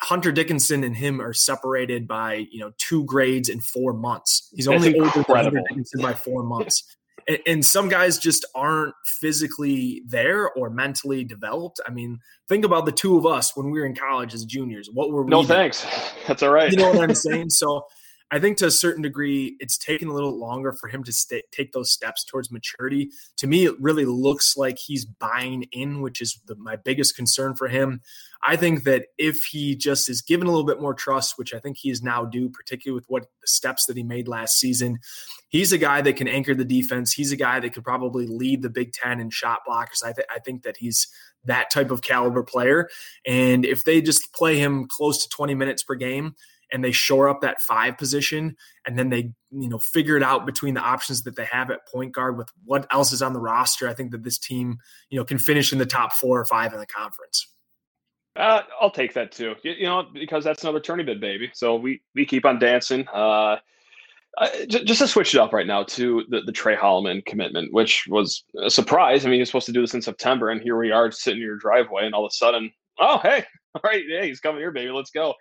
Hunter 0.00 0.30
Dickinson 0.32 0.84
and 0.84 0.96
him 0.96 1.20
are 1.20 1.32
separated 1.32 2.06
by 2.06 2.46
you 2.50 2.60
know 2.60 2.72
two 2.78 3.04
grades 3.04 3.48
in 3.48 3.60
four 3.60 3.92
months. 3.92 4.48
He's 4.54 4.66
That's 4.66 4.76
only 4.76 4.96
incredible. 4.96 5.24
older 5.28 5.42
than 5.42 5.44
Hunter 5.44 5.62
Dickinson 5.68 6.02
by 6.02 6.14
four 6.14 6.42
months. 6.42 6.84
and, 7.28 7.38
and, 7.46 7.64
some 7.64 7.88
guys 7.88 8.18
just 8.18 8.44
aren't 8.54 8.94
physically 9.04 10.02
there 10.06 10.50
or 10.52 10.70
mentally 10.70 11.24
developed. 11.24 11.80
I 11.86 11.90
mean, 11.90 12.18
think 12.48 12.64
about 12.64 12.86
the 12.86 12.92
two 12.92 13.16
of 13.16 13.26
us 13.26 13.56
when 13.56 13.70
we 13.70 13.80
were 13.80 13.86
in 13.86 13.94
college 13.94 14.34
as 14.34 14.44
juniors. 14.44 14.88
What 14.92 15.10
were 15.10 15.22
we? 15.22 15.30
No, 15.30 15.38
doing? 15.38 15.48
thanks. 15.48 15.86
That's 16.26 16.42
all 16.42 16.50
right. 16.50 16.70
You 16.70 16.78
know 16.78 16.92
what 16.92 17.02
I'm 17.02 17.14
saying? 17.14 17.50
So 17.50 17.86
I 18.32 18.38
think 18.38 18.56
to 18.58 18.66
a 18.66 18.70
certain 18.70 19.02
degree, 19.02 19.56
it's 19.60 19.76
taken 19.76 20.08
a 20.08 20.14
little 20.14 20.38
longer 20.38 20.72
for 20.72 20.88
him 20.88 21.04
to 21.04 21.12
stay, 21.12 21.42
take 21.52 21.72
those 21.72 21.92
steps 21.92 22.24
towards 22.24 22.50
maturity. 22.50 23.10
To 23.36 23.46
me, 23.46 23.66
it 23.66 23.78
really 23.78 24.06
looks 24.06 24.56
like 24.56 24.78
he's 24.78 25.04
buying 25.04 25.64
in, 25.70 26.00
which 26.00 26.22
is 26.22 26.40
the, 26.46 26.54
my 26.54 26.76
biggest 26.76 27.14
concern 27.14 27.54
for 27.54 27.68
him. 27.68 28.00
I 28.42 28.56
think 28.56 28.84
that 28.84 29.08
if 29.18 29.44
he 29.44 29.76
just 29.76 30.08
is 30.08 30.22
given 30.22 30.46
a 30.46 30.50
little 30.50 30.66
bit 30.66 30.80
more 30.80 30.94
trust, 30.94 31.36
which 31.36 31.52
I 31.52 31.58
think 31.58 31.76
he 31.76 31.90
is 31.90 32.02
now 32.02 32.24
due, 32.24 32.48
particularly 32.48 32.98
with 32.98 33.04
what 33.08 33.24
the 33.24 33.46
steps 33.46 33.84
that 33.84 33.98
he 33.98 34.02
made 34.02 34.28
last 34.28 34.58
season, 34.58 34.98
he's 35.50 35.74
a 35.74 35.78
guy 35.78 36.00
that 36.00 36.16
can 36.16 36.26
anchor 36.26 36.54
the 36.54 36.64
defense. 36.64 37.12
He's 37.12 37.32
a 37.32 37.36
guy 37.36 37.60
that 37.60 37.74
could 37.74 37.84
probably 37.84 38.26
lead 38.26 38.62
the 38.62 38.70
Big 38.70 38.94
Ten 38.94 39.20
in 39.20 39.28
shot 39.28 39.60
blockers. 39.68 40.02
I, 40.02 40.12
th- 40.12 40.26
I 40.34 40.38
think 40.38 40.62
that 40.62 40.78
he's 40.78 41.06
that 41.44 41.70
type 41.70 41.90
of 41.90 42.00
caliber 42.00 42.42
player. 42.42 42.88
And 43.26 43.66
if 43.66 43.84
they 43.84 44.00
just 44.00 44.32
play 44.32 44.56
him 44.56 44.86
close 44.88 45.22
to 45.22 45.28
20 45.28 45.54
minutes 45.54 45.82
per 45.82 45.96
game, 45.96 46.34
and 46.72 46.82
they 46.82 46.92
shore 46.92 47.28
up 47.28 47.40
that 47.40 47.60
five 47.62 47.96
position 47.98 48.56
and 48.86 48.98
then 48.98 49.10
they 49.10 49.32
you 49.50 49.68
know 49.68 49.78
figure 49.78 50.16
it 50.16 50.22
out 50.22 50.46
between 50.46 50.74
the 50.74 50.80
options 50.80 51.22
that 51.22 51.36
they 51.36 51.44
have 51.44 51.70
at 51.70 51.86
point 51.86 52.12
guard 52.12 52.36
with 52.36 52.48
what 52.64 52.86
else 52.90 53.12
is 53.12 53.22
on 53.22 53.32
the 53.32 53.40
roster 53.40 53.88
i 53.88 53.94
think 53.94 54.10
that 54.10 54.22
this 54.22 54.38
team 54.38 54.78
you 55.10 55.18
know 55.18 55.24
can 55.24 55.38
finish 55.38 55.72
in 55.72 55.78
the 55.78 55.86
top 55.86 56.12
four 56.12 56.40
or 56.40 56.44
five 56.44 56.72
in 56.72 56.80
the 56.80 56.86
conference 56.86 57.48
uh, 58.34 58.62
I'll 58.80 58.90
take 58.90 59.12
that 59.12 59.30
too. 59.30 59.54
You, 59.62 59.72
you, 59.72 59.84
know, 59.84 60.06
because 60.10 60.42
that's 60.42 60.62
another 60.62 60.80
tourney 60.80 61.04
bid, 61.04 61.20
baby. 61.20 61.50
So 61.52 61.76
we 61.76 62.00
we 62.14 62.24
keep 62.24 62.46
on 62.46 62.58
dancing. 62.58 63.06
Uh, 63.12 63.58
uh, 64.38 64.48
just 64.66 65.00
to 65.00 65.06
switch 65.06 65.34
it 65.34 65.40
up 65.40 65.52
right 65.52 65.66
now 65.66 65.82
to 65.82 66.24
the, 66.30 66.40
the 66.40 66.52
Tre 66.52 66.74
Holloman 66.74 67.24
commitment, 67.26 67.72
which 67.72 68.06
was 68.08 68.44
a 68.62 68.70
surprise. 68.70 69.26
I 69.26 69.28
mean, 69.28 69.40
was 69.40 69.50
supposed 69.50 69.66
to 69.66 69.72
do 69.72 69.82
this 69.82 69.92
in 69.92 70.00
September, 70.00 70.48
and 70.48 70.62
here 70.62 70.78
we 70.78 70.90
are 70.90 71.10
sitting 71.10 71.40
in 71.40 71.46
your 71.46 71.58
driveway, 71.58 72.06
and 72.06 72.14
all 72.14 72.24
of 72.24 72.30
a 72.30 72.34
sudden, 72.34 72.72
oh, 72.98 73.18
hey, 73.18 73.44
all 73.74 73.82
right, 73.84 74.02
hey, 74.08 74.28
he's 74.28 74.40
coming 74.40 74.60
here, 74.60 74.70
baby. 74.70 74.90
Let's 74.90 75.10
go. 75.10 75.34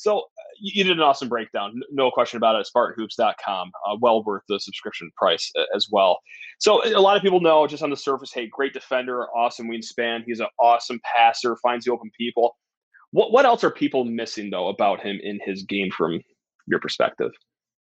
So 0.00 0.20
uh, 0.20 0.22
you 0.58 0.82
did 0.82 0.92
an 0.96 1.02
awesome 1.02 1.28
breakdown, 1.28 1.78
no 1.90 2.10
question 2.10 2.38
about 2.38 2.58
it. 2.58 2.66
SpartanHoops.com, 2.74 3.70
uh, 3.86 3.96
well 4.00 4.24
worth 4.24 4.42
the 4.48 4.58
subscription 4.58 5.10
price 5.14 5.52
as 5.76 5.88
well. 5.92 6.20
So 6.58 6.82
a 6.86 6.98
lot 6.98 7.18
of 7.18 7.22
people 7.22 7.40
know 7.40 7.66
just 7.66 7.82
on 7.82 7.90
the 7.90 7.96
surface, 7.96 8.32
hey, 8.32 8.46
great 8.46 8.72
defender, 8.72 9.26
awesome 9.36 9.68
wingspan. 9.68 10.22
He's 10.24 10.40
an 10.40 10.46
awesome 10.58 11.00
passer, 11.04 11.54
finds 11.62 11.84
the 11.84 11.92
open 11.92 12.10
people. 12.16 12.56
What 13.10 13.30
what 13.30 13.44
else 13.44 13.62
are 13.62 13.70
people 13.70 14.04
missing 14.04 14.48
though 14.48 14.68
about 14.68 15.02
him 15.02 15.20
in 15.22 15.38
his 15.44 15.64
game 15.64 15.90
from 15.90 16.20
your 16.66 16.80
perspective? 16.80 17.32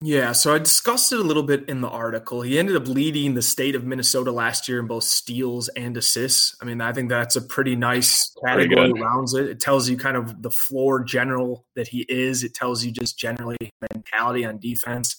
Yeah, 0.01 0.31
so 0.31 0.53
I 0.55 0.59
discussed 0.59 1.11
it 1.11 1.19
a 1.19 1.23
little 1.23 1.43
bit 1.43 1.67
in 1.67 1.81
the 1.81 1.89
article. 1.89 2.41
He 2.41 2.57
ended 2.57 2.77
up 2.77 2.87
leading 2.87 3.33
the 3.33 3.41
state 3.41 3.75
of 3.75 3.83
Minnesota 3.83 4.31
last 4.31 4.69
year 4.69 4.79
in 4.79 4.87
both 4.87 5.03
steals 5.03 5.67
and 5.69 5.97
assists. 5.97 6.55
I 6.61 6.65
mean, 6.65 6.79
I 6.79 6.93
think 6.93 7.09
that's 7.09 7.35
a 7.35 7.41
pretty 7.41 7.75
nice 7.75 8.33
category 8.45 8.91
around 8.91 9.27
it. 9.35 9.49
It 9.49 9.59
tells 9.59 9.89
you 9.89 9.97
kind 9.97 10.15
of 10.15 10.41
the 10.41 10.51
floor 10.51 11.03
general 11.03 11.65
that 11.75 11.89
he 11.89 12.05
is. 12.07 12.45
It 12.45 12.53
tells 12.53 12.85
you 12.85 12.93
just 12.93 13.19
generally 13.19 13.57
mentality 13.93 14.45
on 14.45 14.57
defense. 14.59 15.17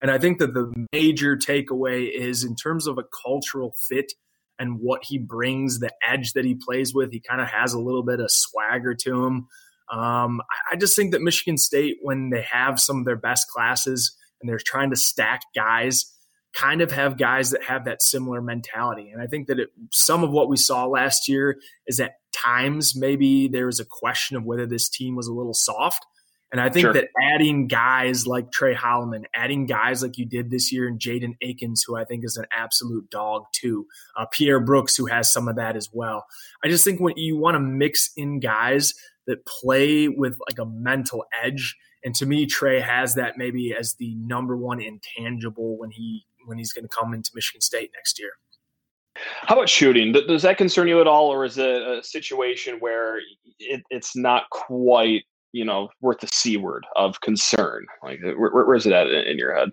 And 0.00 0.12
I 0.12 0.18
think 0.18 0.38
that 0.38 0.54
the 0.54 0.72
major 0.92 1.36
takeaway 1.36 2.08
is 2.08 2.44
in 2.44 2.54
terms 2.54 2.86
of 2.86 2.98
a 2.98 3.04
cultural 3.24 3.74
fit 3.88 4.12
and 4.60 4.78
what 4.78 5.02
he 5.02 5.18
brings, 5.18 5.80
the 5.80 5.92
edge 6.06 6.34
that 6.34 6.44
he 6.44 6.54
plays 6.54 6.94
with, 6.94 7.10
he 7.10 7.18
kind 7.18 7.40
of 7.40 7.48
has 7.48 7.72
a 7.72 7.80
little 7.80 8.04
bit 8.04 8.20
of 8.20 8.30
swagger 8.30 8.94
to 8.94 9.24
him. 9.24 9.48
Um, 9.92 10.40
I 10.70 10.76
just 10.76 10.94
think 10.94 11.10
that 11.10 11.20
Michigan 11.20 11.58
State, 11.58 11.96
when 12.02 12.30
they 12.30 12.42
have 12.42 12.78
some 12.78 13.00
of 13.00 13.04
their 13.06 13.16
best 13.16 13.48
classes, 13.48 14.16
and 14.40 14.48
they're 14.48 14.58
trying 14.58 14.90
to 14.90 14.96
stack 14.96 15.42
guys 15.54 16.12
kind 16.52 16.80
of 16.80 16.90
have 16.90 17.16
guys 17.16 17.50
that 17.50 17.62
have 17.62 17.84
that 17.84 18.02
similar 18.02 18.42
mentality. 18.42 19.10
And 19.10 19.22
I 19.22 19.26
think 19.26 19.46
that 19.48 19.60
it, 19.60 19.68
some 19.92 20.24
of 20.24 20.30
what 20.30 20.48
we 20.48 20.56
saw 20.56 20.86
last 20.86 21.28
year 21.28 21.58
is 21.86 22.00
at 22.00 22.14
times 22.32 22.96
maybe 22.96 23.48
there 23.48 23.66
was 23.66 23.80
a 23.80 23.84
question 23.84 24.36
of 24.36 24.44
whether 24.44 24.66
this 24.66 24.88
team 24.88 25.14
was 25.14 25.26
a 25.26 25.32
little 25.32 25.54
soft. 25.54 26.04
And 26.52 26.60
I 26.60 26.68
think 26.68 26.86
sure. 26.86 26.92
that 26.94 27.08
adding 27.22 27.68
guys 27.68 28.26
like 28.26 28.50
Tre 28.50 28.74
Holloman, 28.74 29.22
adding 29.36 29.66
guys 29.66 30.02
like 30.02 30.18
you 30.18 30.26
did 30.26 30.50
this 30.50 30.72
year, 30.72 30.88
and 30.88 30.98
Jaden 30.98 31.36
Akins, 31.40 31.84
who 31.86 31.96
I 31.96 32.04
think 32.04 32.24
is 32.24 32.36
an 32.36 32.46
absolute 32.50 33.08
dog 33.08 33.44
too, 33.52 33.86
uh, 34.16 34.26
Pierre 34.32 34.58
Brooks, 34.58 34.96
who 34.96 35.06
has 35.06 35.32
some 35.32 35.46
of 35.46 35.54
that 35.54 35.76
as 35.76 35.90
well. 35.92 36.24
I 36.64 36.68
just 36.68 36.82
think 36.82 37.00
when 37.00 37.16
you 37.16 37.36
want 37.36 37.54
to 37.54 37.60
mix 37.60 38.10
in 38.16 38.40
guys 38.40 38.94
that 39.28 39.46
play 39.46 40.08
with 40.08 40.36
like 40.48 40.58
a 40.58 40.66
mental 40.66 41.24
edge 41.40 41.76
and 42.04 42.14
to 42.16 42.26
me, 42.26 42.46
Tre 42.46 42.80
has 42.80 43.14
that 43.14 43.36
maybe 43.36 43.74
as 43.78 43.94
the 43.94 44.14
number 44.16 44.56
one 44.56 44.80
intangible 44.80 45.78
when 45.78 45.90
he 45.90 46.24
when 46.46 46.58
he's 46.58 46.72
going 46.72 46.84
to 46.84 46.88
come 46.88 47.12
into 47.14 47.30
Michigan 47.34 47.60
State 47.60 47.90
next 47.94 48.18
year. 48.18 48.32
How 49.42 49.54
about 49.54 49.68
shooting? 49.68 50.12
Does 50.12 50.42
that 50.42 50.56
concern 50.56 50.88
you 50.88 51.00
at 51.00 51.06
all, 51.06 51.28
or 51.28 51.44
is 51.44 51.58
it 51.58 51.82
a 51.82 52.02
situation 52.02 52.78
where 52.80 53.18
it, 53.58 53.82
it's 53.90 54.16
not 54.16 54.48
quite 54.50 55.24
you 55.52 55.64
know 55.64 55.88
worth 56.00 56.20
the 56.20 56.28
c 56.32 56.56
word 56.56 56.86
of 56.96 57.20
concern? 57.20 57.84
Like, 58.02 58.20
where, 58.22 58.50
where 58.50 58.74
is 58.74 58.86
it 58.86 58.92
at 58.92 59.08
in 59.08 59.38
your 59.38 59.54
head? 59.54 59.70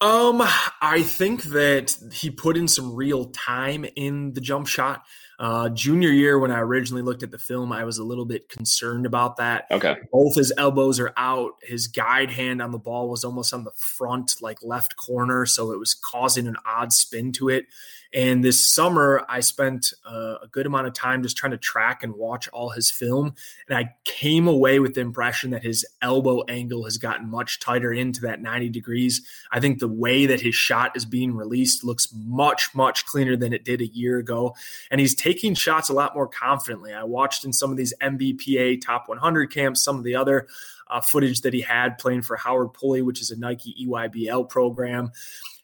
Um, 0.00 0.42
I 0.80 1.04
think 1.04 1.44
that 1.44 1.94
he 2.12 2.28
put 2.30 2.56
in 2.56 2.66
some 2.66 2.92
real 2.92 3.26
time 3.26 3.86
in 3.94 4.32
the 4.32 4.40
jump 4.40 4.66
shot. 4.66 5.04
Uh, 5.42 5.68
junior 5.70 6.10
year, 6.10 6.38
when 6.38 6.52
I 6.52 6.60
originally 6.60 7.02
looked 7.02 7.24
at 7.24 7.32
the 7.32 7.38
film, 7.38 7.72
I 7.72 7.82
was 7.82 7.98
a 7.98 8.04
little 8.04 8.24
bit 8.24 8.48
concerned 8.48 9.06
about 9.06 9.38
that. 9.38 9.66
Okay. 9.72 9.96
Both 10.12 10.36
his 10.36 10.52
elbows 10.56 11.00
are 11.00 11.12
out. 11.16 11.54
His 11.64 11.88
guide 11.88 12.30
hand 12.30 12.62
on 12.62 12.70
the 12.70 12.78
ball 12.78 13.10
was 13.10 13.24
almost 13.24 13.52
on 13.52 13.64
the 13.64 13.72
front, 13.72 14.36
like 14.40 14.62
left 14.62 14.94
corner. 14.94 15.44
So 15.44 15.72
it 15.72 15.80
was 15.80 15.94
causing 15.94 16.46
an 16.46 16.54
odd 16.64 16.92
spin 16.92 17.32
to 17.32 17.48
it. 17.48 17.66
And 18.14 18.44
this 18.44 18.62
summer, 18.62 19.24
I 19.28 19.40
spent 19.40 19.92
uh, 20.04 20.36
a 20.42 20.48
good 20.50 20.66
amount 20.66 20.86
of 20.86 20.92
time 20.92 21.22
just 21.22 21.36
trying 21.36 21.52
to 21.52 21.58
track 21.58 22.02
and 22.02 22.14
watch 22.14 22.46
all 22.48 22.68
his 22.70 22.90
film. 22.90 23.34
And 23.68 23.78
I 23.78 23.94
came 24.04 24.46
away 24.46 24.80
with 24.80 24.94
the 24.94 25.00
impression 25.00 25.50
that 25.50 25.62
his 25.62 25.86
elbow 26.02 26.42
angle 26.48 26.84
has 26.84 26.98
gotten 26.98 27.30
much 27.30 27.58
tighter 27.58 27.92
into 27.92 28.20
that 28.22 28.42
90 28.42 28.68
degrees. 28.68 29.26
I 29.50 29.60
think 29.60 29.78
the 29.78 29.88
way 29.88 30.26
that 30.26 30.42
his 30.42 30.54
shot 30.54 30.94
is 30.94 31.06
being 31.06 31.34
released 31.34 31.84
looks 31.84 32.08
much, 32.14 32.74
much 32.74 33.06
cleaner 33.06 33.36
than 33.36 33.54
it 33.54 33.64
did 33.64 33.80
a 33.80 33.86
year 33.86 34.18
ago. 34.18 34.54
And 34.90 35.00
he's 35.00 35.14
taking 35.14 35.54
shots 35.54 35.88
a 35.88 35.94
lot 35.94 36.14
more 36.14 36.28
confidently. 36.28 36.92
I 36.92 37.04
watched 37.04 37.46
in 37.46 37.52
some 37.52 37.70
of 37.70 37.78
these 37.78 37.94
NBPA 38.02 38.82
top 38.82 39.08
100 39.08 39.50
camps, 39.50 39.80
some 39.80 39.96
of 39.96 40.04
the 40.04 40.16
other 40.16 40.48
uh, 40.88 41.00
footage 41.00 41.40
that 41.40 41.54
he 41.54 41.62
had 41.62 41.96
playing 41.96 42.20
for 42.20 42.36
Howard 42.36 42.74
Pulley, 42.74 43.00
which 43.00 43.22
is 43.22 43.30
a 43.30 43.38
Nike 43.38 43.86
EYBL 43.86 44.50
program 44.50 45.10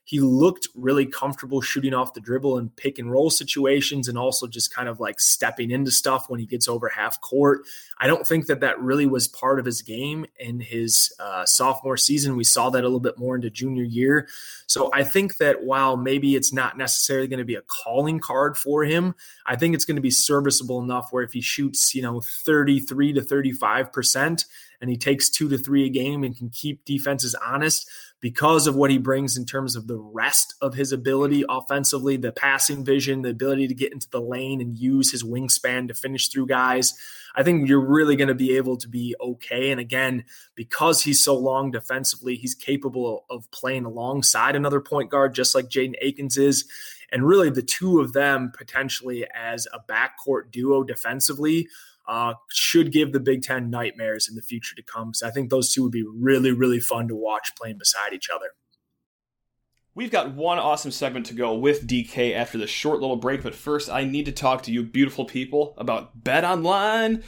he 0.09 0.21
looked 0.21 0.69
really 0.75 1.05
comfortable 1.05 1.61
shooting 1.61 1.93
off 1.93 2.15
the 2.15 2.21
dribble 2.21 2.57
and 2.57 2.75
pick 2.77 2.99
and 2.99 3.13
roll 3.13 3.29
situations 3.29 4.09
and 4.09 4.17
also 4.17 4.47
just 4.47 4.75
kind 4.75 4.89
of 4.89 5.01
like 5.01 5.21
stepping 5.21 5.71
into 5.71 5.91
stuff 5.91 6.31
when 6.31 6.41
he 6.41 6.47
gets 6.47 6.67
over 6.67 6.89
half 6.89 7.21
court. 7.21 7.61
I 7.99 8.07
don't 8.07 8.27
think 8.27 8.47
that 8.47 8.61
that 8.61 8.81
really 8.81 9.05
was 9.05 9.29
part 9.29 9.61
of 9.61 9.67
his 9.67 9.83
game 9.83 10.25
in 10.41 10.61
his 10.61 11.13
uh, 11.21 11.45
sophomore 11.45 11.99
season. 11.99 12.37
We 12.37 12.45
saw 12.45 12.71
that 12.71 12.85
a 12.85 12.89
little 12.89 13.01
bit 13.01 13.19
more 13.19 13.37
into 13.37 13.51
junior 13.51 13.83
year. 13.83 14.29
So 14.67 14.89
I 14.95 15.05
think 15.05 15.37
that 15.37 15.65
while 15.65 15.99
maybe 15.99 16.37
it's 16.37 16.55
not 16.55 16.79
necessarily 16.79 17.29
going 17.29 17.41
to 17.41 17.45
be 17.45 17.57
a 17.57 17.63
calling 17.67 18.19
card 18.19 18.57
for 18.57 18.85
him, 18.85 19.15
I 19.45 19.57
think 19.57 19.75
it's 19.75 19.85
going 19.85 19.97
to 19.97 20.01
be 20.01 20.11
serviceable 20.11 20.81
enough 20.81 21.09
where 21.11 21.23
if 21.23 21.35
he 21.35 21.43
shoots, 21.43 21.95
you 21.95 22.01
know, 22.01 22.23
33 22.47 23.13
to 23.13 23.21
35%, 23.21 24.47
and 24.81 24.91
he 24.91 24.97
takes 24.97 25.29
two 25.29 25.49
to 25.49 25.59
three 25.59 25.87
a 25.87 25.89
game 25.89 26.25
and 26.25 26.37
can 26.37 26.51
keep 26.51 26.85
defenses 26.85 27.35
honest 27.45 27.91
because 28.21 28.67
of 28.67 28.75
what 28.75 28.91
he 28.91 28.99
brings 28.99 29.37
in 29.37 29.45
terms 29.45 29.77
of 29.77 29.87
the 29.87 29.97
rest 29.97 30.55
of 30.61 30.75
his 30.75 30.91
ability 30.91 31.45
offensively, 31.49 32.17
the 32.17 32.33
passing 32.33 32.85
vision, 32.85 33.23
the 33.23 33.31
ability 33.31 33.69
to 33.69 33.75
get 33.75 33.93
into 33.93 34.11
the 34.11 34.21
lane 34.21 34.61
and 34.61 34.77
use 34.77 35.13
his 35.13 35.23
wingspan 35.23 35.87
to 35.87 35.95
finish 35.95 36.29
through 36.29 36.47
guys. 36.47 36.95
I 37.37 37.45
think 37.45 37.69
you're 37.69 37.79
really 37.79 38.17
going 38.17 38.29
to 38.29 38.35
be 38.35 38.57
able 38.57 38.77
to 38.79 38.89
be 38.89 39.15
okay. 39.21 39.71
And 39.71 39.81
again, 39.81 40.25
because 40.57 41.03
he's 41.03 41.23
so 41.23 41.37
long 41.37 41.71
defensively, 41.71 42.35
he's 42.35 42.55
capable 42.55 43.25
of 43.31 43.49
playing 43.53 43.85
alongside 43.85 44.57
another 44.57 44.81
point 44.81 45.11
guard, 45.11 45.35
just 45.35 45.55
like 45.55 45.69
Jaden 45.69 45.95
Akins 46.01 46.37
is. 46.37 46.65
And 47.13 47.25
really, 47.25 47.51
the 47.51 47.63
two 47.63 48.01
of 48.01 48.13
them 48.13 48.53
potentially 48.57 49.27
as 49.35 49.67
a 49.73 49.81
backcourt 49.81 50.51
duo 50.51 50.83
defensively 50.83 51.69
uh, 52.09 52.35
should 52.51 52.91
give 52.91 53.13
the 53.13 53.21
Big 53.21 53.43
Ten 53.43 53.71
nightmares 53.71 54.29
in 54.29 54.35
the 54.35 54.43
future 54.43 54.75
to 54.75 54.83
come. 54.83 55.13
So 55.15 55.29
I 55.29 55.31
think 55.31 55.51
those 55.51 55.73
two 55.73 55.83
would 55.85 55.93
be 55.93 56.05
really, 56.05 56.51
really 56.53 56.81
fun 56.81 57.07
to 57.09 57.15
watch 57.15 57.51
playing 57.57 57.79
beside 57.79 58.13
each 58.15 58.29
other. 58.35 58.47
We've 59.95 60.11
got 60.11 60.35
one 60.35 60.59
awesome 60.59 60.93
segment 60.93 61.27
to 61.27 61.35
go 61.35 61.55
with 61.55 61.87
DK 61.87 62.33
after 62.33 62.57
this 62.57 62.71
short 62.71 63.01
little 63.01 63.17
break, 63.17 63.43
but 63.43 63.55
first 63.55 63.91
I 63.91 64.05
need 64.05 64.27
to 64.27 64.33
talk 64.33 64.63
to 64.63 64.73
you 64.73 64.85
beautiful 64.85 65.25
people 65.25 65.75
about 65.77 66.23
betonline.ag. 66.25 67.23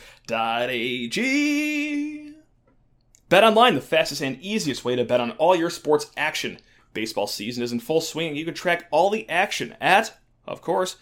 BetOnline, 3.29 3.75
the 3.75 3.81
fastest 3.81 4.23
and 4.23 4.41
easiest 4.41 4.85
way 4.85 4.97
to 4.97 5.05
bet 5.05 5.21
on 5.21 5.33
all 5.33 5.57
your 5.57 5.71
sports 5.71 6.11
action. 6.17 6.59
Baseball 6.95 7.27
season 7.27 7.63
is 7.63 7.73
in 7.73 7.81
full 7.81 8.01
swing 8.01 8.29
and 8.29 8.37
you 8.37 8.45
can 8.45 8.55
track 8.55 8.87
all 8.91 9.11
the 9.11 9.29
action 9.29 9.77
at, 9.81 10.17
of 10.47 10.63
course, 10.63 10.97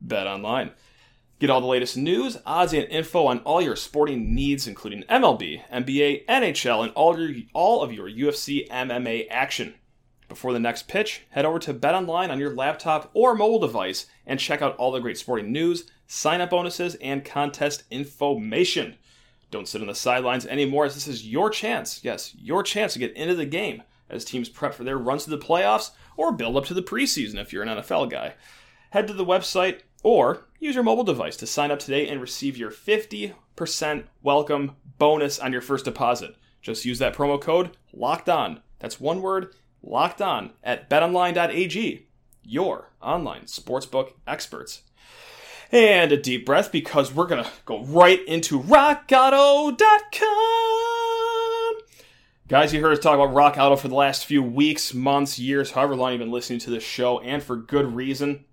Bet 0.00 0.26
Online. 0.26 0.72
Get 1.42 1.50
all 1.50 1.60
the 1.60 1.66
latest 1.66 1.96
news, 1.96 2.38
odds, 2.46 2.72
and 2.72 2.84
info 2.84 3.26
on 3.26 3.40
all 3.40 3.60
your 3.60 3.74
sporting 3.74 4.32
needs, 4.32 4.68
including 4.68 5.02
MLB, 5.10 5.68
NBA, 5.72 6.24
NHL, 6.26 6.84
and 6.84 6.92
all, 6.92 7.18
your, 7.18 7.42
all 7.52 7.82
of 7.82 7.92
your 7.92 8.08
UFC 8.08 8.68
MMA 8.68 9.26
action. 9.28 9.74
Before 10.28 10.52
the 10.52 10.60
next 10.60 10.86
pitch, 10.86 11.22
head 11.30 11.44
over 11.44 11.58
to 11.58 11.72
Bet 11.72 11.96
Online 11.96 12.30
on 12.30 12.38
your 12.38 12.54
laptop 12.54 13.10
or 13.12 13.34
mobile 13.34 13.58
device 13.58 14.06
and 14.24 14.38
check 14.38 14.62
out 14.62 14.76
all 14.76 14.92
the 14.92 15.00
great 15.00 15.18
sporting 15.18 15.50
news, 15.50 15.90
sign 16.06 16.40
up 16.40 16.50
bonuses, 16.50 16.94
and 17.00 17.24
contest 17.24 17.82
information. 17.90 18.94
Don't 19.50 19.66
sit 19.66 19.80
on 19.80 19.88
the 19.88 19.96
sidelines 19.96 20.46
anymore, 20.46 20.84
as 20.84 20.94
this 20.94 21.08
is 21.08 21.26
your 21.26 21.50
chance, 21.50 22.04
yes, 22.04 22.36
your 22.36 22.62
chance 22.62 22.92
to 22.92 23.00
get 23.00 23.16
into 23.16 23.34
the 23.34 23.46
game 23.46 23.82
as 24.08 24.24
teams 24.24 24.48
prep 24.48 24.74
for 24.74 24.84
their 24.84 24.96
runs 24.96 25.24
to 25.24 25.30
the 25.30 25.38
playoffs 25.38 25.90
or 26.16 26.30
build 26.30 26.56
up 26.56 26.66
to 26.66 26.74
the 26.74 26.84
preseason 26.84 27.34
if 27.34 27.52
you're 27.52 27.64
an 27.64 27.78
NFL 27.80 28.12
guy. 28.12 28.34
Head 28.92 29.06
to 29.06 29.14
the 29.14 29.24
website 29.24 29.80
or 30.02 30.44
use 30.60 30.74
your 30.74 30.84
mobile 30.84 31.02
device 31.02 31.38
to 31.38 31.46
sign 31.46 31.70
up 31.70 31.78
today 31.78 32.06
and 32.08 32.20
receive 32.20 32.58
your 32.58 32.70
50% 32.70 33.32
welcome 34.22 34.76
bonus 34.98 35.38
on 35.38 35.50
your 35.50 35.62
first 35.62 35.86
deposit. 35.86 36.36
Just 36.60 36.84
use 36.84 36.98
that 36.98 37.14
promo 37.14 37.40
code 37.40 37.74
locked 37.94 38.28
on. 38.28 38.60
That's 38.80 39.00
one 39.00 39.22
word, 39.22 39.54
locked 39.82 40.20
on 40.20 40.52
at 40.62 40.90
betonline.ag, 40.90 42.06
your 42.42 42.90
online 43.00 43.44
sportsbook 43.44 44.12
experts. 44.26 44.82
And 45.70 46.12
a 46.12 46.18
deep 46.18 46.44
breath 46.44 46.70
because 46.70 47.14
we're 47.14 47.28
going 47.28 47.44
to 47.44 47.50
go 47.64 47.82
right 47.84 48.22
into 48.28 48.60
rockauto.com. 48.60 49.78
Guys, 52.46 52.74
you 52.74 52.82
heard 52.82 52.92
us 52.92 52.98
talk 52.98 53.14
about 53.14 53.32
Rock 53.32 53.56
Auto 53.56 53.76
for 53.76 53.88
the 53.88 53.94
last 53.94 54.26
few 54.26 54.42
weeks, 54.42 54.92
months, 54.92 55.38
years, 55.38 55.70
however 55.70 55.96
long 55.96 56.12
you've 56.12 56.18
been 56.18 56.30
listening 56.30 56.58
to 56.58 56.68
this 56.68 56.84
show, 56.84 57.20
and 57.20 57.42
for 57.42 57.56
good 57.56 57.94
reason 57.94 58.44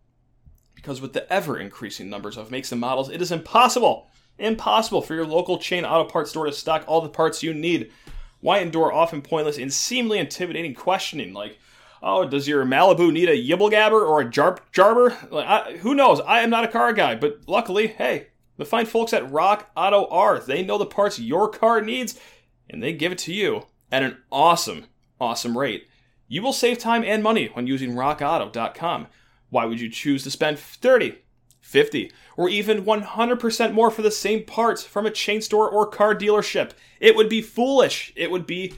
because 0.89 1.02
with 1.02 1.13
the 1.13 1.32
ever 1.32 1.60
increasing 1.60 2.10
numbers 2.10 2.36
of 2.36 2.49
makes 2.49 2.71
and 2.71 2.82
models, 2.82 3.12
it 3.12 3.21
is 3.21 3.32
impossible, 3.32 4.10
impossible 4.39 5.04
for 5.04 5.13
your 5.13 5.25
local 5.25 5.60
chain 5.60 5.86
auto 5.86 6.10
parts 6.10 6.32
store 6.32 6.47
to 6.47 6.52
stock 6.52 6.84
all 6.88 6.99
the 6.99 7.08
parts 7.08 7.43
you 7.43 7.54
need. 7.54 7.91
Why 8.39 8.58
endure 8.58 8.91
often 8.91 9.21
pointless 9.21 9.60
and 9.60 9.71
seemingly 9.71 10.17
intimidating 10.17 10.73
questioning 10.73 11.32
like, 11.32 11.60
oh, 12.02 12.28
does 12.28 12.47
your 12.47 12.65
Malibu 12.65 13.13
need 13.13 13.30
a 13.30 13.38
yibble 13.38 13.71
gabber 13.71 14.02
or 14.02 14.21
a 14.21 14.25
jarp 14.25 14.62
jarber? 14.73 15.32
Like, 15.32 15.45
I, 15.45 15.78
who 15.78 15.93
knows? 15.93 16.21
I 16.21 16.39
am 16.39 16.49
not 16.49 16.63
a 16.63 16.67
car 16.67 16.91
guy, 16.91 17.13
but 17.13 17.41
luckily, 17.45 17.86
hey, 17.86 18.30
the 18.58 18.65
fine 18.65 18.88
folks 18.88 19.13
at 19.13 19.32
Rock 19.32 19.69
Auto 19.78 20.08
are. 20.08 20.39
They 20.39 20.65
know 20.65 20.80
the 20.80 20.88
parts 20.88 21.19
your 21.19 21.49
car 21.49 21.82
needs, 21.82 22.19
and 22.67 22.82
they 22.82 22.93
give 22.93 23.12
it 23.12 23.19
to 23.19 23.34
you 23.34 23.67
at 23.91 24.02
an 24.02 24.17
awesome, 24.32 24.86
awesome 25.21 25.56
rate. 25.56 25.88
You 26.28 26.41
will 26.41 26.52
save 26.52 26.80
time 26.80 27.04
and 27.04 27.21
money 27.21 27.52
when 27.54 27.67
using 27.67 27.93
rockauto.com. 27.93 29.06
Why 29.49 29.65
would 29.65 29.81
you 29.81 29.89
choose 29.89 30.23
to 30.23 30.31
spend 30.31 30.59
30, 30.59 31.19
50, 31.62 32.12
or 32.38 32.49
even 32.49 32.85
100% 32.85 33.73
more 33.73 33.91
for 33.91 34.01
the 34.01 34.12
same 34.12 34.43
parts 34.43 34.83
from 34.83 35.05
a 35.05 35.12
chain 35.12 35.41
store 35.41 35.69
or 35.69 35.88
car 35.88 36.15
dealership? 36.15 36.71
It 36.99 37.15
would 37.15 37.29
be 37.29 37.41
foolish. 37.41 38.13
It 38.15 38.31
would 38.31 38.45
be 38.45 38.75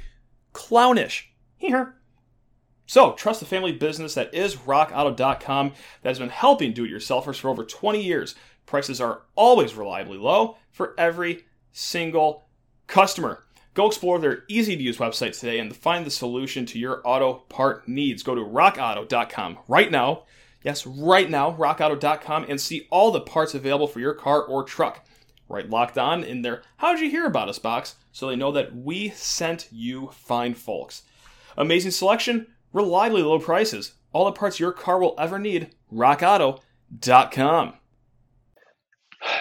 clownish. 0.53 1.27
Here. 1.57 1.95
So, 2.87 3.13
trust 3.13 3.39
the 3.39 3.45
family 3.45 3.71
business 3.71 4.15
that 4.15 4.33
is 4.33 4.55
rockauto.com 4.55 5.73
that 6.01 6.09
has 6.09 6.19
been 6.19 6.29
helping 6.29 6.73
do 6.73 6.85
it 6.85 6.91
yourselfers 6.91 7.39
for 7.39 7.49
over 7.49 7.63
20 7.63 8.03
years. 8.03 8.35
Prices 8.65 8.99
are 8.99 9.21
always 9.35 9.75
reliably 9.75 10.17
low 10.17 10.57
for 10.71 10.95
every 10.97 11.45
single 11.71 12.47
customer. 12.87 13.43
Go 13.73 13.87
explore 13.87 14.19
their 14.19 14.43
easy 14.49 14.75
to 14.75 14.83
use 14.83 14.97
website 14.97 15.39
today 15.39 15.59
and 15.59 15.73
find 15.73 16.05
the 16.05 16.11
solution 16.11 16.65
to 16.65 16.79
your 16.79 17.01
auto 17.05 17.35
part 17.47 17.87
needs. 17.87 18.23
Go 18.23 18.35
to 18.35 18.41
rockauto.com 18.41 19.59
right 19.67 19.89
now 19.89 20.23
Yes, 20.63 20.85
right 20.85 21.29
now, 21.29 21.53
rockauto.com 21.53 22.45
and 22.47 22.61
see 22.61 22.87
all 22.91 23.11
the 23.11 23.21
parts 23.21 23.55
available 23.55 23.87
for 23.87 23.99
your 23.99 24.13
car 24.13 24.43
or 24.43 24.63
truck. 24.63 25.05
Right 25.49 25.69
locked 25.69 25.97
on 25.97 26.23
in 26.23 26.43
their 26.43 26.61
How'd 26.77 26.99
You 26.99 27.09
Hear 27.09 27.25
About 27.25 27.49
Us 27.49 27.59
box 27.59 27.95
so 28.11 28.27
they 28.27 28.35
know 28.35 28.51
that 28.53 28.75
we 28.75 29.09
sent 29.09 29.67
you 29.71 30.09
fine 30.13 30.53
folks. 30.53 31.03
Amazing 31.57 31.91
selection, 31.91 32.47
reliably 32.73 33.21
low 33.21 33.39
prices, 33.39 33.93
all 34.13 34.25
the 34.25 34.31
parts 34.31 34.59
your 34.59 34.71
car 34.71 34.99
will 34.99 35.15
ever 35.17 35.39
need. 35.39 35.71
RockAuto.com. 35.93 37.73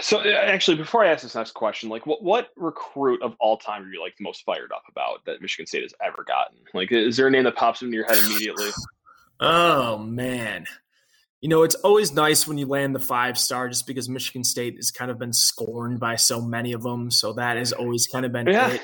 So, 0.03 0.19
uh, 0.19 0.29
actually, 0.29 0.77
before 0.77 1.05
I 1.05 1.09
ask 1.09 1.23
this 1.23 1.35
next 1.35 1.53
question, 1.53 1.89
like, 1.89 2.07
what 2.07 2.23
what 2.23 2.51
recruit 2.57 3.23
of 3.23 3.35
all 3.41 3.57
time 3.57 3.85
are 3.85 3.91
you 3.91 4.01
like 4.01 4.15
the 4.17 4.25
most 4.25 4.45
fired 4.45 4.73
up 4.73 4.83
about 4.91 5.25
that 5.25 5.41
Michigan 5.41 5.67
State 5.67 5.83
has 5.83 5.95
ever 6.05 6.23
gotten? 6.23 6.59
Like, 6.75 6.93
is 6.93 7.17
there 7.17 7.29
a 7.29 7.31
name 7.31 7.45
that 7.45 7.57
pops 7.57 7.81
into 7.81 7.95
your 7.95 8.07
head 8.07 8.19
immediately? 8.19 8.71
Oh 9.43 9.97
man, 9.97 10.67
you 11.41 11.49
know, 11.49 11.63
it's 11.63 11.75
always 11.77 12.13
nice 12.13 12.47
when 12.47 12.59
you 12.59 12.67
land 12.67 12.95
the 12.95 13.01
five 13.01 13.39
star 13.39 13.69
just 13.69 13.87
because 13.87 14.09
Michigan 14.09 14.45
State 14.45 14.77
has 14.77 14.91
kind 14.91 15.11
of 15.11 15.19
been 15.19 15.33
scorned 15.33 15.99
by 15.99 16.17
so 16.17 16.41
many 16.41 16.73
of 16.73 16.83
them. 16.83 17.11
So 17.11 17.33
that 17.35 17.57
has 17.57 17.73
always 17.73 18.07
kind 18.07 18.27
of 18.27 18.33
been 18.33 18.47
yeah. 18.47 18.73
it. 18.73 18.81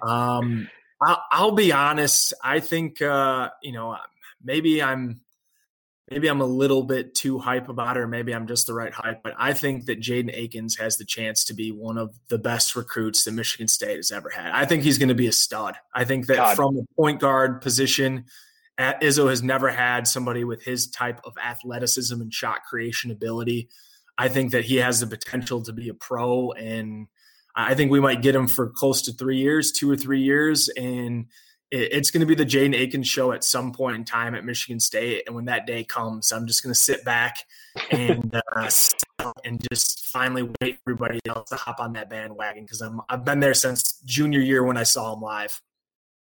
Um, 0.00 0.68
I'll, 1.00 1.22
I'll, 1.30 1.52
be 1.52 1.70
honest. 1.70 2.34
I 2.42 2.58
think, 2.58 3.00
uh, 3.00 3.50
you 3.62 3.72
know, 3.72 3.96
maybe 4.42 4.82
I'm, 4.82 5.20
maybe 6.10 6.28
I'm 6.28 6.40
a 6.40 6.46
little 6.46 6.82
bit 6.82 7.14
too 7.14 7.38
hype 7.38 7.68
about 7.68 7.96
it, 7.96 8.00
or 8.00 8.08
maybe 8.08 8.34
I'm 8.34 8.46
just 8.46 8.66
the 8.66 8.74
right 8.74 8.92
hype, 8.92 9.22
but 9.22 9.34
I 9.38 9.52
think 9.52 9.86
that 9.86 10.00
Jaden 10.00 10.36
Akins 10.36 10.76
has 10.76 10.96
the 10.96 11.04
chance 11.04 11.44
to 11.44 11.54
be 11.54 11.70
one 11.70 11.98
of 11.98 12.18
the 12.28 12.38
best 12.38 12.74
recruits 12.74 13.24
that 13.24 13.32
Michigan 13.32 13.68
State 13.68 13.96
has 13.96 14.10
ever 14.10 14.28
had. 14.28 14.50
I 14.52 14.64
think 14.64 14.82
he's 14.82 14.98
going 14.98 15.10
to 15.10 15.14
be 15.14 15.28
a 15.28 15.32
stud. 15.32 15.76
I 15.94 16.04
think 16.04 16.26
that 16.26 16.36
God. 16.36 16.56
from 16.56 16.74
the 16.74 16.86
point 16.96 17.20
guard 17.20 17.60
position, 17.60 18.24
Izzo 18.78 19.28
has 19.28 19.42
never 19.42 19.70
had 19.70 20.06
somebody 20.06 20.44
with 20.44 20.62
his 20.64 20.88
type 20.88 21.20
of 21.24 21.34
athleticism 21.42 22.20
and 22.20 22.32
shot 22.32 22.60
creation 22.68 23.10
ability. 23.10 23.68
I 24.18 24.28
think 24.28 24.52
that 24.52 24.64
he 24.64 24.76
has 24.76 25.00
the 25.00 25.06
potential 25.06 25.62
to 25.62 25.72
be 25.72 25.88
a 25.88 25.94
pro, 25.94 26.52
and 26.52 27.08
I 27.54 27.74
think 27.74 27.90
we 27.90 28.00
might 28.00 28.22
get 28.22 28.34
him 28.34 28.48
for 28.48 28.70
close 28.70 29.02
to 29.02 29.12
three 29.12 29.38
years, 29.38 29.72
two 29.72 29.90
or 29.90 29.96
three 29.96 30.22
years, 30.22 30.68
and 30.70 31.26
it's 31.70 32.10
going 32.10 32.20
to 32.20 32.26
be 32.26 32.34
the 32.34 32.44
Jaden 32.44 32.78
Akins 32.78 33.08
show 33.08 33.32
at 33.32 33.42
some 33.42 33.72
point 33.72 33.96
in 33.96 34.04
time 34.04 34.34
at 34.34 34.44
Michigan 34.44 34.78
State. 34.78 35.22
And 35.26 35.34
when 35.34 35.46
that 35.46 35.66
day 35.66 35.84
comes, 35.84 36.30
I'm 36.30 36.46
just 36.46 36.62
going 36.62 36.72
to 36.74 36.78
sit 36.78 37.02
back 37.02 37.36
and 37.90 38.38
uh, 38.56 38.68
and 39.44 39.66
just 39.72 40.04
finally 40.06 40.42
wait 40.60 40.76
for 40.84 40.90
everybody 40.90 41.18
else 41.26 41.48
to 41.48 41.56
hop 41.56 41.80
on 41.80 41.94
that 41.94 42.10
bandwagon 42.10 42.64
because 42.64 42.82
I'm 42.82 43.00
I've 43.08 43.24
been 43.24 43.40
there 43.40 43.54
since 43.54 44.00
junior 44.04 44.40
year 44.40 44.62
when 44.62 44.76
I 44.76 44.82
saw 44.82 45.14
him 45.14 45.22
live. 45.22 45.62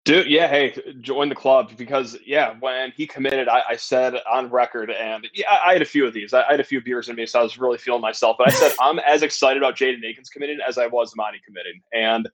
Dude, 0.08 0.26
yeah, 0.26 0.48
hey, 0.48 0.74
join 1.02 1.28
the 1.28 1.34
club 1.34 1.76
because 1.76 2.16
yeah, 2.24 2.54
when 2.60 2.94
he 2.96 3.06
committed, 3.06 3.46
I, 3.46 3.60
I 3.68 3.76
said 3.76 4.14
on 4.32 4.48
record, 4.48 4.90
and 4.90 5.28
yeah, 5.34 5.50
I, 5.50 5.68
I 5.68 5.72
had 5.74 5.82
a 5.82 5.84
few 5.84 6.06
of 6.06 6.14
these. 6.14 6.32
I, 6.32 6.44
I, 6.44 6.52
had 6.52 6.60
a 6.60 6.64
few 6.64 6.80
beers 6.80 7.10
in 7.10 7.16
me, 7.16 7.26
so 7.26 7.40
I 7.40 7.42
was 7.42 7.58
really 7.58 7.76
feeling 7.76 8.00
myself. 8.00 8.36
But 8.38 8.48
I 8.48 8.52
said 8.52 8.72
I'm 8.80 8.98
as 9.00 9.22
excited 9.22 9.62
about 9.62 9.76
Jaden 9.76 10.02
Akins 10.02 10.30
committing 10.30 10.60
as 10.66 10.78
I 10.78 10.86
was 10.86 11.12
Monty 11.14 11.40
committing, 11.44 11.82
and 11.92 12.26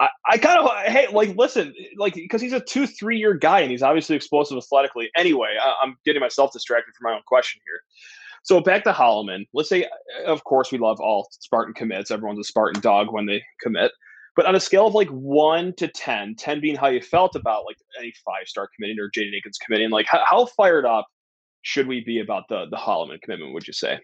I, 0.00 0.08
I 0.28 0.38
kind 0.38 0.58
of 0.58 0.68
hey, 0.92 1.06
like 1.12 1.36
listen, 1.36 1.72
like 1.96 2.14
because 2.14 2.40
he's 2.40 2.52
a 2.52 2.58
two, 2.58 2.88
three 2.88 3.18
year 3.20 3.34
guy, 3.34 3.60
and 3.60 3.70
he's 3.70 3.84
obviously 3.84 4.16
explosive 4.16 4.58
athletically. 4.58 5.08
Anyway, 5.16 5.50
I, 5.62 5.74
I'm 5.84 5.96
getting 6.04 6.18
myself 6.18 6.52
distracted 6.52 6.92
from 6.98 7.08
my 7.12 7.14
own 7.14 7.22
question 7.24 7.60
here. 7.64 7.82
So 8.42 8.58
back 8.58 8.82
to 8.82 8.92
Holloman. 8.92 9.46
Let's 9.54 9.68
say, 9.68 9.86
of 10.26 10.42
course, 10.42 10.72
we 10.72 10.78
love 10.78 10.98
all 10.98 11.28
Spartan 11.30 11.72
commits. 11.72 12.10
Everyone's 12.10 12.40
a 12.40 12.44
Spartan 12.44 12.80
dog 12.80 13.12
when 13.12 13.26
they 13.26 13.44
commit. 13.60 13.92
But 14.36 14.44
on 14.44 14.54
a 14.54 14.60
scale 14.60 14.86
of 14.86 14.94
like 14.94 15.08
one 15.08 15.72
to 15.76 15.88
10, 15.88 16.34
10 16.36 16.60
being 16.60 16.76
how 16.76 16.88
you 16.88 17.00
felt 17.00 17.34
about 17.34 17.64
like 17.64 17.78
any 17.98 18.12
five 18.24 18.46
star 18.46 18.68
committing 18.76 19.00
or 19.00 19.10
Jaden 19.10 19.36
Akins 19.36 19.58
committing, 19.58 19.90
like 19.90 20.06
how, 20.06 20.22
how, 20.26 20.44
fired 20.44 20.84
up 20.84 21.06
should 21.62 21.88
we 21.88 22.04
be 22.04 22.20
about 22.20 22.44
the, 22.48 22.66
the 22.70 22.76
Holloman 22.76 23.20
commitment, 23.22 23.54
would 23.54 23.66
you 23.66 23.72
say? 23.72 23.98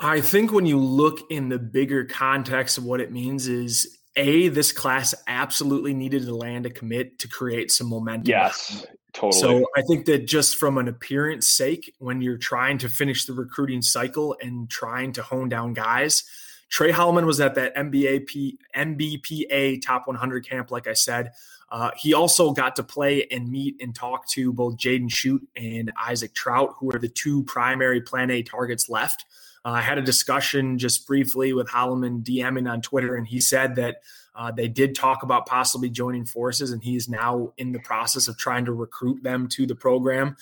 I 0.00 0.20
think 0.20 0.52
when 0.52 0.66
you 0.66 0.78
look 0.78 1.30
in 1.30 1.48
the 1.48 1.58
bigger 1.58 2.04
context 2.04 2.76
of 2.76 2.84
what 2.84 3.00
it 3.00 3.12
means 3.12 3.46
is 3.48 3.96
a 4.16 4.48
this 4.48 4.72
class 4.72 5.14
absolutely 5.26 5.94
needed 5.94 6.24
to 6.24 6.34
land 6.34 6.66
a 6.66 6.70
commit 6.70 7.18
to 7.20 7.28
create 7.28 7.70
some 7.70 7.88
momentum. 7.88 8.28
Yes, 8.28 8.86
totally. 9.12 9.40
So 9.40 9.66
I 9.76 9.82
think 9.82 10.06
that 10.06 10.26
just 10.26 10.56
from 10.56 10.78
an 10.78 10.88
appearance 10.88 11.48
sake, 11.48 11.94
when 11.98 12.20
you're 12.20 12.38
trying 12.38 12.78
to 12.78 12.88
finish 12.88 13.24
the 13.24 13.34
recruiting 13.34 13.82
cycle 13.82 14.36
and 14.42 14.68
trying 14.68 15.12
to 15.12 15.22
hone 15.22 15.48
down 15.48 15.74
guys, 15.74 16.24
Tre 16.68 16.92
Holloman 16.92 17.26
was 17.26 17.40
at 17.40 17.54
that 17.54 17.74
MBAP, 17.76 18.58
NBPA 18.74 19.82
top 19.82 20.06
100 20.06 20.48
camp, 20.48 20.70
like 20.70 20.86
I 20.86 20.94
said. 20.94 21.32
Uh, 21.68 21.90
he 21.96 22.14
also 22.14 22.52
got 22.52 22.76
to 22.76 22.82
play 22.82 23.26
and 23.30 23.50
meet 23.50 23.76
and 23.80 23.94
talk 23.94 24.28
to 24.28 24.52
both 24.52 24.76
Jaden 24.76 25.08
Schutt 25.08 25.40
and 25.56 25.92
Isaac 26.00 26.32
Traudt, 26.34 26.74
who 26.78 26.90
are 26.92 26.98
the 26.98 27.08
two 27.08 27.42
primary 27.44 28.00
Plan 28.00 28.30
A 28.30 28.42
targets 28.42 28.88
left. 28.88 29.24
Uh, 29.64 29.70
I 29.70 29.80
had 29.80 29.98
a 29.98 30.02
discussion 30.02 30.78
just 30.78 31.06
briefly 31.08 31.52
with 31.52 31.68
Holloman 31.68 32.22
DMing 32.22 32.70
on 32.70 32.82
Twitter, 32.82 33.16
and 33.16 33.26
he 33.26 33.40
said 33.40 33.74
that 33.76 33.96
uh, 34.36 34.52
they 34.52 34.68
did 34.68 34.94
talk 34.94 35.24
about 35.24 35.46
possibly 35.46 35.90
joining 35.90 36.24
forces, 36.24 36.70
and 36.70 36.84
he 36.84 36.94
is 36.94 37.08
now 37.08 37.52
in 37.56 37.72
the 37.72 37.80
process 37.80 38.28
of 38.28 38.36
trying 38.38 38.64
to 38.66 38.72
recruit 38.72 39.22
them 39.24 39.48
to 39.48 39.66
the 39.66 39.74
program. 39.74 40.36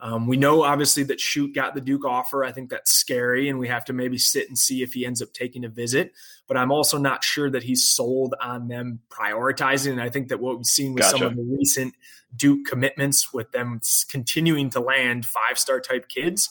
Um, 0.00 0.28
we 0.28 0.36
know 0.36 0.62
obviously 0.62 1.02
that 1.04 1.18
Schutt 1.18 1.54
got 1.54 1.74
the 1.74 1.80
Duke 1.80 2.04
offer. 2.04 2.44
I 2.44 2.52
think 2.52 2.70
that's 2.70 2.92
scary, 2.92 3.48
and 3.48 3.58
we 3.58 3.66
have 3.68 3.84
to 3.86 3.92
maybe 3.92 4.16
sit 4.16 4.48
and 4.48 4.56
see 4.56 4.82
if 4.82 4.92
he 4.92 5.04
ends 5.04 5.20
up 5.20 5.32
taking 5.32 5.64
a 5.64 5.68
visit. 5.68 6.12
But 6.46 6.56
I'm 6.56 6.70
also 6.70 6.98
not 6.98 7.24
sure 7.24 7.50
that 7.50 7.64
he's 7.64 7.84
sold 7.84 8.34
on 8.40 8.68
them 8.68 9.00
prioritizing. 9.10 9.92
And 9.92 10.00
I 10.00 10.08
think 10.08 10.28
that 10.28 10.40
what 10.40 10.56
we've 10.56 10.66
seen 10.66 10.94
with 10.94 11.02
gotcha. 11.02 11.18
some 11.18 11.26
of 11.26 11.36
the 11.36 11.42
recent 11.42 11.94
Duke 12.36 12.66
commitments, 12.66 13.32
with 13.32 13.50
them 13.50 13.80
continuing 14.08 14.70
to 14.70 14.80
land 14.80 15.26
five 15.26 15.58
star 15.58 15.80
type 15.80 16.08
kids, 16.08 16.48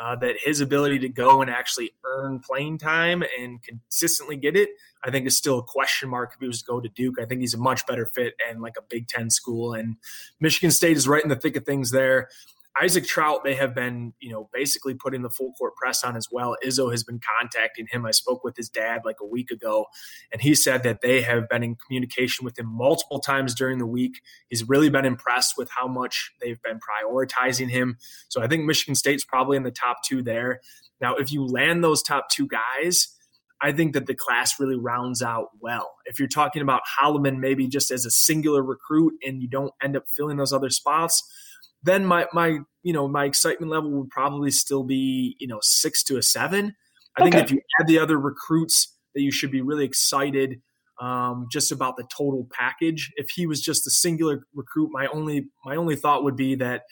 uh, 0.00 0.16
that 0.16 0.36
his 0.38 0.60
ability 0.60 1.00
to 1.00 1.08
go 1.08 1.42
and 1.42 1.50
actually 1.50 1.92
earn 2.04 2.38
playing 2.38 2.78
time 2.78 3.24
and 3.38 3.62
consistently 3.62 4.36
get 4.36 4.56
it, 4.56 4.70
I 5.02 5.10
think 5.10 5.26
is 5.26 5.36
still 5.36 5.58
a 5.58 5.62
question 5.62 6.08
mark 6.08 6.32
if 6.34 6.40
he 6.40 6.46
was 6.46 6.62
to 6.62 6.66
go 6.66 6.80
to 6.80 6.88
Duke. 6.88 7.16
I 7.20 7.24
think 7.24 7.40
he's 7.40 7.54
a 7.54 7.58
much 7.58 7.86
better 7.86 8.06
fit 8.06 8.34
and 8.48 8.60
like 8.60 8.76
a 8.78 8.82
Big 8.82 9.08
Ten 9.08 9.30
school. 9.30 9.74
And 9.74 9.96
Michigan 10.40 10.70
State 10.70 10.96
is 10.96 11.06
right 11.06 11.22
in 11.22 11.28
the 11.28 11.36
thick 11.36 11.56
of 11.56 11.64
things 11.64 11.90
there. 11.90 12.28
Isaac 12.80 13.04
Traudt, 13.04 13.44
they 13.44 13.54
have 13.54 13.72
been, 13.72 14.14
you 14.18 14.32
know, 14.32 14.48
basically 14.52 14.94
putting 14.94 15.22
the 15.22 15.30
full 15.30 15.52
court 15.52 15.76
press 15.76 16.02
on 16.02 16.16
as 16.16 16.28
well. 16.32 16.56
Izzo 16.64 16.90
has 16.90 17.04
been 17.04 17.20
contacting 17.38 17.86
him. 17.86 18.04
I 18.04 18.10
spoke 18.10 18.42
with 18.42 18.56
his 18.56 18.68
dad 18.68 19.02
like 19.04 19.16
a 19.20 19.26
week 19.26 19.52
ago, 19.52 19.86
and 20.32 20.42
he 20.42 20.56
said 20.56 20.82
that 20.82 21.00
they 21.00 21.22
have 21.22 21.48
been 21.48 21.62
in 21.62 21.76
communication 21.76 22.44
with 22.44 22.58
him 22.58 22.66
multiple 22.66 23.20
times 23.20 23.54
during 23.54 23.78
the 23.78 23.86
week. 23.86 24.20
He's 24.48 24.68
really 24.68 24.90
been 24.90 25.04
impressed 25.04 25.54
with 25.56 25.70
how 25.70 25.86
much 25.86 26.32
they've 26.40 26.60
been 26.62 26.80
prioritizing 26.80 27.70
him. 27.70 27.96
So 28.28 28.42
I 28.42 28.48
think 28.48 28.64
Michigan 28.64 28.96
State's 28.96 29.24
probably 29.24 29.56
in 29.56 29.62
the 29.62 29.70
top 29.70 29.98
two 30.04 30.22
there. 30.22 30.60
Now, 31.00 31.14
if 31.14 31.30
you 31.30 31.46
land 31.46 31.84
those 31.84 32.02
top 32.02 32.28
two 32.28 32.48
guys, 32.48 33.08
I 33.60 33.72
think 33.72 33.94
that 33.94 34.06
the 34.06 34.14
class 34.14 34.58
really 34.58 34.76
rounds 34.76 35.22
out 35.22 35.50
well. 35.60 35.94
If 36.06 36.18
you're 36.18 36.28
talking 36.28 36.60
about 36.60 36.82
Holloman 37.00 37.38
maybe 37.38 37.68
just 37.68 37.90
as 37.90 38.04
a 38.04 38.10
singular 38.10 38.62
recruit 38.62 39.14
and 39.24 39.40
you 39.40 39.48
don't 39.48 39.72
end 39.82 39.96
up 39.96 40.04
filling 40.08 40.36
those 40.36 40.52
other 40.52 40.70
spots, 40.70 41.22
then 41.84 42.04
my 42.04 42.26
my 42.32 42.58
you 42.82 42.92
know 42.92 43.06
my 43.08 43.24
excitement 43.24 43.70
level 43.70 43.90
would 43.90 44.10
probably 44.10 44.50
still 44.50 44.82
be 44.82 45.36
you 45.38 45.46
know 45.46 45.58
six 45.62 46.02
to 46.04 46.16
a 46.16 46.22
seven. 46.22 46.74
I 47.16 47.22
okay. 47.22 47.30
think 47.30 47.44
if 47.44 47.50
you 47.52 47.60
add 47.80 47.86
the 47.86 47.98
other 47.98 48.18
recruits, 48.18 48.96
that 49.14 49.22
you 49.22 49.30
should 49.30 49.52
be 49.52 49.60
really 49.60 49.84
excited 49.84 50.60
um, 51.00 51.46
just 51.50 51.72
about 51.72 51.96
the 51.96 52.04
total 52.04 52.48
package. 52.52 53.12
If 53.16 53.30
he 53.30 53.46
was 53.46 53.60
just 53.60 53.86
a 53.86 53.90
singular 53.90 54.46
recruit, 54.54 54.90
my 54.92 55.06
only 55.08 55.48
my 55.64 55.76
only 55.76 55.96
thought 55.96 56.24
would 56.24 56.36
be 56.36 56.54
that 56.56 56.82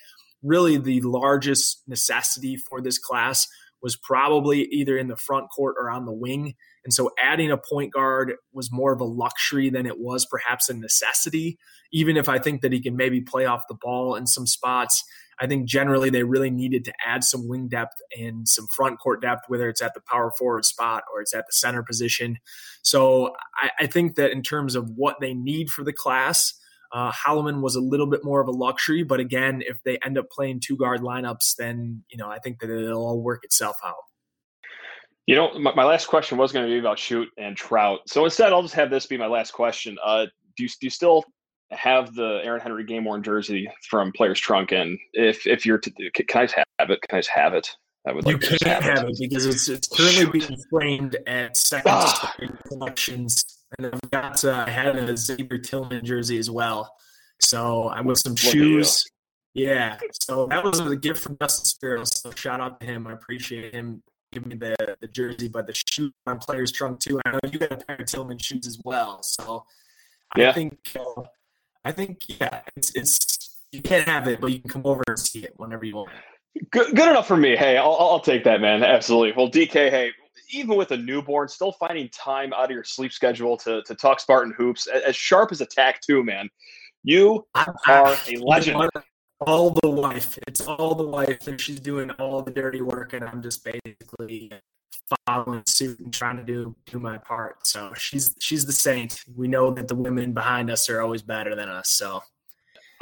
really 0.42 0.76
the 0.76 1.00
largest 1.02 1.82
necessity 1.86 2.56
for 2.56 2.80
this 2.80 2.98
class 2.98 3.46
was 3.80 3.96
probably 3.96 4.62
either 4.66 4.96
in 4.96 5.08
the 5.08 5.16
front 5.16 5.48
court 5.54 5.76
or 5.78 5.90
on 5.90 6.06
the 6.06 6.12
wing. 6.12 6.54
And 6.84 6.92
so 6.92 7.10
adding 7.18 7.50
a 7.50 7.56
point 7.56 7.92
guard 7.92 8.34
was 8.52 8.72
more 8.72 8.92
of 8.92 9.00
a 9.00 9.04
luxury 9.04 9.70
than 9.70 9.86
it 9.86 10.00
was 10.00 10.26
perhaps 10.26 10.68
a 10.68 10.74
necessity. 10.74 11.58
Even 11.92 12.16
if 12.16 12.28
I 12.28 12.38
think 12.38 12.62
that 12.62 12.72
he 12.72 12.80
can 12.80 12.96
maybe 12.96 13.20
play 13.20 13.44
off 13.44 13.62
the 13.68 13.76
ball 13.80 14.14
in 14.14 14.26
some 14.26 14.46
spots, 14.46 15.04
I 15.40 15.46
think 15.46 15.66
generally 15.66 16.10
they 16.10 16.22
really 16.22 16.50
needed 16.50 16.84
to 16.84 16.92
add 17.04 17.24
some 17.24 17.48
wing 17.48 17.68
depth 17.68 17.96
and 18.18 18.46
some 18.46 18.66
front 18.68 19.00
court 19.00 19.22
depth, 19.22 19.42
whether 19.48 19.68
it's 19.68 19.82
at 19.82 19.94
the 19.94 20.00
power 20.00 20.32
forward 20.38 20.64
spot 20.64 21.04
or 21.12 21.20
it's 21.20 21.34
at 21.34 21.46
the 21.46 21.52
center 21.52 21.82
position. 21.82 22.38
So 22.82 23.32
I, 23.60 23.70
I 23.80 23.86
think 23.86 24.16
that 24.16 24.32
in 24.32 24.42
terms 24.42 24.74
of 24.74 24.90
what 24.94 25.16
they 25.20 25.34
need 25.34 25.70
for 25.70 25.84
the 25.84 25.92
class, 25.92 26.54
uh, 26.92 27.10
Holloman 27.10 27.62
was 27.62 27.74
a 27.74 27.80
little 27.80 28.06
bit 28.06 28.22
more 28.22 28.40
of 28.40 28.48
a 28.48 28.52
luxury, 28.52 29.02
but 29.02 29.18
again, 29.18 29.62
if 29.66 29.82
they 29.82 29.98
end 30.04 30.18
up 30.18 30.30
playing 30.30 30.60
two 30.60 30.76
guard 30.76 31.00
lineups, 31.00 31.56
then 31.58 32.04
you 32.10 32.18
know 32.18 32.28
I 32.28 32.38
think 32.38 32.60
that 32.60 32.70
it'll 32.70 33.06
all 33.06 33.22
work 33.22 33.44
itself 33.44 33.78
out. 33.84 33.94
You 35.26 35.36
know, 35.36 35.58
my, 35.58 35.74
my 35.74 35.84
last 35.84 36.06
question 36.06 36.36
was 36.36 36.52
going 36.52 36.66
to 36.66 36.72
be 36.72 36.78
about 36.78 36.98
Schutt 36.98 37.26
and 37.38 37.56
Traudt. 37.56 37.98
so 38.06 38.24
instead 38.24 38.52
I'll 38.52 38.62
just 38.62 38.74
have 38.74 38.90
this 38.90 39.06
be 39.06 39.16
my 39.16 39.26
last 39.26 39.52
question. 39.52 39.96
Uh, 40.04 40.26
do 40.56 40.64
you 40.64 40.68
do 40.68 40.86
you 40.86 40.90
still 40.90 41.24
have 41.70 42.14
the 42.14 42.40
Aaron 42.44 42.60
Henry 42.60 42.84
game 42.84 43.04
worn 43.04 43.22
jersey 43.22 43.70
from 43.88 44.12
Players 44.12 44.40
Trunk? 44.40 44.72
And 44.72 44.98
if 45.12 45.46
if 45.46 45.64
you're 45.64 45.78
to, 45.78 45.90
can 46.10 46.42
I 46.42 46.44
just 46.44 46.54
have 46.56 46.90
it? 46.90 47.00
Can 47.02 47.16
I 47.16 47.18
just 47.20 47.30
have 47.30 47.54
it? 47.54 47.68
I 48.06 48.12
would. 48.12 48.26
You 48.26 48.32
like 48.32 48.42
can't 48.42 48.62
have, 48.62 48.82
have 48.82 49.08
it. 49.08 49.10
it. 49.12 49.30
because 49.30 49.46
it's 49.46 49.68
it's 49.68 49.88
currently 49.88 50.40
being 50.40 50.58
framed 50.70 51.16
at 51.26 51.56
second 51.56 51.92
ah. 51.92 52.34
collections 52.68 53.44
and 53.78 53.86
I've 53.86 54.10
got 54.10 54.44
uh, 54.44 54.64
I 54.66 54.70
had 54.70 54.96
a 54.96 55.16
Xavier 55.16 55.58
Tillman 55.58 56.04
jersey 56.04 56.38
as 56.38 56.50
well. 56.50 56.94
So 57.40 57.88
I'm 57.88 58.06
with 58.06 58.18
some 58.18 58.36
shoes. 58.36 59.04
Yeah. 59.54 59.98
So 60.22 60.46
that 60.46 60.64
was 60.64 60.80
a 60.80 60.96
gift 60.96 61.22
from 61.22 61.36
Dustin 61.36 61.64
Sparrow. 61.66 62.04
So 62.04 62.30
shout 62.32 62.60
out 62.60 62.80
to 62.80 62.86
him. 62.86 63.06
I 63.06 63.12
appreciate 63.12 63.74
him 63.74 64.02
giving 64.32 64.48
me 64.48 64.56
the, 64.56 64.96
the 65.00 65.08
jersey, 65.08 65.48
but 65.48 65.66
the 65.66 65.74
shoe 65.74 66.10
on 66.26 66.38
player's 66.38 66.72
trunk 66.72 67.00
too. 67.00 67.20
I 67.24 67.32
know 67.32 67.38
you 67.50 67.58
got 67.58 67.72
a 67.72 67.76
pair 67.76 67.96
of 67.96 68.06
Tillman 68.06 68.38
shoes 68.38 68.66
as 68.66 68.78
well. 68.84 69.22
So 69.22 69.64
yeah. 70.36 70.50
I 70.50 70.52
think 70.52 70.78
uh, 70.98 71.22
I 71.84 71.92
think 71.92 72.20
yeah, 72.26 72.62
it's 72.76 72.92
it's 72.94 73.58
you 73.70 73.82
can't 73.82 74.06
have 74.06 74.28
it, 74.28 74.40
but 74.40 74.52
you 74.52 74.60
can 74.60 74.70
come 74.70 74.82
over 74.84 75.02
and 75.06 75.18
see 75.18 75.44
it 75.44 75.52
whenever 75.56 75.84
you 75.84 75.96
want. 75.96 76.10
Good, 76.70 76.94
good 76.94 77.08
enough 77.08 77.26
for 77.26 77.36
me. 77.36 77.56
Hey, 77.56 77.78
I'll, 77.78 77.96
I'll 77.98 78.20
take 78.20 78.44
that, 78.44 78.60
man. 78.60 78.82
Absolutely. 78.82 79.32
Well, 79.34 79.50
DK, 79.50 79.72
hey, 79.72 80.12
even 80.50 80.76
with 80.76 80.90
a 80.90 80.96
newborn, 80.96 81.48
still 81.48 81.72
finding 81.72 82.10
time 82.10 82.52
out 82.52 82.66
of 82.66 82.70
your 82.70 82.84
sleep 82.84 83.12
schedule 83.12 83.56
to 83.58 83.82
to 83.82 83.94
talk 83.94 84.20
Spartan 84.20 84.54
hoops, 84.56 84.86
as 84.86 85.16
sharp 85.16 85.52
as 85.52 85.60
a 85.60 85.66
tack 85.66 86.00
too, 86.00 86.22
man. 86.22 86.48
You 87.04 87.46
are 87.54 87.74
a 87.88 88.36
legend. 88.36 88.90
All 89.46 89.70
the 89.70 89.90
wife. 89.90 90.38
It's 90.46 90.60
all 90.66 90.94
the 90.94 91.06
wife, 91.06 91.46
and 91.46 91.60
she's 91.60 91.80
doing 91.80 92.10
all 92.12 92.42
the 92.42 92.50
dirty 92.50 92.80
work, 92.80 93.12
and 93.12 93.24
I'm 93.24 93.42
just 93.42 93.64
basically 93.64 94.50
following 95.26 95.62
suit 95.66 95.98
and 96.00 96.12
trying 96.12 96.36
to 96.36 96.44
do 96.44 96.74
do 96.86 96.98
my 96.98 97.18
part. 97.18 97.66
So 97.66 97.92
she's 97.96 98.34
she's 98.38 98.66
the 98.66 98.72
saint. 98.72 99.22
We 99.34 99.48
know 99.48 99.70
that 99.72 99.88
the 99.88 99.94
women 99.94 100.32
behind 100.32 100.70
us 100.70 100.88
are 100.88 101.00
always 101.00 101.22
better 101.22 101.54
than 101.54 101.68
us. 101.68 101.90
So 101.90 102.22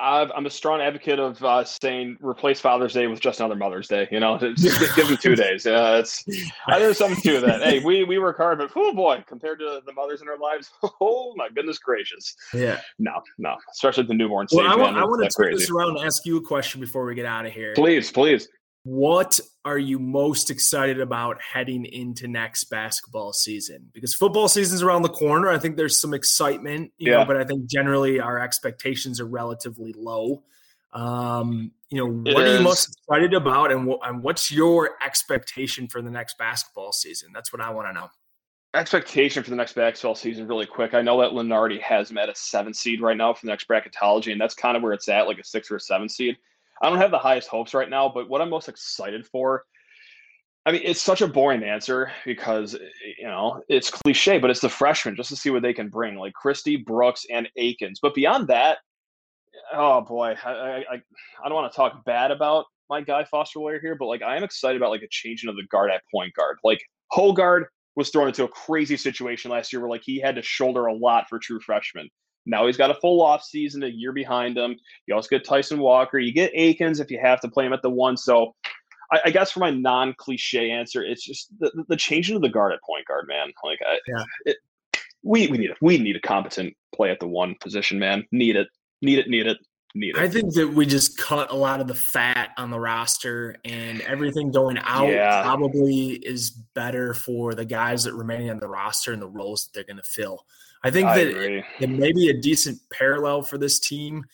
i 0.01 0.29
am 0.37 0.47
a 0.47 0.51
strong 0.51 0.81
advocate 0.81 1.19
of 1.19 1.43
uh, 1.45 1.65
saying 1.65 2.17
replace 2.21 2.61
Father's 2.61 2.95
Day 2.95 3.07
with 3.07 3.21
just 3.21 3.41
another 3.41 3.55
Mother's 3.55 3.87
Day. 3.87 4.09
You 4.11 4.21
know, 4.21 4.39
just 4.39 4.97
give 4.97 5.09
them 5.09 5.17
two 5.17 5.37
days. 5.37 5.67
Yeah, 5.67 5.99
it's 5.99 6.25
there's 6.69 6.99
something 6.99 7.21
to 7.23 7.41
that. 7.41 7.63
Hey, 7.63 7.81
we 7.81 8.05
we 8.05 8.19
work 8.19 8.39
hard, 8.39 8.59
but 8.59 8.71
oh 8.75 8.95
boy, 8.95 9.23
compared 9.27 9.59
to 9.61 9.81
the 9.85 9.93
mothers 9.93 10.23
in 10.23 10.29
our 10.29 10.39
lives, 10.39 10.71
oh 11.01 11.35
my 11.37 11.49
goodness 11.55 11.79
gracious. 11.79 12.35
Yeah. 12.55 12.81
No, 12.99 13.21
no, 13.39 13.57
especially 13.71 14.05
the 14.05 14.15
newborn 14.15 14.49
stage. 14.49 14.59
Well, 14.59 14.73
I 14.73 14.77
man, 14.77 14.97
I 14.97 15.05
want 15.05 15.23
to 15.23 15.31
turn 15.31 15.55
this 15.55 15.71
around 15.71 15.97
and 15.97 16.07
ask 16.07 16.25
you 16.25 16.37
a 16.39 16.43
question 16.43 16.81
before 16.81 17.05
we 17.05 17.15
get 17.15 17.27
out 17.27 17.47
of 17.47 17.53
here. 17.53 17.75
Please, 17.75 18.11
please. 18.11 18.49
What 18.85 19.39
are 19.65 19.79
you 19.79 19.99
most 19.99 20.51
excited 20.51 21.01
about 21.01 21.41
heading 21.43 21.85
into 21.85 22.27
next 22.27 22.65
basketball 22.65 23.35
season? 23.35 23.91
Because 23.93 24.15
football 24.15 24.49
season's 24.49 24.83
around 24.83 25.03
the 25.03 25.11
corner. 25.11 25.51
I 25.51 25.59
think 25.59 25.77
there's 25.77 26.01
some 26.01 26.15
excitement, 26.15 26.91
you 26.97 27.13
yeah. 27.13 27.19
know, 27.19 27.25
but 27.27 27.37
I 27.37 27.45
think 27.45 27.67
generally 27.67 28.21
our 28.21 28.39
expectations 28.39 29.21
are 29.21 29.27
relatively 29.27 29.95
low. 29.97 30.45
Um, 30.93 31.73
you 31.91 31.99
know, 31.99 32.33
what 32.33 32.43
are 32.43 32.57
you 32.57 32.63
most 32.63 32.89
excited 32.89 33.35
about, 33.35 33.71
and, 33.71 33.87
what, 33.87 34.01
and 34.03 34.23
what's 34.23 34.51
your 34.51 34.93
expectation 35.05 35.87
for 35.87 36.03
the 36.03 36.11
next 36.11 36.39
basketball 36.39 36.93
season? 36.93 37.31
That's 37.35 37.53
what 37.53 37.61
I 37.61 37.71
want 37.71 37.89
to 37.89 37.93
know. 37.93 38.09
Expectation 38.75 39.43
for 39.43 39.51
the 39.51 39.57
next 39.57 39.75
basketball 39.75 40.15
season, 40.15 40.49
really 40.49 40.67
quick. 40.67 40.95
I 40.95 41.03
know 41.03 41.21
that 41.21 41.33
Lunardi 41.33 41.81
has 41.81 42.13
met 42.13 42.29
a 42.29 42.35
seven 42.35 42.73
seed 42.73 43.01
right 43.01 43.17
now 43.17 43.35
for 43.35 43.45
the 43.45 43.51
next 43.51 43.69
bracketology, 43.69 44.33
and 44.33 44.41
that's 44.41 44.55
kind 44.55 44.77
of 44.77 44.83
where 44.83 44.93
it's 44.93 45.09
at, 45.09 45.27
like 45.27 45.39
a 45.39 45.45
six 45.45 45.71
or 45.71 45.77
a 45.77 45.81
seven 45.81 46.09
seed. 46.09 46.37
I 46.81 46.89
don't 46.89 46.99
have 46.99 47.11
the 47.11 47.19
highest 47.19 47.49
hopes 47.49 47.75
right 47.75 47.91
now, 47.91 48.09
but 48.09 48.29
what 48.29 48.41
I'm 48.41 48.51
most 48.51 48.69
excited 48.69 49.27
for, 49.27 49.65
I 50.65 50.73
mean, 50.73 50.83
it's 50.85 51.01
such 51.01 51.21
a 51.21 51.29
boring 51.29 51.63
answer 51.63 52.11
because 52.25 52.77
you 53.19 53.27
know 53.27 53.63
it's 53.69 53.91
cliche, 53.91 54.39
but 54.39 54.51
it's 54.51 54.61
the 54.61 54.69
freshmen 54.69 55.17
just 55.17 55.31
to 55.31 55.37
see 55.37 55.51
what 55.51 55.63
they 55.63 55.73
can 55.73 55.89
bring, 55.89 56.17
like 56.17 56.35
Christie, 56.35 56.77
Brooks, 56.77 57.27
and 57.31 57.49
Akins. 57.57 57.99
But 58.01 58.15
beyond 58.15 58.49
that, 58.49 58.79
oh 59.73 60.03
boy, 60.03 60.35
I 60.45 60.51
I, 60.51 61.03
I 61.45 61.49
don't 61.49 61.55
want 61.55 61.73
to 61.73 61.77
talk 61.77 62.05
bad 62.05 62.31
about 62.31 62.67
my 62.91 63.01
guy 63.01 63.25
Foster 63.25 63.61
Loyer 63.61 63.81
here, 63.81 63.95
but 63.95 64.07
like 64.07 64.23
I 64.23 64.37
am 64.37 64.45
excited 64.45 64.77
about 64.77 64.91
like 64.91 65.03
a 65.03 65.09
changing 65.11 65.49
of 65.49 65.57
the 65.57 65.67
guard 65.71 65.91
at 65.91 66.03
point 66.13 66.35
guard. 66.35 66.59
Like 66.63 66.81
Hoggard 67.13 67.65
was 67.97 68.11
thrown 68.11 68.29
into 68.29 68.45
a 68.45 68.49
crazy 68.49 68.97
situation 68.97 69.51
last 69.51 69.73
year 69.73 69.81
where 69.81 69.91
like 69.91 70.03
he 70.05 70.21
had 70.21 70.35
to 70.37 70.43
shoulder 70.43 70.87
a 70.87 70.95
lot 70.95 71.29
for 71.29 71.39
true 71.39 71.61
freshmen. 71.61 72.09
Now 72.47 72.67
he's 72.67 72.77
got 72.77 72.91
a 72.91 72.95
full 72.95 73.23
off 73.23 73.45
season, 73.45 73.83
a 73.83 73.89
year 73.89 74.13
behind 74.13 74.57
him. 74.57 74.77
You 75.07 75.15
also 75.15 75.29
get 75.29 75.45
Tyson 75.45 75.79
Walker. 75.79 76.19
You 76.19 76.33
get 76.33 76.53
Akins 76.55 77.01
if 77.01 77.11
you 77.11 77.19
have 77.21 77.41
to 77.41 77.49
play 77.49 77.67
him 77.67 77.73
at 77.73 77.83
the 77.83 77.91
one. 77.91 78.17
So 78.17 78.55
I, 79.13 79.21
I 79.27 79.31
guess 79.31 79.51
for 79.51 79.61
my 79.61 79.71
non 79.71 80.15
cliche 80.19 80.71
answer, 80.71 81.03
it's 81.03 81.25
just 81.25 81.49
the, 81.59 81.71
the 81.89 81.97
changing 81.97 82.37
of 82.37 82.43
the 82.43 82.49
guard 82.49 82.73
at 82.73 82.83
point 82.83 83.07
guard, 83.07 83.27
man. 83.29 83.49
Like 83.65 83.79
I, 83.87 83.99
yeah. 84.09 84.25
It, 84.47 84.57
we 85.23 85.49
we 85.49 85.59
need 85.59 85.71
a 85.71 85.75
we 85.83 85.99
need 85.99 86.17
a 86.17 86.21
competent 86.21 86.75
play 86.95 87.11
at 87.11 87.21
the 87.21 87.29
one 87.29 87.55
position, 87.61 87.99
man. 87.99 88.27
Need 88.33 88.57
it, 88.57 88.69
need 89.03 89.19
it, 89.19 89.29
need 89.29 89.47
it. 89.47 89.59
Need 89.93 90.17
it. 90.17 90.19
I 90.19 90.29
think 90.29 90.55
that 90.55 90.69
we 90.69 90.87
just 90.87 91.19
cut 91.19 91.51
a 91.51 91.57
lot 91.57 91.81
of 91.81 91.89
the 91.89 91.97
fat 91.97 92.51
on 92.57 92.71
the 92.71 92.79
roster, 92.79 93.57
and 93.65 94.01
everything 94.03 94.53
going 94.53 94.79
out 94.79 95.09
yeah. 95.09 95.43
probably 95.43 96.13
is 96.13 96.51
better 96.51 97.13
for 97.13 97.55
the 97.55 97.65
guys 97.65 98.05
that 98.05 98.15
remaining 98.15 98.51
on 98.51 98.61
the 98.61 98.69
roster 98.69 99.13
and 99.13 99.21
the 99.21 99.29
roles 99.29 99.65
that 99.65 99.71
they're 99.75 99.85
going 99.85 99.97
to 99.97 100.09
fill. 100.09 100.47
I 100.83 100.91
think 100.91 101.09
I 101.09 101.25
that, 101.25 101.65
that 101.81 101.91
maybe 101.91 102.29
a 102.29 102.35
decent 102.35 102.79
parallel 102.91 103.43
for 103.43 103.59
this 103.59 103.79
team 103.79 104.25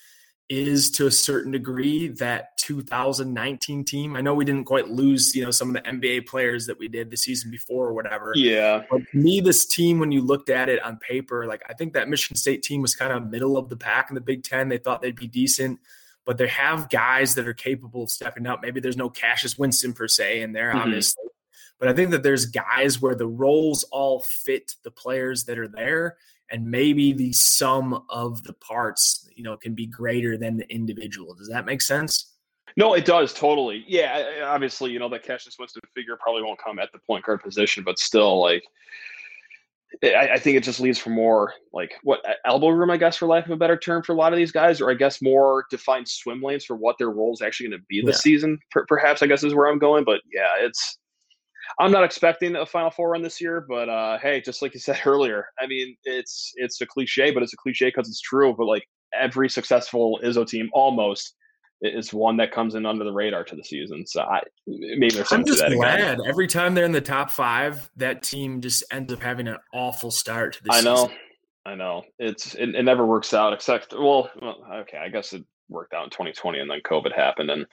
is 0.48 0.92
to 0.92 1.08
a 1.08 1.10
certain 1.10 1.50
degree 1.50 2.06
that 2.06 2.56
2019 2.58 3.84
team. 3.84 4.16
I 4.16 4.20
know 4.20 4.32
we 4.32 4.44
didn't 4.44 4.64
quite 4.64 4.88
lose, 4.88 5.34
you 5.34 5.44
know, 5.44 5.50
some 5.50 5.74
of 5.74 5.82
the 5.82 5.90
NBA 5.90 6.26
players 6.26 6.66
that 6.66 6.78
we 6.78 6.86
did 6.86 7.10
the 7.10 7.16
season 7.16 7.50
before 7.50 7.88
or 7.88 7.94
whatever. 7.94 8.32
Yeah. 8.36 8.84
But 8.88 9.02
me, 9.12 9.40
this 9.40 9.66
team, 9.66 9.98
when 9.98 10.12
you 10.12 10.20
looked 10.20 10.48
at 10.48 10.68
it 10.68 10.80
on 10.84 10.98
paper, 10.98 11.46
like 11.46 11.62
I 11.68 11.74
think 11.74 11.94
that 11.94 12.08
Michigan 12.08 12.36
State 12.36 12.62
team 12.62 12.80
was 12.80 12.94
kind 12.94 13.12
of 13.12 13.28
middle 13.28 13.58
of 13.58 13.68
the 13.68 13.76
pack 13.76 14.08
in 14.08 14.14
the 14.14 14.20
Big 14.20 14.44
Ten. 14.44 14.68
They 14.68 14.78
thought 14.78 15.02
they'd 15.02 15.16
be 15.16 15.26
decent, 15.26 15.80
but 16.24 16.38
they 16.38 16.48
have 16.48 16.90
guys 16.90 17.34
that 17.34 17.48
are 17.48 17.54
capable 17.54 18.04
of 18.04 18.10
stepping 18.10 18.46
up. 18.46 18.62
Maybe 18.62 18.78
there's 18.78 18.96
no 18.96 19.10
Cassius 19.10 19.58
Winston 19.58 19.94
per 19.94 20.06
se 20.06 20.42
in 20.42 20.52
there, 20.52 20.68
mm-hmm. 20.68 20.78
obviously. 20.78 21.24
But 21.80 21.88
I 21.88 21.92
think 21.92 22.12
that 22.12 22.22
there's 22.22 22.46
guys 22.46 23.02
where 23.02 23.16
the 23.16 23.26
roles 23.26 23.82
all 23.90 24.20
fit 24.20 24.76
the 24.84 24.92
players 24.92 25.44
that 25.44 25.58
are 25.58 25.68
there 25.68 26.16
and 26.50 26.64
maybe 26.64 27.12
the 27.12 27.32
sum 27.32 28.04
of 28.08 28.42
the 28.44 28.52
parts 28.54 29.28
you 29.34 29.42
know 29.42 29.56
can 29.56 29.74
be 29.74 29.86
greater 29.86 30.36
than 30.36 30.56
the 30.56 30.68
individual 30.72 31.34
does 31.34 31.48
that 31.48 31.66
make 31.66 31.82
sense 31.82 32.36
No, 32.76 32.92
it 32.92 33.06
does 33.06 33.32
totally. 33.32 33.84
Yeah, 33.88 34.44
obviously, 34.44 34.90
you 34.90 34.98
know 34.98 35.08
that 35.08 35.22
Cassius 35.22 35.56
Winston 35.58 35.80
figure 35.94 36.16
probably 36.20 36.42
won't 36.42 36.62
come 36.62 36.78
at 36.78 36.92
the 36.92 36.98
point 36.98 37.24
guard 37.24 37.42
position, 37.42 37.82
but 37.82 37.98
still, 37.98 38.38
like, 38.38 38.62
I, 40.02 40.28
I, 40.34 40.38
think 40.38 40.58
it 40.58 40.62
just 40.62 40.80
leads 40.80 40.98
for 40.98 41.08
more 41.08 41.54
like 41.72 41.94
what 42.02 42.20
elbow 42.44 42.68
room, 42.68 42.90
I 42.90 42.98
guess, 42.98 43.16
for 43.16 43.26
lack 43.26 43.46
of 43.46 43.50
a 43.50 43.56
better 43.56 43.78
term, 43.78 44.02
for 44.02 44.12
a 44.12 44.16
lot 44.16 44.32
of 44.32 44.36
these 44.36 44.52
guys, 44.52 44.82
or 44.82 44.90
I 44.90 44.94
guess 44.94 45.22
more 45.22 45.64
defined 45.70 46.06
swim 46.06 46.42
lanes 46.42 46.66
for 46.66 46.76
what 46.76 46.98
their 46.98 47.10
role 47.10 47.32
is 47.32 47.40
actually 47.40 47.68
going 47.68 47.80
to 47.80 47.86
be 47.88 48.02
this 48.02 48.16
yeah. 48.16 48.20
season. 48.20 48.58
Per, 48.70 48.84
perhaps, 48.86 49.22
I 49.22 49.26
guess, 49.26 49.42
is 49.42 49.54
where 49.54 49.68
I'm 49.68 49.78
going. 49.78 50.04
But 50.04 50.20
yeah, 50.32 50.48
it's. 50.58 50.98
I'm 51.78 51.92
not 51.92 52.04
expecting 52.04 52.56
a 52.56 52.64
Final 52.64 52.90
Four 52.90 53.10
run 53.10 53.22
this 53.22 53.40
year, 53.40 53.64
but 53.68 53.88
uh, 53.88 54.18
hey, 54.18 54.40
just 54.40 54.62
like 54.62 54.74
you 54.74 54.80
said 54.80 55.00
earlier, 55.06 55.46
I 55.60 55.66
mean, 55.66 55.96
it's 56.04 56.52
it's 56.56 56.80
a 56.80 56.86
cliche, 56.86 57.30
but 57.30 57.42
it's 57.42 57.52
a 57.52 57.56
cliche 57.56 57.86
because 57.86 58.08
it's 58.08 58.20
true. 58.20 58.54
But 58.56 58.66
like 58.66 58.84
every 59.14 59.48
successful 59.48 60.18
Izzo 60.24 60.46
team, 60.46 60.70
almost 60.72 61.34
is 61.82 62.12
one 62.12 62.38
that 62.38 62.52
comes 62.52 62.74
in 62.74 62.86
under 62.86 63.04
the 63.04 63.12
radar 63.12 63.44
to 63.44 63.54
the 63.56 63.62
season. 63.62 64.06
So 64.06 64.22
I 64.22 64.40
maybe 64.66 65.10
there's 65.10 65.30
I'm 65.30 65.44
just 65.44 65.64
glad 65.66 66.00
again. 66.00 66.20
every 66.26 66.46
time 66.46 66.74
they're 66.74 66.84
in 66.84 66.92
the 66.92 67.00
top 67.00 67.30
five, 67.30 67.90
that 67.96 68.22
team 68.22 68.60
just 68.60 68.82
ends 68.90 69.12
up 69.12 69.20
having 69.20 69.48
an 69.48 69.58
awful 69.74 70.10
start 70.10 70.54
to 70.54 70.64
the 70.64 70.72
season. 70.72 70.88
I 70.88 70.94
know, 70.94 71.10
I 71.66 71.74
know. 71.74 72.02
It's 72.18 72.54
it, 72.54 72.74
it, 72.74 72.82
never 72.82 73.04
works 73.04 73.34
out 73.34 73.52
except 73.52 73.92
well, 73.92 74.30
well, 74.40 74.56
okay, 74.80 74.98
I 74.98 75.08
guess 75.08 75.34
it 75.34 75.44
worked 75.68 75.94
out 75.94 76.04
in 76.04 76.10
2020 76.10 76.58
and 76.58 76.70
then 76.70 76.80
COVID 76.84 77.14
happened. 77.14 77.50
And 77.50 77.66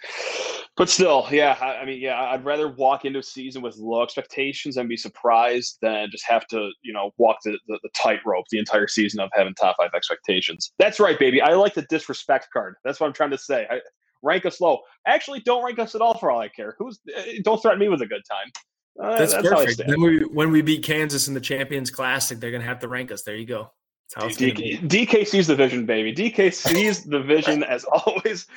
but 0.75 0.89
still, 0.89 1.27
yeah, 1.31 1.57
I, 1.61 1.77
I, 1.77 1.85
mean, 1.85 2.01
yeah, 2.01 2.21
I'd 2.21 2.45
rather 2.45 2.69
walk 2.69 3.05
into 3.05 3.19
a 3.19 3.23
season 3.23 3.61
with 3.61 3.77
low 3.77 4.03
expectations 4.03 4.77
and 4.77 4.89
be 4.89 4.97
surprised 4.97 5.77
than 5.81 6.09
just 6.11 6.25
have 6.27 6.47
to, 6.47 6.69
you 6.81 6.93
know, 6.93 7.11
walk 7.17 7.37
the, 7.43 7.57
the, 7.67 7.79
the 7.83 7.89
tightrope 7.95 8.45
the 8.49 8.59
entire 8.59 8.87
season 8.87 9.19
of 9.19 9.29
having 9.33 9.53
top 9.55 9.75
five 9.77 9.91
expectations. 9.95 10.71
That's 10.79 10.99
right, 10.99 11.19
baby. 11.19 11.41
I 11.41 11.53
like 11.53 11.73
the 11.73 11.85
disrespect 11.89 12.47
card. 12.51 12.75
That's 12.83 12.99
what 12.99 13.07
I'm 13.07 13.13
trying 13.13 13.31
to 13.31 13.37
say. 13.37 13.67
I, 13.69 13.79
rank 14.23 14.45
us 14.45 14.59
low. 14.59 14.79
Actually, 15.05 15.41
don't 15.41 15.63
rank 15.63 15.77
us 15.77 15.93
at 15.93 16.01
all 16.01 16.17
for 16.17 16.31
all 16.31 16.39
I 16.39 16.47
care. 16.47 16.75
Who's 16.79 16.99
eh, 17.15 17.39
don't 17.43 17.61
threaten 17.61 17.79
me 17.79 17.89
with 17.89 18.01
a 18.01 18.07
good 18.07 18.21
time. 18.29 18.51
Uh, 19.01 19.17
that's, 19.17 19.33
that's, 19.33 19.47
perfect. 19.47 19.81
Then 19.85 20.01
we, 20.01 20.19
when 20.19 20.51
we 20.51 20.61
beat 20.61 20.83
Kansas 20.83 21.27
in 21.27 21.33
the 21.33 21.41
Champions 21.41 21.91
Classic, 21.91 22.39
they're 22.39 22.51
gonna 22.51 22.63
have 22.63 22.79
to 22.79 22.87
rank 22.87 23.11
us. 23.11 23.23
There 23.23 23.35
you 23.35 23.45
go. 23.45 23.71
DK, 24.17 24.81
DK 24.87 25.27
sees 25.27 25.47
the 25.47 25.55
vision, 25.55 25.85
baby. 25.85 26.13
DK 26.13 26.53
sees 26.53 27.03
the 27.03 27.21
vision 27.21 27.63
as 27.67 27.83
always. 27.85 28.47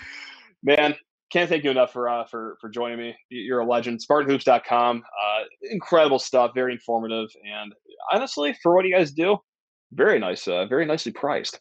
Man, 0.62 0.94
can't 1.30 1.48
thank 1.48 1.64
you 1.64 1.70
enough 1.70 1.92
for 1.92 2.08
uh, 2.08 2.24
for 2.24 2.56
for 2.60 2.68
joining 2.68 2.98
me. 2.98 3.16
You're 3.30 3.60
a 3.60 3.66
legend. 3.66 4.00
SpartanHoops.com. 4.08 4.98
Uh, 4.98 5.44
incredible 5.70 6.18
stuff. 6.18 6.52
Very 6.54 6.72
informative, 6.72 7.28
and 7.44 7.72
honestly, 8.12 8.56
for 8.62 8.74
what 8.74 8.84
you 8.84 8.94
guys 8.94 9.12
do, 9.12 9.38
very 9.92 10.18
nice. 10.18 10.46
Uh, 10.46 10.66
very 10.66 10.86
nicely 10.86 11.12
priced. 11.12 11.60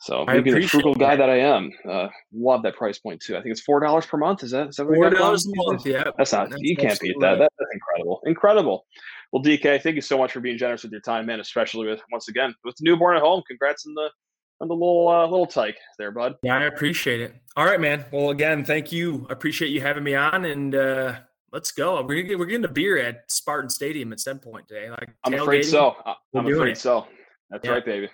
So 0.00 0.24
maybe 0.26 0.52
the 0.52 0.66
frugal 0.66 0.94
guy 0.94 1.16
that 1.16 1.30
I 1.30 1.38
am, 1.38 1.70
uh, 1.88 2.08
love 2.32 2.62
that 2.62 2.76
price 2.76 2.98
point 2.98 3.22
too. 3.22 3.36
I 3.36 3.42
think 3.42 3.52
it's 3.52 3.62
four 3.62 3.80
dollars 3.80 4.06
per 4.06 4.18
month. 4.18 4.42
Is 4.42 4.50
that 4.50 4.68
is 4.68 4.76
that 4.76 4.86
four 4.86 5.10
dollars 5.10 5.46
a 5.46 5.50
month? 5.54 5.86
Yeah, 5.86 6.04
that's 6.16 6.32
not. 6.32 6.50
That's 6.50 6.62
you 6.62 6.76
can't 6.76 6.98
beat 7.00 7.16
that. 7.20 7.38
that. 7.38 7.52
That's 7.58 7.70
incredible. 7.72 8.20
Incredible. 8.26 8.86
Well, 9.34 9.42
DK, 9.42 9.82
thank 9.82 9.96
you 9.96 10.00
so 10.00 10.16
much 10.16 10.30
for 10.30 10.38
being 10.38 10.56
generous 10.56 10.84
with 10.84 10.92
your 10.92 11.00
time, 11.00 11.26
man. 11.26 11.40
Especially 11.40 11.88
with 11.88 12.00
once 12.12 12.28
again 12.28 12.54
with 12.62 12.76
the 12.76 12.84
newborn 12.84 13.16
at 13.16 13.22
home. 13.22 13.42
Congrats 13.48 13.84
on 13.84 13.92
the 13.94 14.08
on 14.60 14.68
the 14.68 14.74
little 14.74 15.08
uh, 15.08 15.26
little 15.26 15.44
tyke 15.44 15.76
there, 15.98 16.12
bud. 16.12 16.36
Yeah, 16.44 16.56
I 16.56 16.66
appreciate 16.66 17.20
it. 17.20 17.34
All 17.56 17.64
right, 17.64 17.80
man. 17.80 18.04
Well, 18.12 18.30
again, 18.30 18.64
thank 18.64 18.92
you. 18.92 19.26
I 19.28 19.32
appreciate 19.32 19.72
you 19.72 19.80
having 19.80 20.04
me 20.04 20.14
on, 20.14 20.44
and 20.44 20.72
uh, 20.76 21.16
let's 21.50 21.72
go. 21.72 22.00
We're 22.02 22.14
gonna 22.14 22.22
get, 22.22 22.38
we're 22.38 22.46
getting 22.46 22.64
a 22.64 22.68
beer 22.68 22.96
at 22.96 23.28
Spartan 23.28 23.70
Stadium 23.70 24.12
at 24.12 24.20
some 24.20 24.38
point 24.38 24.68
today. 24.68 24.88
Like 24.88 25.10
I'm 25.24 25.34
afraid 25.34 25.64
so. 25.64 25.96
I'm 26.32 26.46
afraid 26.46 26.70
it. 26.70 26.78
so. 26.78 27.08
That's 27.50 27.64
yeah. 27.64 27.72
right, 27.72 27.84
baby. 27.84 28.08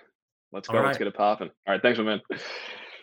Let's 0.51 0.67
go. 0.69 0.79
Right. 0.79 0.87
Let's 0.87 0.97
get 0.97 1.05
it 1.05 1.13
popping. 1.13 1.51
All 1.67 1.73
right. 1.75 1.81
Thanks, 1.83 1.99
my 1.99 2.05
man. 2.05 2.21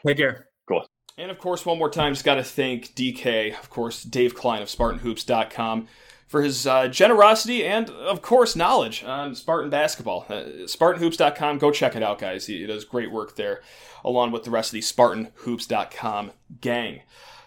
Take 0.04 0.16
care. 0.16 0.48
Cool. 0.68 0.84
And 1.18 1.30
of 1.30 1.38
course, 1.38 1.64
one 1.64 1.78
more 1.78 1.88
time, 1.88 2.14
just 2.14 2.24
got 2.24 2.34
to 2.34 2.44
thank 2.44 2.96
DK, 2.96 3.56
of 3.56 3.70
course, 3.70 4.02
Dave 4.02 4.34
Klein 4.34 4.60
of 4.60 4.68
SpartanHoops.com 4.68 5.86
for 6.28 6.42
his 6.42 6.66
uh, 6.66 6.86
generosity 6.88 7.64
and, 7.64 7.90
of 7.90 8.22
course, 8.22 8.54
knowledge 8.54 9.02
on 9.02 9.34
Spartan 9.34 9.70
basketball. 9.70 10.26
Uh, 10.28 10.44
SpartanHoops.com, 10.66 11.58
go 11.58 11.72
check 11.72 11.96
it 11.96 12.02
out, 12.02 12.20
guys. 12.20 12.46
He, 12.46 12.58
he 12.58 12.66
does 12.66 12.84
great 12.84 13.10
work 13.10 13.34
there, 13.34 13.62
along 14.04 14.30
with 14.30 14.44
the 14.44 14.50
rest 14.50 14.68
of 14.68 14.74
the 14.74 14.80
SpartanHoops.com 14.80 16.32
gang. 16.60 17.00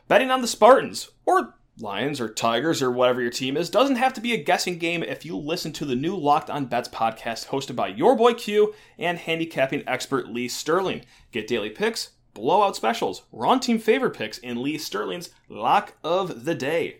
Betting 0.08 0.32
on 0.32 0.42
the 0.42 0.48
Spartans, 0.48 1.12
or 1.26 1.54
Lions 1.80 2.20
or 2.20 2.28
Tigers 2.28 2.82
or 2.82 2.92
whatever 2.92 3.22
your 3.22 3.32
team 3.32 3.56
is 3.56 3.70
doesn't 3.70 3.96
have 3.96 4.14
to 4.14 4.22
be 4.22 4.34
a 4.34 4.44
guessing 4.44 4.78
game 4.78 5.04
if 5.04 5.26
you 5.26 5.38
listen 5.38 5.72
to 5.74 5.86
the 5.86 5.96
new 5.96 6.16
Locked 6.16 6.50
on 6.50 6.66
Bets 6.66 6.90
podcast 6.90 7.48
hosted 7.48 7.76
by 7.76 7.88
your 7.88 8.16
boy 8.16 8.34
Q 8.34 8.74
and 9.00 9.18
handicapping 9.18 9.84
expert 9.88 10.28
Lee 10.28 10.48
Sterling. 10.48 11.04
Get 11.32 11.48
daily 11.48 11.70
picks, 11.70 12.12
blowout 12.34 12.76
specials, 12.76 13.24
Ron 13.32 13.60
team 13.60 13.80
favorite 13.80 14.16
picks, 14.16 14.38
and 14.40 14.60
Lee 14.60 14.78
Sterling's 14.78 15.30
lock 15.50 15.94
of 16.04 16.46
the 16.46 16.56
day. 16.56 17.00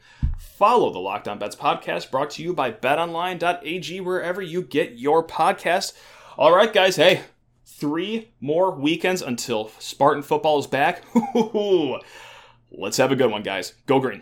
Follow 0.62 0.94
the 0.94 1.00
Locked 1.00 1.28
on 1.28 1.40
Bets 1.40 1.56
podcast 1.56 2.12
brought 2.12 2.30
to 2.30 2.44
you 2.44 2.54
by 2.54 2.72
betonline.ag 2.72 4.00
wherever 4.02 4.44
you 4.44 4.62
get 4.62 4.92
your 4.92 5.26
podcast. 5.26 5.94
All 6.38 6.56
right, 6.56 6.72
guys, 6.72 6.98
hey, 6.98 7.22
three 7.66 8.30
more 8.40 8.70
weekends 8.70 9.24
until 9.24 9.72
Spartan 9.80 10.22
football 10.22 10.60
is 10.60 10.68
back. 10.68 11.02
Let's 12.72 12.98
have 12.98 13.12
a 13.12 13.16
good 13.16 13.32
one, 13.32 13.42
guys. 13.42 13.74
Go 13.88 14.00
green. 14.00 14.22